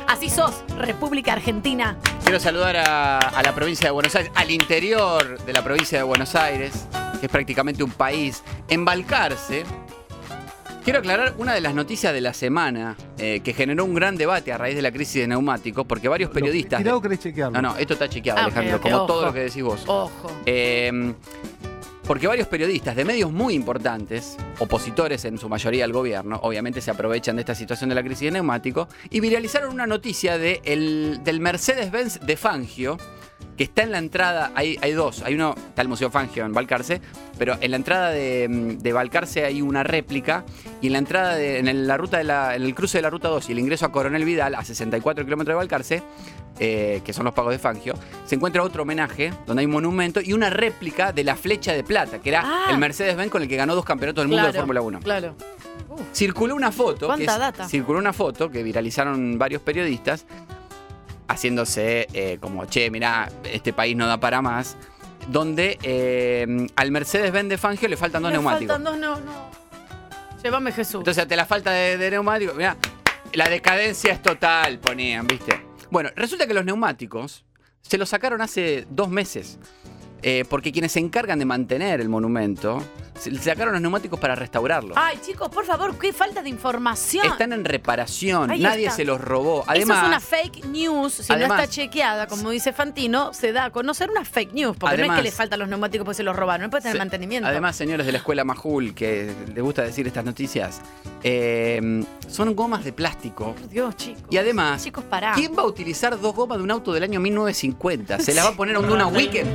[0.08, 1.96] Así sos, República Argentina.
[2.22, 6.04] Quiero saludar a, a la provincia de Buenos Aires, al interior de la provincia de
[6.04, 6.86] Buenos Aires,
[7.20, 8.42] que es prácticamente un país.
[8.68, 9.64] Embalcarse.
[10.84, 14.52] Quiero aclarar una de las noticias de la semana eh, que generó un gran debate
[14.52, 16.78] a raíz de la crisis de neumáticos, porque varios periodistas.
[16.78, 17.60] ¿Tirado o querés chequearlo?
[17.60, 19.06] No, no, esto está chequeado, Ah, Alejandro, como ojo.
[19.06, 19.82] todo lo que decís vos.
[19.86, 20.30] Ojo.
[20.44, 21.14] Eh,
[22.06, 26.90] porque varios periodistas de medios muy importantes, opositores en su mayoría al gobierno, obviamente se
[26.90, 31.20] aprovechan de esta situación de la crisis de neumáticos y viralizaron una noticia de el-
[31.24, 32.98] del Mercedes-Benz de Fangio,
[33.56, 36.52] que está en la entrada, hay, hay dos, hay uno, está el Museo Fangio en
[36.52, 37.00] Balcarce,
[37.38, 40.44] pero en la entrada de, de Balcarce hay una réplica
[40.80, 43.02] y en la entrada, de, en el- la ruta de la, en el cruce de
[43.02, 46.02] la ruta 2 y el ingreso a Coronel Vidal, a 64 kilómetros de Balcarce,
[46.58, 47.94] eh, que son los pagos de Fangio,
[48.24, 51.82] se encuentra otro homenaje donde hay un monumento y una réplica de la flecha de
[51.84, 52.70] plata, que era Ah.
[52.70, 55.00] el Mercedes-Benz con el que ganó dos campeonatos del mundo de Fórmula 1.
[55.00, 55.34] Claro.
[56.12, 57.00] Circuló una foto.
[57.00, 57.68] que ¿Cuánta es- data?
[57.68, 60.26] Circuló una foto que viralizaron varios periodistas
[61.34, 64.76] haciéndose eh, como, che, mirá, este país no da para más.
[65.28, 68.76] Donde eh, al Mercedes-Benz de Fangio le faltan dos Me neumáticos.
[68.76, 69.50] faltan dos, no, no.
[70.42, 70.96] Llévame Jesús.
[71.00, 72.76] Entonces, ante la falta de, de neumáticos, mirá,
[73.32, 75.64] la decadencia es total, ponían, ¿viste?
[75.90, 77.44] Bueno, resulta que los neumáticos
[77.80, 79.58] se los sacaron hace dos meses.
[80.22, 82.82] eh, porque quienes se encargan de mantener el monumento
[83.13, 84.94] le sacaron los neumáticos para restaurarlo.
[84.96, 87.26] Ay, chicos, por favor, qué falta de información.
[87.26, 88.96] Están en reparación, Ahí nadie está.
[88.96, 89.64] se los robó.
[89.66, 91.12] Además, Eso es una fake news.
[91.14, 94.76] Si no está chequeada, como dice Fantino, se da a conocer una fake news.
[94.76, 96.64] Porque no Además- es que le faltan los neumáticos porque se los robaron.
[96.64, 97.48] No puede tener Se- mantenimiento.
[97.48, 100.80] Además, señores de la escuela Majul, que les gusta decir estas noticias,
[101.22, 103.54] eh, son gomas de plástico.
[103.54, 104.22] Por Dios, chicos.
[104.30, 105.32] Y además, Chicos, pará.
[105.34, 108.18] ¿quién va a utilizar dos gomas de un auto del año 1950?
[108.20, 109.48] ¿Se las va a poner a un Duna Weekend?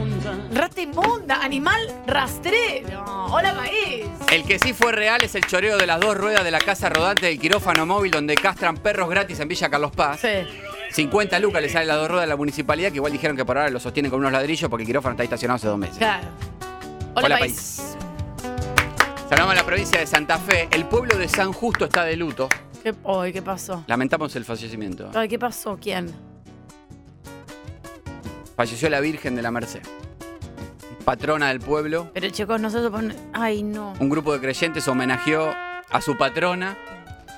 [0.55, 3.03] Rata inmunda, animal rastrero.
[3.31, 4.05] Hola, país.
[4.31, 6.89] El que sí fue real es el choreo de las dos ruedas de la casa
[6.89, 10.21] rodante del quirófano móvil donde castran perros gratis en Villa Carlos Paz.
[10.91, 13.57] 50 lucas le sale las dos ruedas a la municipalidad, que igual dijeron que por
[13.57, 15.97] ahora lo sostienen con unos ladrillos porque el quirófano está estacionado hace dos meses.
[15.97, 16.27] Claro.
[17.15, 17.95] Hola, Hola, país.
[19.29, 20.67] Saludamos a la provincia de Santa Fe.
[20.71, 22.49] El pueblo de San Justo está de luto.
[22.81, 23.83] ¿Qué, ay, ¿qué pasó?
[23.87, 25.11] Lamentamos el fallecimiento.
[25.13, 25.77] Ay, ¿qué pasó?
[25.79, 26.11] ¿Quién?
[28.55, 29.81] Falleció la Virgen de la Merced.
[31.05, 32.11] Patrona del pueblo.
[32.13, 33.15] Pero chicos, no se supone.
[33.33, 33.93] Ay, no.
[33.99, 35.53] Un grupo de creyentes homenajeó
[35.89, 36.77] a su patrona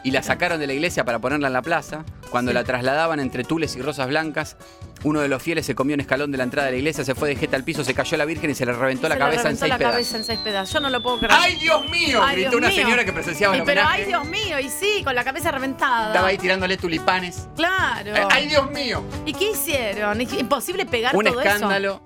[0.03, 2.03] y la sacaron de la iglesia para ponerla en la plaza.
[2.31, 4.56] Cuando la trasladaban entre tules y rosas blancas,
[5.03, 7.14] uno de los fieles se comió un escalón de la entrada de la iglesia, se
[7.14, 9.19] fue de jeta al piso, se cayó la Virgen y se le reventó la Se
[9.19, 9.94] le cabeza en reventó seis la pedazos.
[9.94, 10.73] cabeza en seis pedazos.
[10.73, 11.34] Yo no lo puedo creer.
[11.38, 12.22] ¡Ay, Dios mío!
[12.23, 12.77] Ay, Gritó Dios una mío.
[12.84, 14.02] señora que presenciaba el Y Pero, homenaje.
[14.02, 16.07] ay, Dios mío, y sí, con la cabeza reventada.
[16.07, 17.48] Estaba ahí tirándole tulipanes.
[17.56, 18.15] Claro.
[18.15, 19.03] Eh, ¡Ay, Dios mío!
[19.26, 20.19] ¿Y qué hicieron?
[20.22, 22.02] ¿Es imposible pegar Un todo escándalo.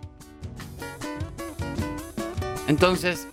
[2.67, 3.27] Entonces,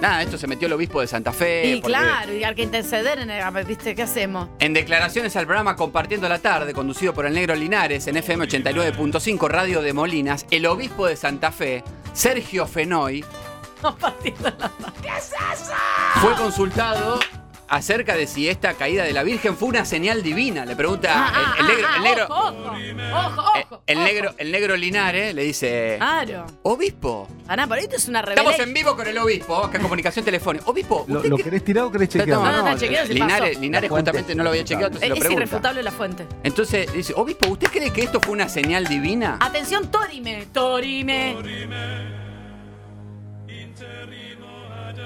[0.00, 1.66] nada, esto se metió el obispo de Santa Fe.
[1.66, 3.94] Y porque- claro, y hay que interceder en el, ¿viste?
[3.94, 4.48] ¿Qué hacemos?
[4.60, 9.48] En declaraciones al programa Compartiendo la Tarde, conducido por el Negro Linares en FM 89.5
[9.48, 11.82] Radio de Molinas, el obispo de Santa Fe,
[12.12, 13.24] Sergio Fenoy,
[13.82, 15.72] No partiendo la ¿Qué es eso?
[16.20, 17.20] fue consultado
[17.68, 20.64] acerca de si esta caída de la Virgen fue una señal divina.
[20.64, 23.82] Le pregunta Ah, el, el negro, ah, el negro, Ojo, ojo, ojo, ojo.
[23.86, 26.46] el negro, el negro Linares le dice, Claro.
[26.62, 27.28] obispo.
[27.46, 28.68] Pará, por esto es una Estamos rebelión.
[28.68, 30.64] en vivo con el obispo, acá en comunicación telefónica.
[30.68, 32.28] Obispo, ¿Lo, ¿usted lo qué- querés tirar o querés chequear?
[32.38, 33.60] No, no, está chequeado, se Linares, pasó.
[33.60, 36.26] Linares justamente no lo había chequeado, entonces Es, lo irrefutable la fuente.
[36.42, 39.36] Entonces dice, obispo, ¿usted cree que esto fue una señal divina?
[39.40, 40.46] Atención, Torime.
[40.52, 41.36] Torime.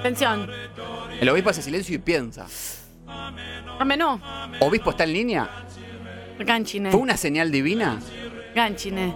[0.00, 0.50] Atención.
[1.20, 2.46] El obispo hace silencio y piensa.
[3.78, 4.20] Dame no.
[4.60, 5.48] ¿Obispo está en línea?
[6.38, 6.90] Ganchine.
[6.90, 7.98] ¿Fue una señal divina?
[8.54, 9.14] Ganchine.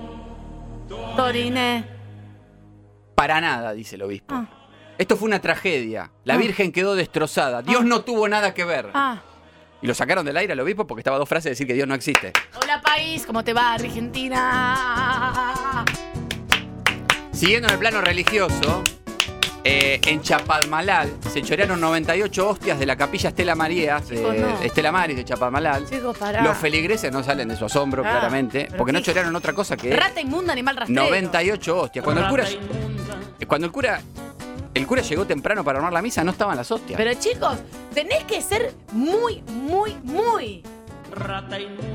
[1.16, 1.84] Torine.
[3.14, 4.34] Para nada, dice el obispo.
[4.34, 4.46] Ah.
[4.98, 6.10] Esto fue una tragedia.
[6.24, 6.38] La Ah.
[6.38, 7.62] Virgen quedó destrozada.
[7.62, 8.90] Dios no tuvo nada que ver.
[8.94, 9.20] Ah.
[9.82, 11.74] Y lo sacaron del aire al obispo porque estaba a dos frases de decir que
[11.74, 12.32] Dios no existe.
[12.62, 15.84] Hola país, ¿cómo te va Argentina?
[17.32, 18.82] Siguiendo en el plano religioso,
[19.68, 24.60] eh, en Chapadmalal se chorearon 98 hostias de la capilla Estela Marías, de no.
[24.62, 25.88] Estela Maris de Chapadmalal.
[25.88, 26.42] Chicos, pará.
[26.42, 29.52] Los feligreses no salen de su asombro, Ah, claramente, pero porque no qué- chorearon otra
[29.52, 31.02] cosa que Rata inmunda, animal rastrero.
[31.02, 32.04] 98 hostias.
[32.04, 33.16] Cuando el cura, inmunda.
[33.48, 34.00] cuando el cura,
[34.74, 36.96] el cura llegó temprano para armar la misa, no estaban las hostias.
[36.96, 37.56] Pero chicos,
[37.92, 40.62] tenés que ser muy, muy, muy.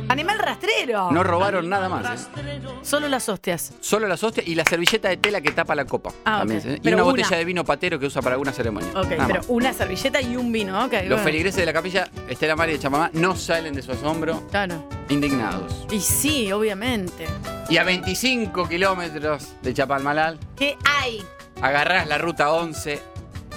[0.09, 1.11] Animal rastrero.
[1.11, 2.29] No robaron nada más.
[2.37, 2.61] ¿eh?
[2.81, 3.73] Solo las hostias.
[3.79, 6.11] Solo las hostias y la servilleta de tela que tapa la copa.
[6.25, 6.65] Ah, también, ok.
[6.65, 6.73] ¿eh?
[6.77, 7.11] Y Pero una una.
[7.11, 8.89] botella de vino patero que usa para alguna ceremonia.
[8.95, 9.45] Ok, Nada pero más.
[9.49, 10.93] una servilleta y un vino, ok.
[10.93, 11.23] Los bueno.
[11.23, 14.87] feligreses de la capilla Estela María de Chamamá no salen de su asombro Claro.
[15.09, 15.85] indignados.
[15.91, 17.27] Y sí, obviamente.
[17.69, 21.23] Y a 25 kilómetros de Chapalmalal, ¿Qué hay?
[21.61, 23.01] agarrás la ruta 11.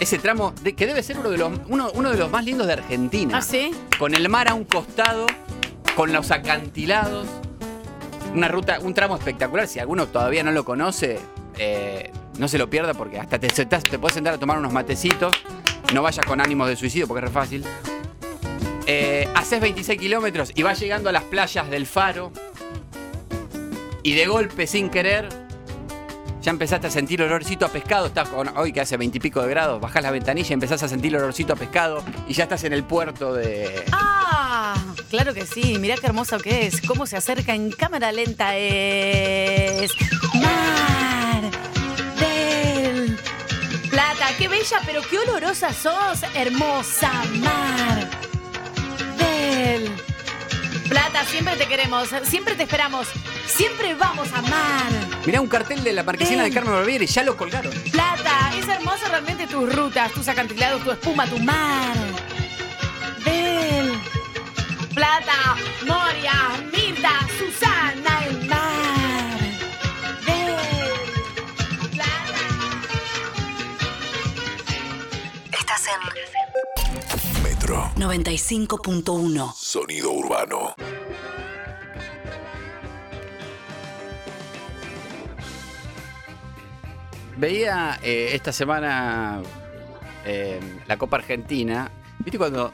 [0.00, 2.66] Ese tramo de- que debe ser uno de, los, uno, uno de los más lindos
[2.66, 3.38] de Argentina.
[3.38, 3.70] ¿Ah, sí?
[3.96, 5.24] Con el mar a un costado,
[5.94, 7.26] con los acantilados.
[8.34, 9.68] Una ruta, un tramo espectacular.
[9.68, 11.18] Si alguno todavía no lo conoce,
[11.56, 15.32] eh, no se lo pierda porque hasta te, te puedes sentar a tomar unos matecitos.
[15.92, 17.64] No vayas con ánimos de suicidio porque es re fácil.
[18.86, 22.32] Eh, haces 26 kilómetros y vas llegando a las playas del Faro.
[24.02, 25.28] Y de golpe, sin querer,
[26.44, 28.06] ya empezaste a sentir olorcito a pescado.
[28.06, 30.82] Estás con, hoy que hace 20 y pico de grados, bajás la ventanilla y empezás
[30.82, 32.04] a sentir olorcito a pescado.
[32.28, 33.82] Y ya estás en el puerto de.
[33.92, 34.76] Ah,
[35.08, 35.78] claro que sí.
[35.78, 36.82] Mirá qué hermoso que es.
[36.82, 39.90] Cómo se acerca en cámara lenta es.
[40.34, 41.50] Mar
[42.20, 43.18] del
[43.88, 44.26] Plata.
[44.36, 48.10] Qué bella, pero qué olorosa sos, hermosa Mar
[49.16, 49.90] del
[50.90, 51.24] Plata.
[51.24, 53.08] Siempre te queremos, siempre te esperamos,
[53.46, 57.34] siempre vamos a Mar Mirá un cartel de la marquesina de Carmen Barbieri, ya lo
[57.34, 57.72] colgaron.
[57.90, 58.52] Plata.
[58.58, 61.96] Es hermoso realmente tus rutas, tus acantilados, tu espuma, tu mar
[63.24, 63.90] del
[64.94, 65.56] Plata.
[65.86, 69.38] Moria, Mirta, Susana, el mar
[70.26, 70.56] del
[71.90, 72.38] Plata.
[75.58, 77.90] Estás en Metro.
[77.96, 79.54] 95.1.
[79.54, 80.74] Sonido urbano.
[87.36, 89.42] Veía eh, esta semana
[90.26, 91.90] eh, la Copa Argentina.
[92.20, 92.72] ¿Viste cuando.?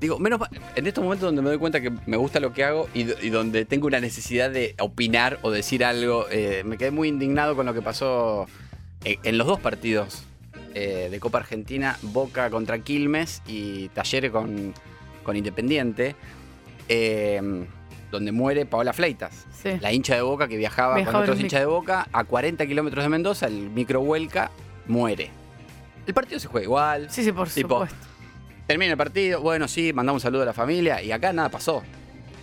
[0.00, 0.40] Digo, menos
[0.74, 3.16] en estos momentos donde me doy cuenta que me gusta lo que hago y, do-
[3.22, 7.56] y donde tengo una necesidad de opinar o decir algo, eh, me quedé muy indignado
[7.56, 8.46] con lo que pasó
[9.04, 10.24] en los dos partidos
[10.74, 14.74] de Copa Argentina, Boca contra Quilmes y Talleres con,
[15.22, 16.14] con Independiente,
[16.90, 17.64] eh,
[18.10, 19.78] donde muere Paola Fleitas, Sí.
[19.80, 23.04] la hincha de Boca que viajaba, Viajaba con otros hinchas de Boca a 40 kilómetros
[23.04, 24.50] de Mendoza, el micro vuelca,
[24.86, 25.30] muere.
[26.06, 27.10] El partido se juega igual.
[27.10, 27.96] Sí, sí, por tipo, supuesto.
[28.66, 31.82] Termina el partido, bueno, sí, mandamos un saludo a la familia y acá nada pasó.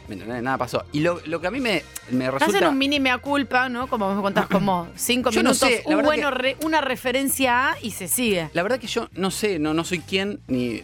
[0.08, 0.44] ¿Me entendés?
[0.44, 0.84] Nada pasó.
[0.92, 1.82] Y lo, lo que a mí me,
[2.12, 2.70] me Hacen resulta...
[2.70, 3.88] un mini mea culpa, ¿no?
[3.88, 7.76] Como me contás, como cinco Yo no minutos, sé, un bueno re- una referencia A
[7.82, 8.50] y se sigue.
[8.54, 10.82] La verdad que yo no sé, no, no soy quien, ni.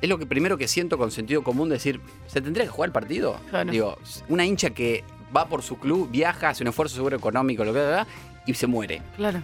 [0.00, 2.92] Es lo que primero que siento con sentido común decir, ¿se tendría que jugar el
[2.92, 3.38] partido?
[3.50, 3.70] Claro.
[3.70, 3.98] Digo,
[4.28, 5.04] una hincha que
[5.36, 8.06] va por su club, viaja, hace un esfuerzo seguro económico, lo que sea,
[8.46, 9.02] y se muere.
[9.16, 9.42] Claro,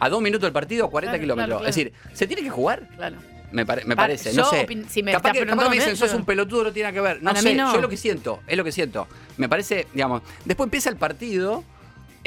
[0.00, 1.58] A dos minutos del partido, a 40 Claro, kilómetros.
[1.60, 1.68] claro.
[1.68, 2.88] Es decir, ¿se tiene que jugar?
[2.96, 3.16] claro.
[3.56, 4.66] Me, pare- me Pa- parece, yo no sé.
[4.88, 6.94] si me capaz que, capaz que me dicen, sos yo- un pelotudo, no tiene nada
[6.94, 7.22] que ver.
[7.22, 7.70] No Para sé, no.
[7.70, 9.08] yo es lo que siento, es lo que siento.
[9.38, 11.64] Me parece, digamos, después empieza el partido.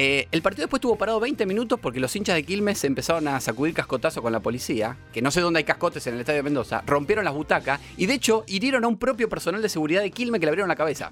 [0.02, 3.28] eh, el partido después estuvo parado 20 minutos porque los hinchas de Quilmes se empezaron
[3.28, 6.38] a sacudir cascotazo con la policía, que no sé dónde hay cascotes en el estadio
[6.38, 10.02] de Mendoza, rompieron las butacas y de hecho hirieron a un propio personal de seguridad
[10.02, 11.12] de Quilmes que le abrieron la cabeza.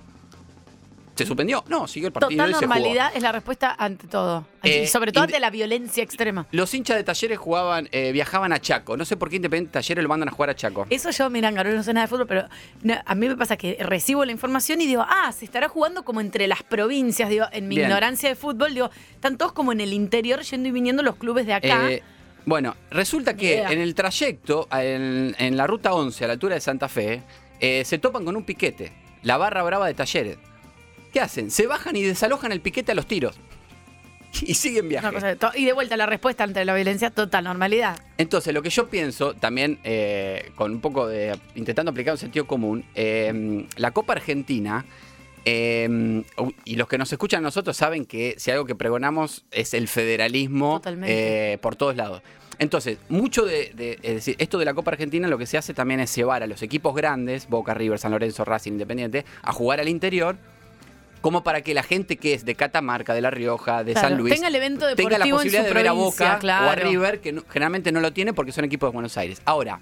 [1.18, 1.64] ¿Se suspendió?
[1.68, 2.68] No, siguió el partido Total y se jugó.
[2.76, 4.45] normalidad es la respuesta ante todo.
[4.64, 6.45] Eh, y sobre todo ante la violencia extrema.
[6.52, 8.95] Los hinchas de Talleres jugaban, eh, viajaban a Chaco.
[8.98, 10.85] No sé por qué Independiente Talleres lo mandan a jugar a Chaco.
[10.89, 12.48] Eso yo, mira, Garolo, no sé nada de fútbol, pero
[12.84, 16.03] no, a mí me pasa que recibo la información y digo, ah, se estará jugando
[16.06, 17.30] como entre las provincias.
[17.30, 17.88] Digo, en mi Bien.
[17.88, 21.45] ignorancia de fútbol, digo, están todos como en el interior yendo y viniendo los clubes
[21.48, 21.91] de acá.
[21.91, 22.03] Eh,
[22.45, 26.61] Bueno, resulta que en el trayecto, en, en la ruta 11, a la altura de
[26.61, 27.23] Santa Fe,
[27.60, 30.38] eh, se topan con un piquete, la barra brava de Talleres.
[31.18, 31.49] ¿Qué hacen?
[31.49, 33.35] Se bajan y desalojan el piquete a los tiros.
[34.44, 34.88] Y siguen
[35.39, 37.98] to- y de vuelta la respuesta ante la violencia, total normalidad.
[38.19, 41.35] Entonces, lo que yo pienso, también eh, con un poco de.
[41.56, 44.85] intentando aplicar un sentido común, eh, la Copa Argentina.
[45.44, 46.23] eh,
[46.65, 49.88] y los que nos escuchan a nosotros saben que si algo que pregonamos es el
[49.88, 52.22] federalismo eh, por todos lados.
[52.60, 55.73] Entonces, mucho de, de- es decir, esto de la Copa Argentina lo que se hace
[55.73, 59.80] también es llevar a los equipos grandes, Boca, River, San Lorenzo, Racing, Independiente, a jugar
[59.80, 60.38] al interior,
[61.22, 64.18] como para que la gente que es de Catamarca, de La Rioja, de Claro, San
[64.18, 66.76] Luis, tenga el evento tenga la en posibilidad su de ver a Boca o a.
[66.76, 69.41] River, que no- generalmente no lo tiene porque son equipos de Buenos Aires.
[69.45, 69.80] Ahora,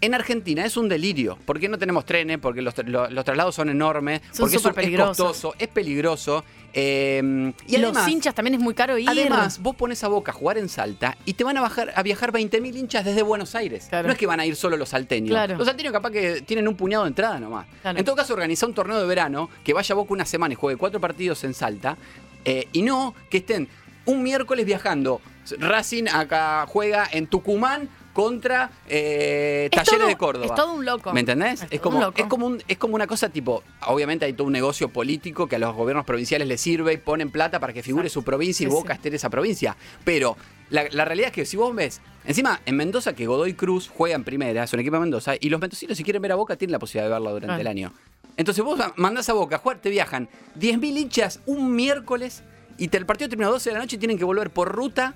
[0.00, 1.38] en Argentina es un delirio.
[1.44, 2.38] ¿Por qué no tenemos trenes?
[2.38, 4.20] Porque los, los traslados son enormes.
[4.30, 6.44] Son porque es, es costoso, es peligroso.
[6.72, 9.08] eh, y Y además, los hinchas también es muy caro ir.
[9.08, 12.02] Además, vos pones a Boca a jugar en Salta y te van a, bajar, a
[12.02, 13.86] viajar 20.000 hinchas desde Buenos Aires.
[13.88, 14.08] Claro.
[14.08, 15.30] No es que van a ir solo los salteños.
[15.30, 15.56] Claro.
[15.56, 17.66] Los salteños capaz que tienen un puñado de entrada nomás.
[17.82, 17.98] Claro.
[17.98, 20.76] En todo caso, organiza un torneo de verano que vaya Boca una semana y juegue
[20.78, 21.96] cuatro partidos en Salta
[22.44, 23.68] eh, y no que estén
[24.04, 25.20] un miércoles viajando.
[25.58, 30.46] Racing acá juega en Tucumán contra eh, Es Talleres todo- de Córdoba.
[30.46, 31.12] Es todo un loco.
[31.12, 31.66] ¿Me entendés?
[31.70, 34.54] Es, como, un es, como un- es como una cosa tipo, obviamente hay todo un
[34.54, 38.08] negocio político que a los gobiernos provinciales les sirve y ponen plata para que figure
[38.08, 38.96] su provincia y Sí, Boca sí.
[38.96, 39.76] esté en esa provincia.
[40.02, 40.36] Pero
[40.70, 44.16] la, la realidad es que si vos ves, encima en Mendoza que Godoy Cruz juega
[44.16, 46.56] en primera, es un equipo de Mendoza, y los mendocinos si quieren ver a Boca
[46.56, 47.92] tienen la posibilidad de verla durante el año.
[48.38, 50.28] Entonces vos mandás a Boca a jugar, te viajan
[50.58, 52.42] 10.000 hinchas un miércoles
[52.78, 54.72] y te- el partido termina a 12 de la noche y tienen que volver por
[54.74, 55.14] ruta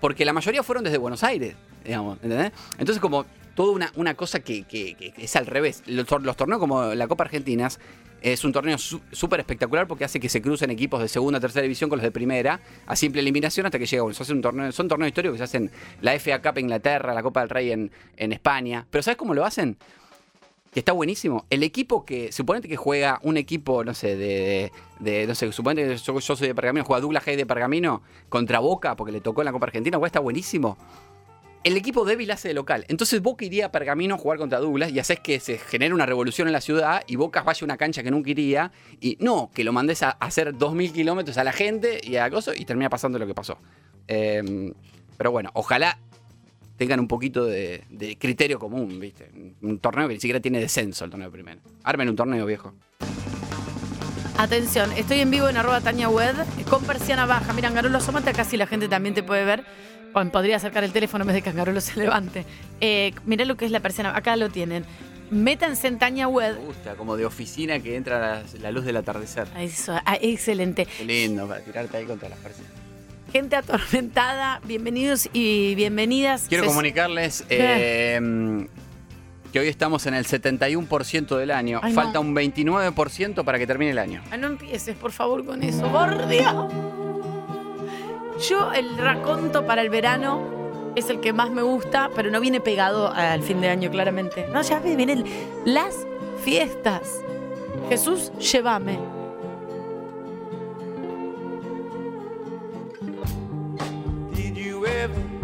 [0.00, 1.54] porque la mayoría fueron desde Buenos Aires,
[1.88, 2.52] digamos, ¿entendés?
[2.78, 3.24] Entonces como
[3.56, 5.82] toda una, una cosa que, que- que es al revés.
[5.86, 7.80] Los, tor- los torneos como la Copa Argentinas
[8.20, 11.88] es un torneo súper espectacular porque hace que se crucen equipos de segunda, tercera división
[11.90, 14.14] con los de primera a simple eliminación hasta que llega uno.
[14.18, 15.70] Un son torneos históricos que se hacen
[16.00, 18.86] la FA Cup en Inglaterra, la Copa del Rey en, en España.
[18.90, 19.76] Pero ¿sabes cómo lo hacen?
[20.70, 21.46] que está buenísimo.
[21.48, 24.70] El equipo que, suponete que juega un equipo, no sé, de,
[25.00, 28.58] de- no sé, suponete que yo, soy de Pergamino, juega Douglas Hay de Pergamino contra
[28.58, 30.76] Boca, porque le tocó en la Copa Argentina, está buenísimo.
[31.64, 32.84] El equipo débil hace de local.
[32.88, 36.06] Entonces Boca iría a Pergamino a jugar contra Douglas y haces que se genere una
[36.06, 38.70] revolución en la ciudad y Boca vaya a una cancha que nunca iría.
[39.00, 42.58] Y no, que lo mandes a hacer 2.000 kilómetros a la gente y a cosas
[42.58, 43.58] y termina pasando lo que pasó.
[44.06, 44.72] Eh,
[45.16, 45.98] pero bueno, ojalá
[46.78, 47.84] tengan un poquito de,
[48.18, 49.30] criterio común, ¿viste?
[49.60, 51.60] Un torneo que ni siquiera tiene descenso el torneo primero.
[51.82, 52.72] Armen un torneo, viejo.
[54.38, 56.36] Atención, estoy en vivo en arroba Tania Wed
[56.70, 57.52] con persiana baja.
[57.52, 59.64] Mira, Angarolo, asómate acá si la gente también te puede ver.
[60.12, 62.44] Podría acercar el teléfono en vez de que Angarolo se levante.
[62.80, 64.16] Eh, mirá lo que es la persiana.
[64.16, 64.84] Acá lo tienen.
[65.30, 66.54] Métanse en Tania Wed.
[66.56, 69.46] Me gusta, como de oficina que entra la, la luz del atardecer.
[69.58, 70.86] Eso, ah, excelente.
[70.86, 72.70] Qué lindo, para tirarte ahí contra las personas.
[73.32, 76.46] Gente atormentada, bienvenidos y bienvenidas.
[76.48, 78.66] Quiero Se- comunicarles eh,
[79.52, 81.80] que hoy estamos en el 71% del año.
[81.82, 82.02] Ay, no.
[82.02, 84.22] Falta un 29% para que termine el año.
[84.30, 85.86] Ay, no empieces, por favor, con eso.
[85.92, 86.72] ¡Por Dios!
[88.40, 92.60] Yo, el raconto para el verano es el que más me gusta, pero no viene
[92.60, 94.46] pegado al fin de año, claramente.
[94.52, 95.24] No, ya vienen
[95.64, 96.06] las
[96.44, 97.22] fiestas.
[97.88, 98.98] Jesús, llévame.
[104.34, 105.38] Did you ever?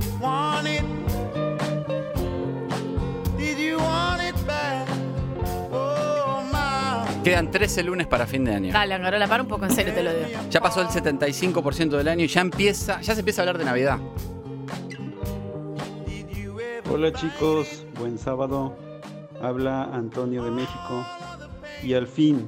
[7.24, 8.72] Quedan 13 lunes para fin de año.
[8.72, 10.40] Dale, Angarola, para un poco en serio, te lo digo.
[10.51, 13.64] Ya pasó el 75% del año y ya empieza, ya se empieza a hablar de
[13.64, 13.98] Navidad.
[16.90, 18.76] Hola chicos, buen sábado.
[19.40, 21.06] Habla Antonio de México.
[21.82, 22.46] Y al fin,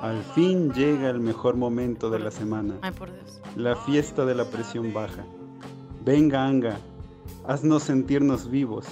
[0.00, 2.76] al fin llega el mejor momento de la semana.
[2.80, 3.42] Ay, por Dios.
[3.54, 5.24] La fiesta de la presión baja.
[6.02, 6.78] Venga, Anga,
[7.46, 8.86] haznos sentirnos vivos.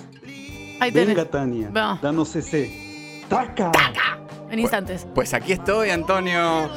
[0.93, 1.71] Venga, Tania,
[2.03, 3.25] danos ese.
[3.29, 3.73] ¡Taca!
[4.51, 5.07] En instantes.
[5.15, 6.69] Pues aquí estoy, Antonio.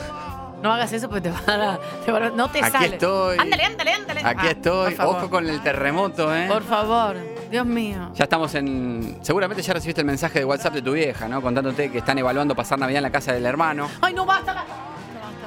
[0.62, 1.80] No hagas eso porque te van a.
[2.06, 2.88] te van a- no te Aquí sale.
[2.88, 3.38] estoy.
[3.40, 4.22] Ándale, ándale, ándale.
[4.24, 4.96] Aquí Ah, estoy.
[5.00, 6.46] Ojo con el terremoto, ¿eh?
[6.48, 7.16] Por favor.
[7.50, 8.12] Dios mío.
[8.14, 9.18] Ya estamos en.
[9.22, 11.42] Seguramente ya recibiste el mensaje de WhatsApp de tu vieja, ¿no?
[11.42, 13.90] Contándote que están evaluando pasar Navidad en la casa del hermano.
[14.02, 14.64] Ay, no basta.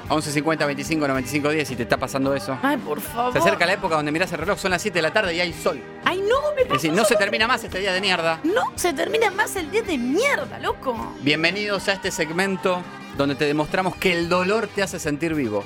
[0.05, 0.15] Basta.
[0.15, 2.57] 1150 25 95 10 si te está pasando eso.
[2.61, 3.33] Ay, por favor.
[3.33, 5.39] Se acerca la época donde mirás el reloj, son las 7 de la tarde y
[5.39, 5.81] hay sol.
[6.03, 8.39] Ay, no, me Es decir, no se termina más este día de mierda.
[8.43, 11.13] No, se termina más el día de mierda, loco.
[11.21, 12.81] Bienvenidos a este segmento
[13.17, 15.63] donde te demostramos que el dolor te hace sentir vivo.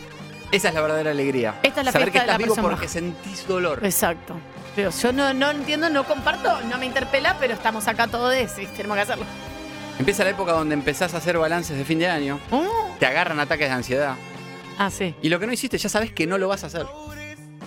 [0.51, 1.59] Esa es la verdadera alegría.
[1.61, 3.79] Esta es la Saber que de estás la vivo persona porque sentís dolor.
[3.83, 4.35] Exacto.
[4.75, 8.65] Pero yo no, no entiendo, no comparto, no me interpela, pero estamos acá todos, y
[8.67, 9.25] tenemos que hacerlo.
[9.99, 12.39] Empieza la época donde empezás a hacer balances de fin de año.
[12.51, 12.95] Oh.
[12.99, 14.15] Te agarran ataques de ansiedad.
[14.77, 15.13] Ah, sí.
[15.21, 16.87] Y lo que no hiciste, ya sabes que no lo vas a hacer.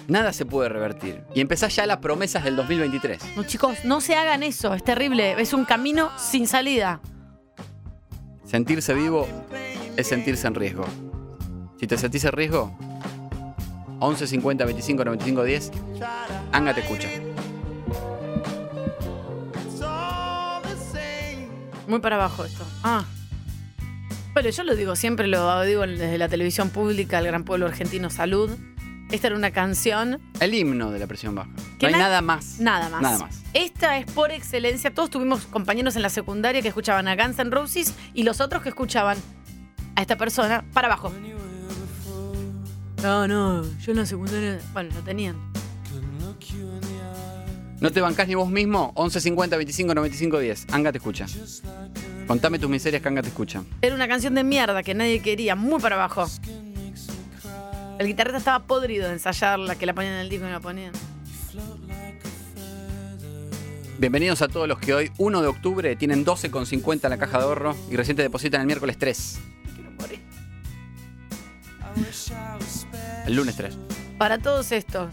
[0.09, 1.23] Nada se puede revertir.
[1.35, 3.37] Y empezás ya las promesas del 2023.
[3.37, 5.41] No, chicos, no se hagan eso, es terrible.
[5.41, 7.01] Es un camino sin salida.
[8.45, 9.29] Sentirse vivo
[9.97, 10.87] es sentirse en riesgo.
[11.79, 12.75] Si te sentís en riesgo,
[14.01, 15.71] 11 50 25 95 10,
[16.53, 17.09] Anga te escucha.
[21.93, 22.65] Muy para abajo esto.
[22.83, 23.05] Ah.
[24.33, 28.09] Bueno, yo lo digo siempre, lo digo desde la televisión pública, el gran pueblo argentino,
[28.09, 28.51] salud.
[29.11, 30.19] Esta era una canción.
[30.41, 31.51] El himno de la presión baja.
[31.79, 32.59] Que no hay na- nada más.
[32.61, 33.03] Nada más.
[33.03, 33.43] Nada más.
[33.53, 34.95] Esta es por excelencia.
[34.95, 38.63] Todos tuvimos compañeros en la secundaria que escuchaban a Guns N' Roses y los otros
[38.63, 39.19] que escuchaban
[39.97, 41.13] a esta persona para abajo.
[43.03, 44.59] No, no, yo en la secundaria.
[44.73, 45.52] Bueno, lo tenían.
[47.83, 48.93] ¿No te bancás ni vos mismo?
[48.95, 50.67] 11 50 25 95 10.
[50.71, 51.27] Anga te escucha.
[52.29, 53.65] Contame tus miserias que Anga te escucha.
[53.81, 56.25] Era una canción de mierda que nadie quería, muy para abajo.
[57.99, 60.61] El guitarrista estaba podrido de ensayarla, que la ponían en el disco y no la
[60.61, 60.93] ponían.
[63.99, 67.45] Bienvenidos a todos los que hoy, 1 de octubre, tienen 12,50 en la caja de
[67.45, 69.41] ahorro y recién te depositan el miércoles 3.
[73.27, 73.77] El lunes 3.
[74.19, 75.13] Para todos estos.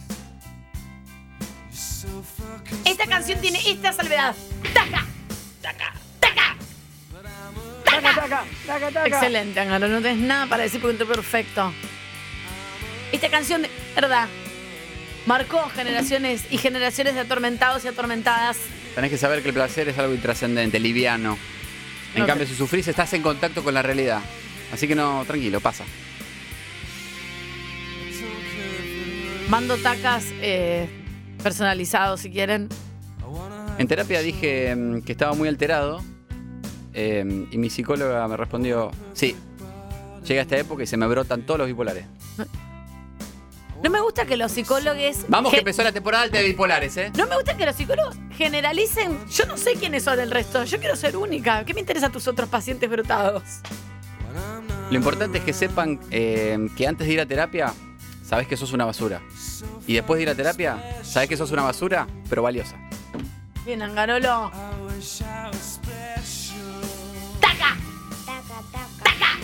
[2.86, 4.36] Esta canción tiene esta salvedad.
[4.74, 5.06] ¡Taca!
[5.62, 5.94] ¡Taca!
[6.20, 6.56] ¡Taca!
[7.84, 9.06] ¡Taca!
[9.06, 9.88] Excelente, Angaro.
[9.88, 11.74] No tenés nada para decir porque entró perfecto.
[13.12, 14.28] Esta canción de verdad
[15.26, 18.58] marcó generaciones y generaciones de atormentados y atormentadas.
[18.96, 21.38] Tenés que saber que el placer es algo intrascendente, liviano.
[22.16, 24.22] En No cambio, te- si sufrís, estás en contacto con la realidad.
[24.72, 25.84] Así que no, tranquilo, pasa.
[29.50, 30.88] Mando tacas eh,
[31.40, 32.70] personalizados si quieren.
[33.78, 36.02] En terapia dije mm, que estaba muy alterado
[36.94, 39.36] eh, y mi psicóloga me respondió, sí,
[40.26, 42.06] llega esta época y se me brotan todos los bipolares.
[43.82, 45.26] No me gusta que los psicólogos.
[45.30, 47.11] Vamos que empezó la temporada alta de bipolares, ¿eh?
[47.18, 49.18] No me gusta que los psicólogos generalicen.
[49.30, 50.66] Yo no sé quiénes son el resto.
[50.66, 51.64] Yo quiero ser única.
[51.64, 53.44] ¿Qué me interesa tus otros pacientes brotados?
[54.90, 57.74] Lo importante es que sepan eh, que antes de ir a terapia,
[58.30, 59.22] sabes que sos una basura.
[59.88, 62.76] Y después de ir a terapia, sabes que sos una basura, pero valiosa.
[63.66, 64.52] Bien, Angarolo.
[67.42, 67.76] ¡Taca!
[68.26, 69.40] ¡Taca!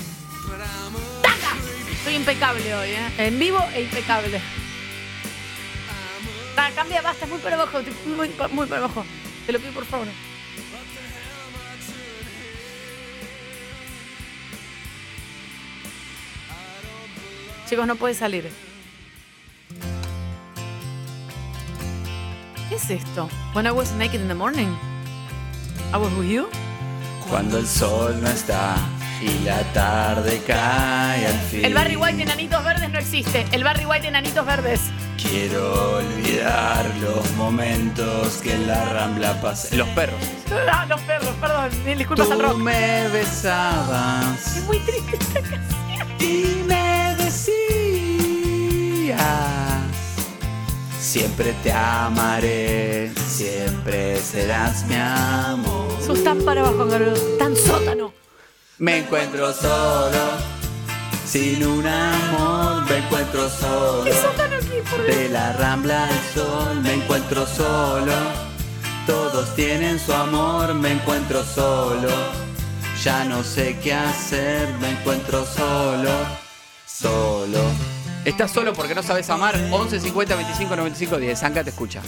[1.23, 1.55] ¡Taca!
[1.91, 3.13] Estoy impecable hoy, ¿eh?
[3.17, 4.39] En vivo e impecable.
[6.55, 7.79] Ah, cambia, basta, muy para abajo.
[8.05, 9.03] Muy, muy para abajo.
[9.47, 10.07] Te lo pido, por favor.
[17.67, 18.64] Chicos, no puede salir.
[22.69, 23.29] ¿Qué es esto?
[23.53, 24.75] When I was naked in the morning.
[25.93, 26.47] I was with you.
[27.29, 28.75] Cuando el sol no está
[29.21, 31.65] y la tarde cae al fin.
[31.65, 33.45] El Barry White de Enanitos Verdes no existe.
[33.51, 34.81] El Barry White de Enanitos Verdes.
[35.17, 39.75] Quiero olvidar los momentos que en la rambla pasé.
[39.77, 40.19] Los perros.
[40.71, 41.69] Ah, los perros, perdón.
[41.97, 42.57] Disculpas al Tú rock.
[42.57, 46.07] me besabas Es muy triste esta canción.
[46.19, 47.55] y me decías
[51.05, 55.87] siempre te amaré, siempre serás mi amor.
[56.05, 56.85] Sos tan para abajo.
[57.37, 58.11] Tan sótano.
[58.79, 60.23] Me encuentro solo,
[61.25, 64.03] sin un amor, me encuentro solo.
[64.03, 65.05] ¿Qué sótano aquí, por?
[65.05, 68.13] De la rambla al sol, me encuentro solo.
[69.05, 72.09] Todos tienen su amor, me encuentro solo.
[73.03, 76.09] Ya no sé qué hacer, me encuentro solo.
[76.87, 77.94] Solo.
[78.25, 79.55] ¿Estás solo porque no sabes amar?
[79.71, 81.43] 11 50 25 95 10.
[81.43, 82.01] Anca te escucha.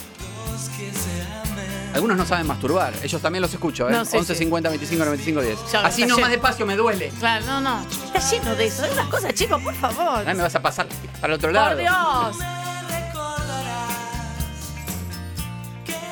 [1.94, 2.94] Algunos no saben masturbar.
[3.04, 3.92] Ellos también los escucho, ¿eh?
[3.92, 4.40] No, sí, 11 sí.
[4.40, 5.60] 50 25 95 10.
[5.72, 6.42] Ya, Así está no más lleno.
[6.42, 7.10] despacio, me duele.
[7.20, 7.82] Claro, no, no.
[7.90, 8.82] Está lleno de eso.
[8.84, 10.24] De esas cosas, chicos, por favor.
[10.28, 10.88] Ay, me vas a pasar
[11.22, 11.70] para el otro lado.
[11.70, 12.38] Por Dios.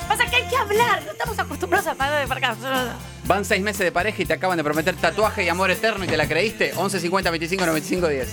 [0.08, 1.04] Pasa que hay que hablar.
[1.06, 2.36] No estamos acostumbrados a parar de.
[2.62, 6.06] Solo- Van seis meses de pareja y te acaban de prometer tatuaje y amor eterno
[6.06, 6.74] y te la creíste.
[6.76, 8.28] 11 50 25 95 10.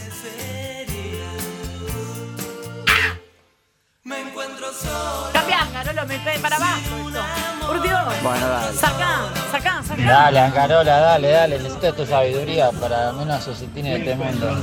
[6.06, 7.66] Me trae para abajo esto.
[7.66, 8.00] Por Dios.
[8.22, 8.76] Bueno, dale.
[8.76, 9.20] Sacá,
[9.52, 10.02] sacá, sacá.
[10.02, 11.58] Dale, Ancarola, dale, dale.
[11.58, 14.56] Necesito tu sabiduría para menos suscitar este mundo.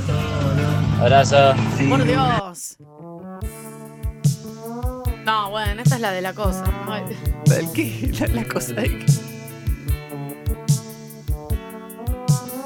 [0.99, 1.53] Abrazo.
[1.90, 2.76] Por Dios.
[5.26, 6.64] No, bueno, esta es la de la cosa.
[7.56, 8.11] ¿El qué?
[8.20, 9.06] La, la cosa de que.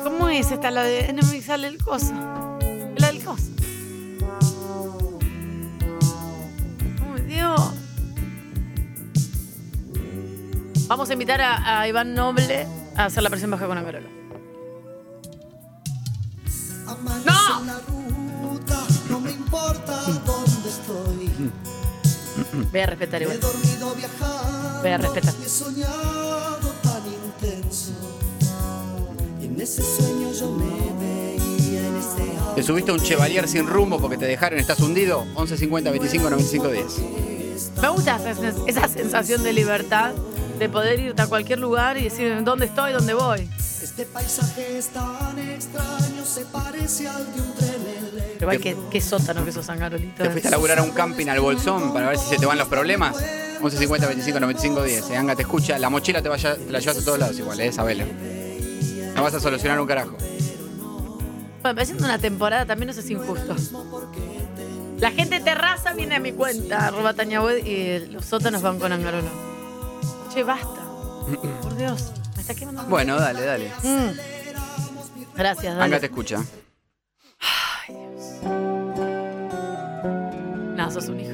[0.04, 2.14] ¿Cómo es esta la de no me sale el coso?
[2.98, 3.52] La del coso.
[7.16, 7.82] Ay, Dios.
[10.94, 14.07] Vamos a invitar a, a Iván Noble a hacer la presión baja con Angarola.
[17.26, 17.61] ¡No!
[19.10, 21.32] No me importa dónde estoy.
[22.72, 23.40] Voy a respetar igual.
[24.84, 25.34] Voy a respetar.
[25.41, 27.94] y he soñado tan intenso.
[29.41, 32.22] Y en ese sueño yo me veía en este
[32.56, 35.26] ¿Te subiste a un Chevalier sin rumbo porque te dejaron, estás hundido?
[35.34, 37.43] 11 50 25 95 10.
[37.82, 40.12] Me gusta esa, sens- esa sensación de libertad,
[40.60, 43.50] de poder irte a cualquier lugar y decir dónde estoy, dónde voy.
[43.82, 47.78] Este paisaje es tan extraño, se parece al de un tren.
[48.40, 50.24] Pero igual que, qué sótano que sos Sangarolito.
[50.24, 52.58] ¿Te fuiste a laburar a un camping al Bolsón para ver si se te van
[52.58, 53.18] los problemas?
[53.62, 55.10] 11 50 25 95 10.
[55.10, 57.60] Eh, Anga te escucha, la mochila te, vaya, te la llevas a todos lados igual,
[57.60, 58.06] eh, sabelo.
[59.16, 60.16] No vas a solucionar un carajo.
[60.18, 63.56] Bueno, pero haciendo una temporada también eso es injusto.
[64.99, 68.91] La gente terraza viene a mi cuenta, arroba Tania Wed, y los sótanos van con
[68.91, 69.28] Angarolo.
[70.34, 70.82] Che, basta.
[71.61, 72.84] Por Dios, me está quemando.
[72.86, 73.72] Bueno, dale, dale.
[73.84, 74.11] Mm.
[75.36, 75.84] Gracias, dale.
[75.86, 76.41] Anga te escucha.
[80.76, 81.32] No, sos un hijo.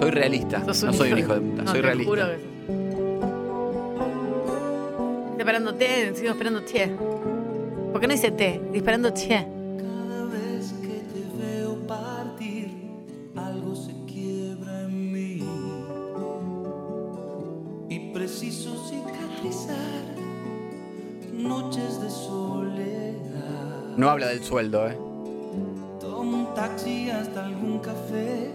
[0.00, 0.64] Soy realista.
[0.64, 2.10] Sos No soy un hijo de puta, No, soy te realista.
[2.10, 2.50] juro que-
[5.30, 6.88] Estoy esperando té, sigo esperando té.
[7.92, 8.54] ¿Por qué no dice té?
[8.56, 9.12] Estoy esperando
[18.30, 20.04] preciso cicatrizar
[21.32, 23.96] noches de soledad.
[23.96, 24.96] No habla del sueldo, eh.
[25.98, 28.52] Tomo un taxi hasta algún café.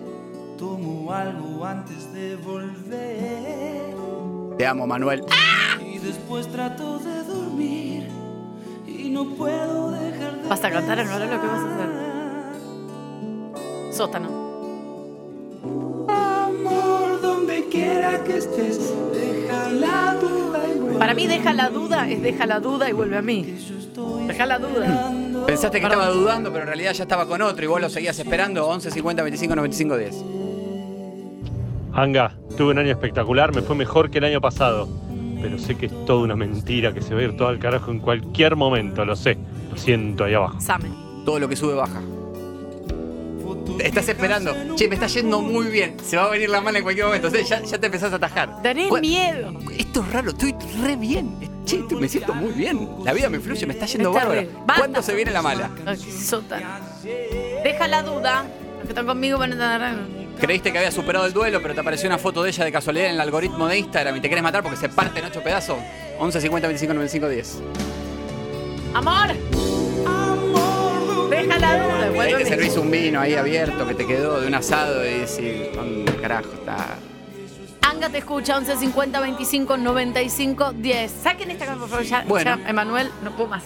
[0.57, 3.93] Tomo algo antes de volver.
[4.57, 5.26] Te amo, Manuel.
[5.85, 8.07] Y después trato de dormir.
[8.88, 10.47] Y no puedo dejar de.
[10.47, 11.41] ¿Vas a cantar Angarolo?
[11.41, 11.89] ¿Qué vas a hacer?
[13.93, 14.30] Sótano.
[16.07, 18.80] Amor, donde quiera que estés,
[19.69, 20.99] deja la duda y vuelve.
[20.99, 23.55] Para mí, deja la duda, es deja la duda y vuelve a mí.
[24.27, 25.11] Deja la duda.
[25.45, 28.17] Pensaste que estaba dudando, pero en realidad ya estaba con otro y vos lo seguías
[28.19, 28.67] esperando.
[28.67, 30.23] 11 50 25 95 10.
[31.93, 34.87] Anga, tuve un año espectacular, me fue mejor que el año pasado.
[35.41, 37.91] Pero sé que es toda una mentira que se va a ir todo al carajo
[37.91, 39.37] en cualquier momento, lo sé.
[39.69, 40.59] Lo siento ahí abajo.
[40.59, 40.89] Same.
[41.25, 42.01] Todo lo que sube baja.
[43.79, 44.53] Estás esperando.
[44.75, 45.97] Che, me está yendo muy bien.
[46.03, 47.29] Se va a venir la mano en cualquier momento.
[47.29, 48.57] Sea, ya, ya te empezás a atajar.
[48.89, 49.53] ¿Cuál- miedo.
[49.77, 51.35] Esto es raro, estoy re bien.
[51.65, 52.87] Che, me siento muy bien.
[53.03, 54.41] La vida me fluye, me está yendo Está bárbaro.
[54.41, 54.53] bien.
[54.65, 54.81] Basta.
[54.81, 55.69] ¿Cuándo se viene la mala?
[55.85, 56.65] Ay, Sótano.
[57.63, 58.45] Deja la duda.
[58.77, 60.25] Los que están conmigo van a tener.
[60.39, 63.07] Creíste que había superado el duelo, pero te apareció una foto de ella de casualidad
[63.07, 65.77] en el algoritmo de Instagram y te querés matar porque se parte en ocho pedazos.
[66.19, 67.57] 11 50 25 95 10.
[68.93, 69.29] ¡Amor!
[71.29, 71.84] Deja la
[72.15, 72.37] duda.
[72.37, 75.75] Ahí te servís un vino ahí abierto que te quedó de un asado y decís,
[75.75, 76.97] ¿dónde carajo está?
[77.81, 81.11] Anga te escucha, 11 50 25 95 10.
[81.11, 82.57] Saquen esta canción, por favor, ya, Bueno.
[82.57, 83.63] ya, Emanuel, no puedo más.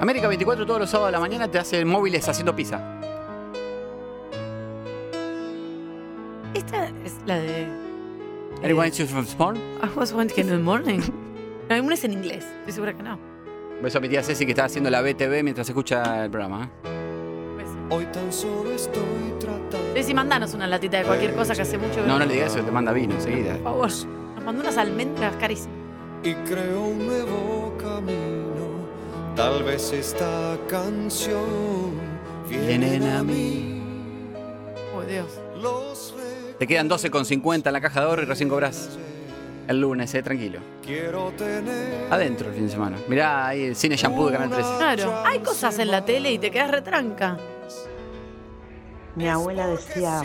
[0.00, 2.80] América 24 todos los sábados de la mañana te hace móviles haciendo pizza.
[6.54, 7.66] Esta es la de
[8.62, 9.56] Anyone choose from spawn?
[9.82, 11.00] I was wanting in the morning.
[11.68, 13.18] No, una es en inglés, estoy segura que no.
[13.82, 16.70] Beso a mi tía Ceci que está haciendo la BTV mientras escucha el programa.
[16.84, 17.64] ¿eh?
[17.90, 19.78] Hoy tan solo estoy tratando.
[19.94, 22.54] Ceci, mandanos una latita de cualquier cosa que hace mucho que No, no le digas
[22.54, 23.54] eso, te manda vino enseguida.
[23.54, 23.88] Por favor.
[24.36, 25.76] Nos mandó unas almendras carísimas.
[26.22, 28.52] y creo un nuevo camino.
[29.34, 32.12] Tal vez esta canción
[32.48, 33.80] Vienen a mí.
[34.94, 35.40] Oh, Dios.
[36.58, 38.98] Te quedan 12,50 en la caja de oro y recién cobras
[39.68, 40.60] el lunes, eh, tranquilo.
[40.84, 42.12] quiero tener.
[42.12, 42.96] Adentro el fin de semana.
[43.08, 44.68] Mirá ahí el cine shampoo de Canal 13.
[44.78, 47.36] Claro, hay cosas en la tele y te quedas retranca.
[49.14, 50.22] Mi abuela decía,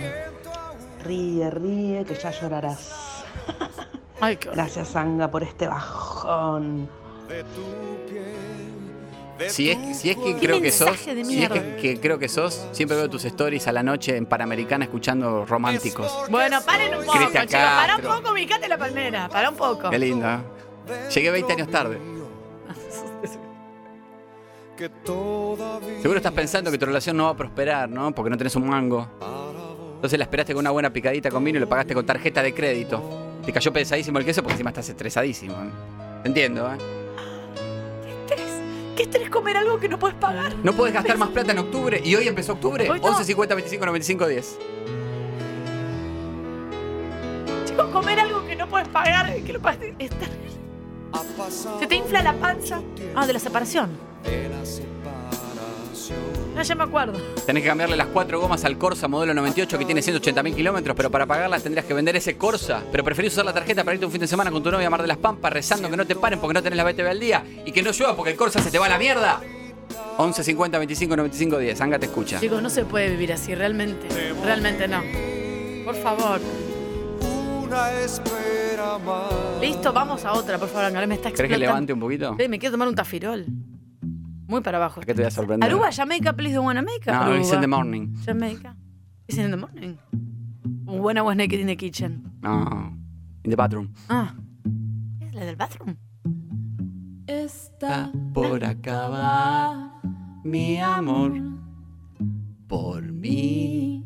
[1.04, 3.24] ríe, ríe, que ya llorarás.
[4.52, 6.90] Gracias, Anga, por este bajón.
[9.48, 12.68] Si es, si es que ¿Qué creo que sos, si es que, creo que sos,
[12.72, 16.12] siempre veo tus stories a la noche en Panamericana escuchando románticos.
[16.30, 17.46] Bueno, paren un poco, chicos.
[17.52, 19.30] Pará un poco, ubicate la palmera.
[19.30, 19.90] Pará un poco.
[19.90, 20.28] Qué lindo.
[20.28, 21.10] ¿eh?
[21.14, 22.00] Llegué 20 años tarde.
[26.02, 28.14] Seguro estás pensando que tu relación no va a prosperar, ¿no?
[28.14, 29.08] Porque no tenés un mango.
[29.96, 32.54] Entonces la esperaste con una buena picadita con vino y lo pagaste con tarjeta de
[32.54, 33.40] crédito.
[33.44, 35.54] Te cayó pesadísimo el queso porque encima estás estresadísimo.
[35.54, 35.70] ¿eh?
[36.22, 37.07] Te entiendo, ¿eh?
[38.98, 40.56] ¿Qué estrés comer algo que no puedes pagar?
[40.64, 42.90] No puedes gastar más plata en octubre y hoy empezó octubre.
[42.90, 43.10] Hoy no.
[43.10, 44.58] 11 50 25 95 10.
[47.66, 49.82] Chicos, comer algo que no puedes pagar, que lo pagas.
[50.00, 50.50] es terrible.
[51.80, 52.82] Se te infla la panza.
[53.16, 53.92] Ah, de la separación.
[54.24, 56.47] de la separación.
[56.58, 57.20] No, ya me acuerdo.
[57.46, 61.12] Tenés que cambiarle las cuatro gomas al Corsa modelo 98 que tiene 180.000 kilómetros, pero
[61.12, 62.82] para pagarlas tendrías que vender ese Corsa.
[62.92, 64.90] Pero preferís usar la tarjeta para irte un fin de semana con tu novia a
[64.90, 67.20] Mar de las Pampas rezando que no te paren porque no tenés la BTV al
[67.20, 69.40] día y que no llueva porque el Corsa se te va a la mierda.
[70.18, 71.82] 11 50 25 95 10.
[71.82, 72.40] Anga te escucha.
[72.40, 74.08] Chicos, no se puede vivir así, realmente.
[74.44, 75.04] Realmente no.
[75.86, 76.40] Por favor.
[77.64, 79.62] Una espera más.
[79.62, 81.68] Listo, vamos a otra, por favor, Angaré, me está ¿Crees que explotando.
[81.68, 82.36] levante un poquito?
[82.40, 83.46] Sí, me quiero tomar un tafirol.
[84.48, 85.02] Muy para abajo.
[85.02, 85.70] ¿Qué te voy a sorprender?
[85.70, 87.40] Aruba, Jamaica, please don't wanna make No, Aruba.
[87.40, 88.14] it's in the morning.
[88.26, 88.76] Jamaica.
[89.28, 89.98] It's in the morning.
[90.86, 92.32] When I was naked in the kitchen.
[92.42, 92.94] No.
[93.44, 93.90] In the bathroom.
[94.10, 94.34] Ah.
[95.20, 95.96] ¿Es la del bathroom?
[97.28, 99.92] Está por acabar
[100.46, 101.34] mi amor
[102.68, 104.06] por mí.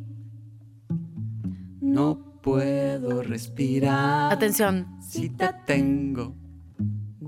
[1.81, 4.33] No puedo respirar.
[4.33, 4.87] Atención.
[5.01, 6.35] Si te tengo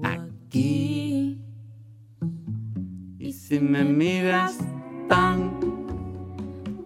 [0.01, 1.39] aquí.
[3.45, 4.57] Si me miras
[5.09, 5.59] tan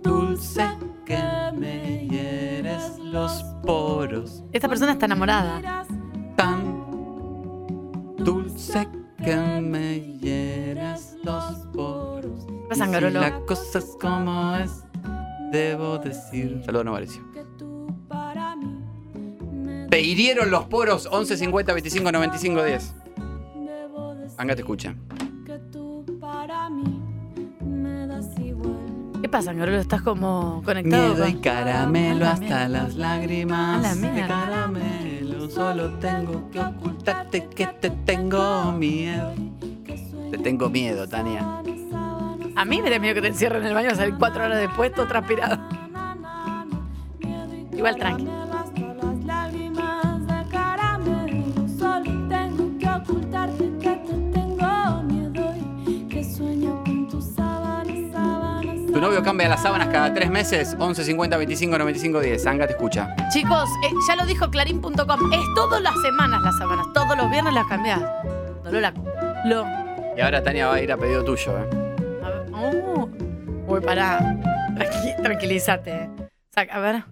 [0.01, 0.67] dulce
[1.05, 1.21] que
[1.55, 4.43] me hieres los poros.
[4.51, 5.85] Esta persona está enamorada.
[8.17, 8.87] Dulce
[9.23, 12.47] que me hieres los poros.
[12.67, 14.83] pasa, Y si la cosa es como es,
[15.51, 16.63] debo decir.
[16.65, 17.21] Saludos, Novarecio.
[19.91, 22.95] Te hirieron los poros 11 50 25 95 10.
[24.39, 24.95] Anga te escucha.
[29.21, 29.79] ¿Qué pasa, Angarolo?
[29.79, 31.13] ¿Estás como conectado?
[31.15, 33.85] Miedo y con- caramelo hasta las lágrimas.
[33.85, 39.33] A la de caramelo, solo tengo que ocultarte que te tengo miedo.
[40.31, 41.61] Te tengo miedo, Tania.
[42.55, 44.59] A mí me da miedo que te encierren en el baño a salir cuatro horas
[44.59, 45.57] después, todo transpirado.
[47.73, 48.27] Igual tranqui.
[58.97, 60.75] Tu novio cambia las sábanas cada tres meses.
[60.79, 62.47] 11 50 25 95 10.
[62.47, 63.15] Anga te escucha.
[63.31, 65.33] Chicos, eh, ya lo dijo clarín.com.
[65.33, 66.87] Es todas las semanas las sábanas.
[66.95, 68.01] Todos los viernes las cambiás.
[68.63, 68.93] Dolor la...
[69.45, 69.67] Lo...
[70.17, 71.69] Y ahora Tania va a ir a pedido tuyo, ¿eh?
[72.23, 72.51] A ver.
[72.51, 73.07] Oh.
[73.67, 74.17] Uy, pará.
[74.73, 76.09] Tranqui- tranquilízate.
[76.55, 77.03] Saca, a ver.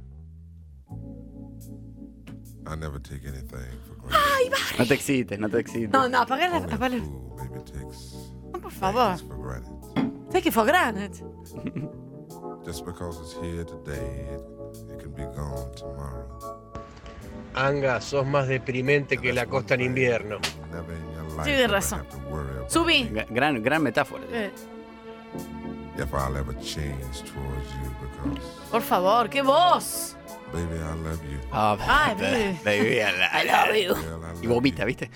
[2.66, 4.57] I never take anything for Ay, va.
[4.80, 5.91] No te excites, no te excites.
[5.91, 6.57] No, no, apagar la.
[6.57, 9.18] apagar la- No, por favor.
[10.36, 11.14] Take it for granted.
[12.66, 14.41] Just because it's here today, it,
[14.91, 16.28] it can be gone tomorrow.
[17.56, 20.40] Anga, sos más deprimente que la costa en invierno.
[21.45, 22.06] Tienes razón.
[22.68, 23.10] Subí.
[23.30, 24.24] Gran, gran metáfora.
[24.30, 24.52] Eh,
[25.98, 30.18] If I'll ever change towards you because, por favor, qué voz.
[30.52, 31.40] baby, I love you.
[31.53, 32.60] Ah, Ay, baby.
[32.66, 34.44] baby, I love you.
[34.44, 35.10] Y vomita, ¿viste?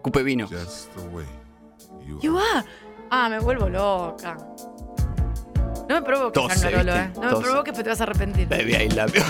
[0.00, 0.46] Cupe vino.
[0.46, 1.26] Just the way
[2.06, 2.64] you You are.
[3.10, 4.36] Ah, me vuelvo loca.
[5.88, 7.06] No me provoques, Tose, Angarolo, ¿viste?
[7.08, 7.12] eh.
[7.14, 7.42] No me Tose.
[7.42, 8.48] provoques, pero te vas a arrepentir.
[8.48, 9.22] Baby, I love you.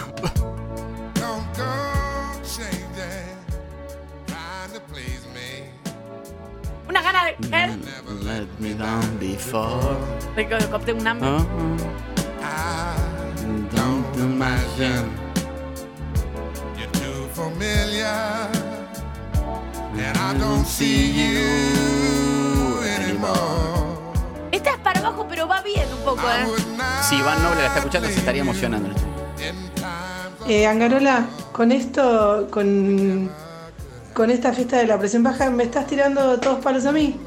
[6.88, 7.30] Una gana de.
[7.52, 7.76] ¿eh?
[8.24, 9.96] Let me down before.
[10.36, 11.28] De que copte un hambre.
[11.28, 11.76] Uh-huh.
[13.74, 15.10] Don't imagine.
[16.76, 18.48] You're too familiar,
[19.96, 21.77] and I don't see you
[25.08, 26.46] abajo, pero va bien un poco, ¿eh?
[27.02, 28.90] Si Iván Noble la está escuchando, se estaría emocionando.
[28.90, 29.08] este.
[30.46, 33.30] Eh, Angarola, con esto, con,
[34.14, 37.20] con esta fiesta de la presión baja, me estás tirando todos palos a mí.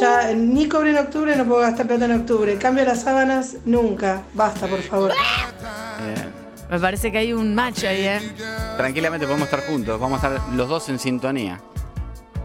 [0.00, 2.56] Ya ni cobré en octubre, no puedo gastar plata en octubre.
[2.56, 4.22] Cambio las sábanas, nunca.
[4.34, 5.12] Basta, por favor.
[6.70, 8.34] Me parece que hay un match ahí, ¿eh?
[8.76, 9.98] Tranquilamente podemos estar juntos.
[10.00, 11.60] Vamos a estar los dos en sintonía.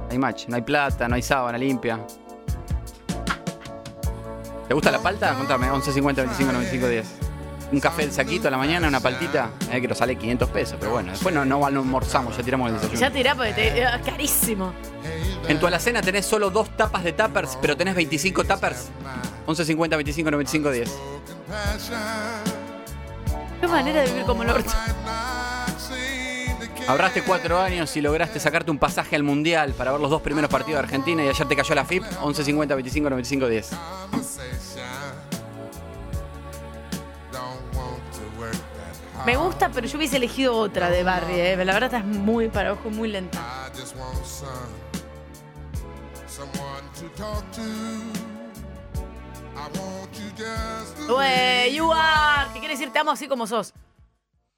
[0.10, 2.00] Hay match, no hay plata, no hay sábana limpia.
[4.68, 5.34] ¿Te gusta la palta?
[5.36, 7.08] Contame, 11 50 25 95 10.
[7.72, 10.78] Un café de saquito a la mañana, una paltita, eh, que nos sale 500 pesos,
[10.80, 13.00] pero bueno, después no, no almorzamos, ya tiramos el desayuno.
[13.00, 14.74] Ya tirá porque te, es carísimo.
[15.48, 18.90] En tu alacena tenés solo dos tapas de tuppers, pero tenés 25 tuppers.
[19.46, 20.98] 11 50 25 95 10.
[23.60, 24.72] Qué manera de vivir como el orto.
[26.88, 30.50] Ahorraste cuatro años y lograste sacarte un pasaje al mundial para ver los dos primeros
[30.50, 32.04] partidos de Argentina y ayer te cayó la FIP.
[32.22, 33.72] 11 50 25 95 10.
[39.26, 41.66] Me gusta, pero yo hubiese elegido otra de Barry, ¿eh?
[41.66, 43.40] La verdad estás muy para ojo, muy lenta.
[51.10, 52.50] Wey, you are.
[52.54, 52.94] ¿Qué quiere decir?
[52.94, 53.74] Te amo así como sos.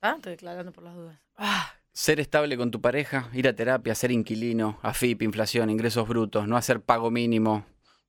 [0.01, 0.13] ¿Ah?
[0.17, 1.17] Estoy declarando por las dudas.
[1.35, 6.47] Ah, Ser estable con tu pareja, ir a terapia, ser inquilino, AFIP, inflación, ingresos brutos,
[6.47, 7.65] no hacer pago mínimo,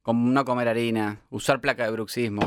[0.07, 2.43] no comer harina, usar placa de bruxismo.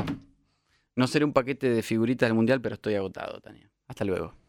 [0.96, 3.70] No seré un paquete de figuritas del mundial, pero estoy agotado, Tania.
[3.88, 4.43] Hasta luego.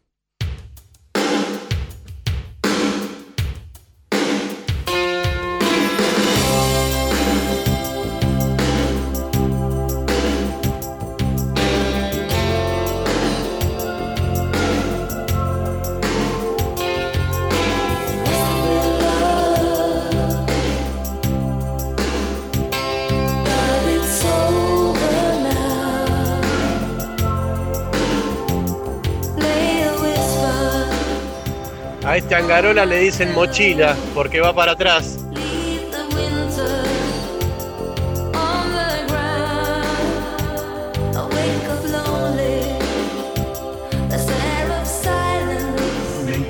[32.15, 35.19] A este Angarola le dicen mochila porque va para atrás.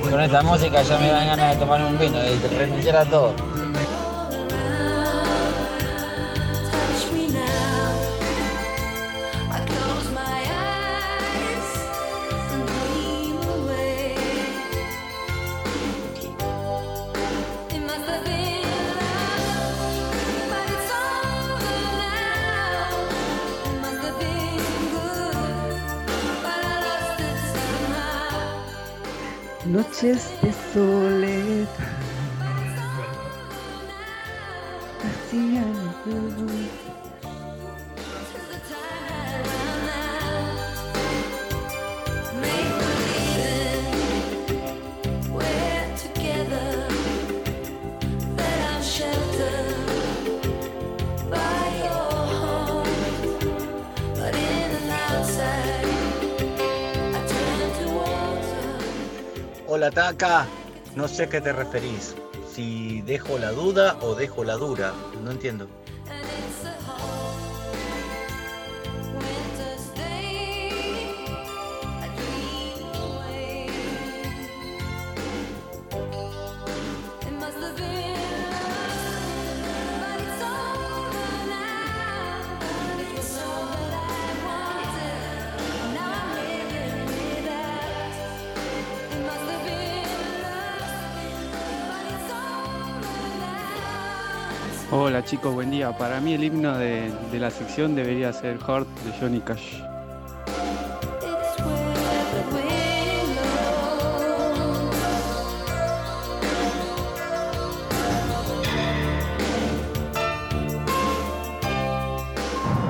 [0.08, 3.55] Con esta música ya me dan ganas de tomar un vino y renunciar a todo.
[29.76, 31.68] Noches de soledad.
[35.04, 35.76] Hacían
[59.86, 60.46] el Hola Taca,
[60.96, 62.16] no sé a qué te referís.
[62.52, 64.92] Si dejo la duda o dejo la dura,
[65.22, 65.68] no entiendo.
[95.24, 95.96] Chicos, buen día.
[95.96, 99.80] Para mí el himno de, la sección debería ser Heart de Johnny Cash.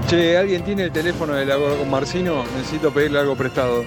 [0.09, 1.51] Che, ¿alguien tiene el teléfono del
[1.89, 2.44] Marcino?
[2.57, 3.85] Necesito pedirle algo prestado.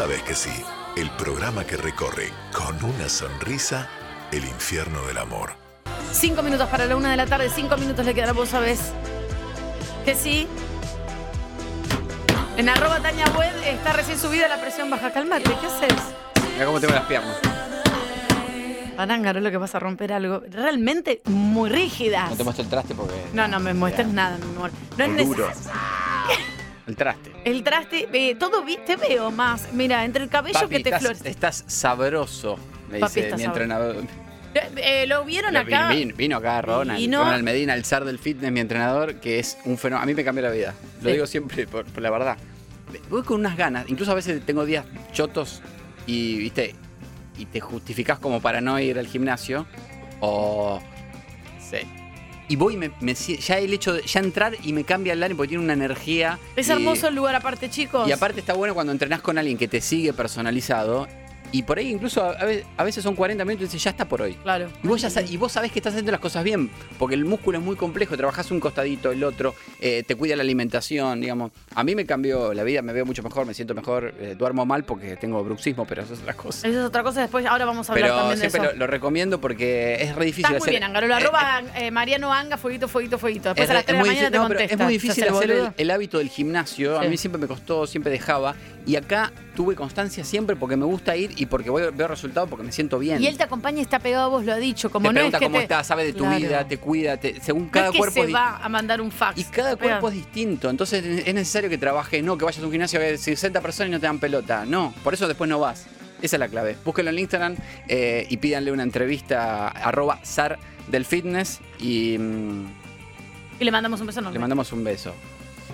[0.00, 0.64] Vos sabés que sí,
[0.96, 3.86] el programa que recorre con una sonrisa
[4.32, 5.50] el infierno del amor.
[6.10, 8.94] Cinco minutos para la una de la tarde, cinco minutos le quedan, vos sabés.
[10.06, 10.48] Que sí.
[12.56, 15.10] En arroba Tania Web está recién subida la presión baja.
[15.12, 16.00] Calmate, ¿qué haces?
[16.54, 17.36] Mira cómo tengo las piernas.
[18.96, 20.40] Parángaro, lo que vas a romper algo.
[20.48, 22.30] Realmente muy rígidas.
[22.30, 23.22] No te muestro el traste porque.
[23.34, 24.70] No, no me muestres nada, mi amor.
[24.96, 25.46] No es Duro.
[25.46, 25.76] necesario.
[26.86, 27.29] El traste.
[27.44, 29.72] El traste, eh, todo vi- te veo más.
[29.72, 31.28] Mira, entre el cabello Papi, que te estás, florece.
[31.30, 32.58] estás sabroso,
[32.90, 33.46] me Papi, dice mi sabroso.
[33.46, 33.96] entrenador.
[34.76, 35.88] Eh, lo vieron Lo- acá.
[35.90, 37.22] Vino, vino acá Ronald, Vino.
[37.22, 40.02] Ronald Medina, el zar del fitness, mi entrenador, que es un fenómeno.
[40.02, 40.74] A mí me cambió la vida.
[41.00, 41.12] Lo Sí.
[41.12, 42.36] digo siempre por, por la verdad.
[43.08, 45.62] Voy con unas ganas, incluso a veces tengo días chotos
[46.06, 46.74] y, viste,
[47.38, 49.66] y te justificás como para no ir al gimnasio.
[50.20, 50.80] O.
[51.60, 51.78] Sí.
[52.50, 55.22] Y voy y me, me ya el hecho de ya entrar y me cambia el
[55.22, 56.36] ánimo porque tiene una energía.
[56.56, 58.08] Es hermoso el lugar aparte, chicos.
[58.08, 61.06] y aparte está bueno cuando entrenás con alguien que te sigue personalizado.
[61.52, 63.90] Y por ahí incluso a, a ve- a veces son 40 minutos y dices, ya
[63.90, 64.34] está por hoy.
[64.34, 64.68] Claro.
[64.82, 67.24] Y vos, ya sa- y vos sabés que estás haciendo las cosas bien, porque el
[67.24, 71.50] músculo es muy complejo, trabajás un costadito, el otro, eh, te cuida la alimentación, digamos.
[71.74, 74.64] A mí me cambió la vida, me veo mucho mejor, me siento mejor, eh, duermo
[74.64, 76.68] mal porque tengo bruxismo, pero eso es otra cosa.
[76.68, 77.20] Eso es otra cosa.
[77.22, 78.72] Después, ahora vamos a hablar Pero también de siempre eso.
[78.78, 80.70] lo, lo recomiendo porque es re difícil Está muy hacer.
[80.70, 81.16] bien, Angarola.
[81.16, 83.48] Arroba eh, Mariano Anga, fueguito, fueguito, fueguito.
[83.50, 84.74] Después Es a las 3 de la muy mañana difícil- te no, contesta.
[84.74, 86.98] es muy ¿Se difícil hacer el, hábito del gimnasio.
[87.00, 88.54] A mí siempre me costó, siempre dejaba.
[88.86, 92.64] Y acá tuve constancia siempre porque me gusta ir y porque voy, veo resultados porque
[92.64, 93.22] me siento bien.
[93.22, 94.90] Y él te acompaña y está pegado a vos, lo ha dicho.
[94.90, 95.62] Como te no es pregunta que cómo te...
[95.64, 96.38] estás, sabe de tu Claro.
[96.38, 98.68] vida, te cuida, te- según No cada es que cuerpo se es di- va a
[98.70, 99.38] mandar un fax.
[99.38, 102.72] Y cada cuerpo es distinto, entonces es necesario que trabajes, no que vayas a un
[102.72, 104.64] gimnasio hay 60 personas y no te dan pelota.
[104.64, 105.84] No, por eso después no vas.
[106.22, 106.78] Esa es la clave.
[106.82, 107.56] Búsquenlo en Instagram
[107.86, 110.58] eh, y pídanle una entrevista arroba zar
[110.88, 112.64] del fitness y mm,
[113.60, 114.32] Y le mandamos un beso enorme.
[114.34, 115.12] le mandamos un beso.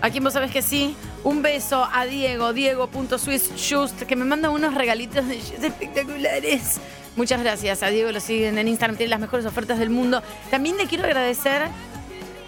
[0.02, 0.94] A quien vos sabés que sí.
[1.24, 6.80] Un beso a Diego, Diego.swissjust, que me manda unos regalitos de shoes espectaculares.
[7.16, 10.22] Muchas gracias a Diego, lo siguen en Instagram, tiene las mejores ofertas del mundo.
[10.50, 11.62] También le quiero agradecer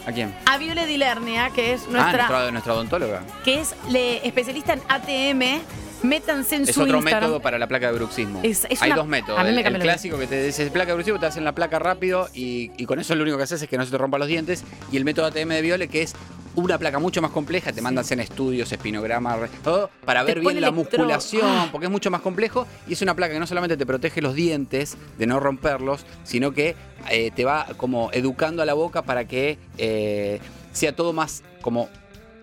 [0.06, 0.34] ¿A quién?
[0.46, 3.22] a Viole Dilernia, que es Ah, nuestra, nuestra, nuestra odontóloga.
[3.44, 5.60] que es le- especialista en ATM
[6.02, 7.22] Métanse en Es su otro Instagram.
[7.24, 8.40] método para la placa de bruxismo.
[8.42, 9.40] Es- es Hay una- dos métodos.
[9.46, 12.86] el, clásico que te dice placa de bruxismo, te hacen la placa rápido y, y
[12.86, 14.62] con eso lo único que haces es que no se te rompan los dientes.
[14.92, 16.14] Y el método ATM de Viole, que es
[16.54, 20.60] una placa mucho más compleja, te mandan en estudios, espinograma, todo, para Te ver bien
[20.60, 21.68] la electro- musculación, Ah.
[21.70, 22.66] porque es mucho más complejo.
[22.88, 26.52] Y es una placa que no solamente te protege los dientes de no romperlos, sino
[26.52, 26.74] que
[27.10, 30.40] eh, te va como educando a la boca para que eh,
[30.72, 31.88] sea todo más como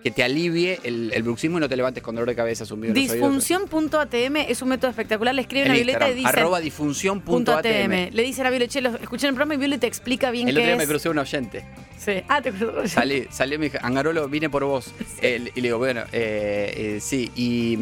[0.06, 2.94] que te alivie el, el bruxismo y no te levantes con dolor de cabeza, oídos.
[2.94, 5.34] Disfunción.atm es un método espectacular.
[5.34, 6.28] Le escriben En a Violeta y dicen.
[6.28, 7.48] arroba disfunción.atm.
[7.50, 8.14] ATM.
[8.14, 10.54] Le dicen a Violeta, che, lo escuché en el programa y Violeta explica bien El
[10.54, 10.78] otro qué día es.
[10.78, 11.64] me crucé un oyente.
[11.98, 12.22] Sí.
[12.28, 12.86] Ah, te cruzó.
[12.86, 14.92] Salí, salí, me dijo, Angarolo, vine por vos.
[15.22, 17.32] Eh, y le digo, bueno, eh, eh, sí.
[17.34, 17.76] Y,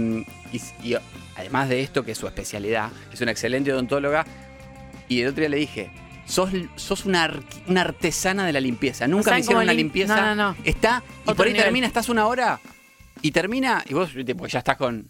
[0.57, 0.97] y- y
[1.37, 4.25] además de esto, que es su especialidad, es una excelente odontóloga.
[5.11, 5.91] Y el otro día le dije,
[6.27, 7.31] sos, sos una,
[7.67, 9.07] una artesana de la limpieza.
[9.07, 10.17] Nunca me hicieron una lim- limpieza.
[10.17, 10.57] No, no, no.
[10.65, 11.65] Está, y Otro por ahí nivel.
[11.67, 12.61] termina, estás una hora
[13.23, 15.09] y termina, y vos, pues ya estás con.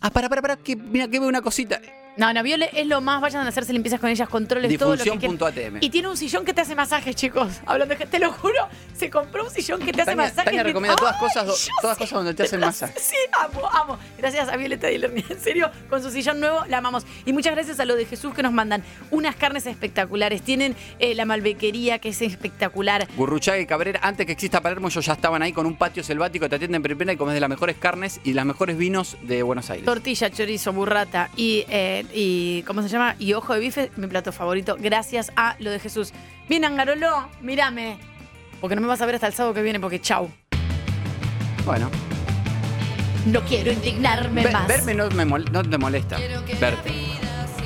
[0.00, 1.80] Ah, para, para, para, que, mira, que veo una cosita.
[2.16, 3.20] No, no, Viole es lo más.
[3.20, 5.78] Vayan a hacerse limpiezas con ellas, controles, todo lo que quieran.
[5.80, 7.60] Y tiene un sillón que te hace masajes, chicos.
[7.66, 10.44] Hablando de te lo juro, se compró un sillón que te hace Tania, masajes.
[10.44, 12.94] Tania recomienda todas, ¡Ay, cosas, todas cosas donde te hacen masaje.
[13.00, 13.98] Sí, amo, amo.
[14.18, 17.04] Gracias a Violeta Diller, en serio, con su sillón nuevo, la amamos.
[17.24, 20.42] Y muchas gracias a lo de Jesús que nos mandan unas carnes espectaculares.
[20.42, 23.08] Tienen eh, la malbequería que es espectacular.
[23.16, 26.48] Gurruchaga y Cabrera, antes que exista Palermo, ellos ya estaban ahí con un patio selvático,
[26.48, 29.68] te atienden primera y comes de las mejores carnes y las mejores vinos de Buenos
[29.70, 29.84] Aires.
[29.84, 33.14] Tortilla, chorizo, burrata y, eh, y ¿cómo se llama?
[33.18, 36.12] Y ojo de bife, mi plato favorito, gracias a lo de Jesús.
[36.48, 37.98] Bien, Angarolo, mírame.
[38.60, 40.30] Porque no me vas a ver hasta el sábado que viene, porque chau.
[41.64, 41.90] Bueno,
[43.26, 44.66] No quiero indignarme más.
[44.66, 46.16] verme no, me mol- no te molesta.
[46.60, 46.92] Verte.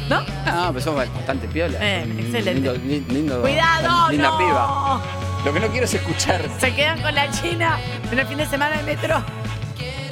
[0.09, 0.21] ¿No?
[0.47, 1.79] No, pero sos bastante piola.
[1.81, 2.53] Eh, Mm, excelente.
[2.55, 4.09] Lindo, li- lindo- ¡Cuidado!
[4.11, 4.39] Linda no!
[4.39, 5.01] piba.
[5.45, 6.43] Lo que no quiero es escuchar.
[6.59, 7.79] Se quedan con la China
[8.11, 9.23] en el fin de semana de metro.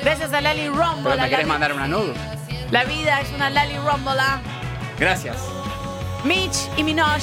[0.03, 0.97] Gracias a Lali Rombola.
[1.03, 2.13] ¿Pero me la, querés mandar una nudo?
[2.71, 4.41] La vida es una Lali Rombola.
[4.99, 5.37] Gracias.
[6.25, 7.23] Mitch y Minoj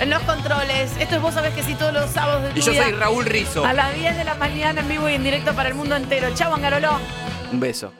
[0.00, 0.90] en los controles.
[0.98, 2.82] Esto es vos sabés que sí todos los sábados de tu Y yo vida.
[2.84, 3.64] soy Raúl Rizzo.
[3.64, 6.28] A las 10 de la mañana en vivo y en directo para el mundo entero.
[6.34, 6.98] Chau, Angaroló.
[7.52, 7.92] Un beso.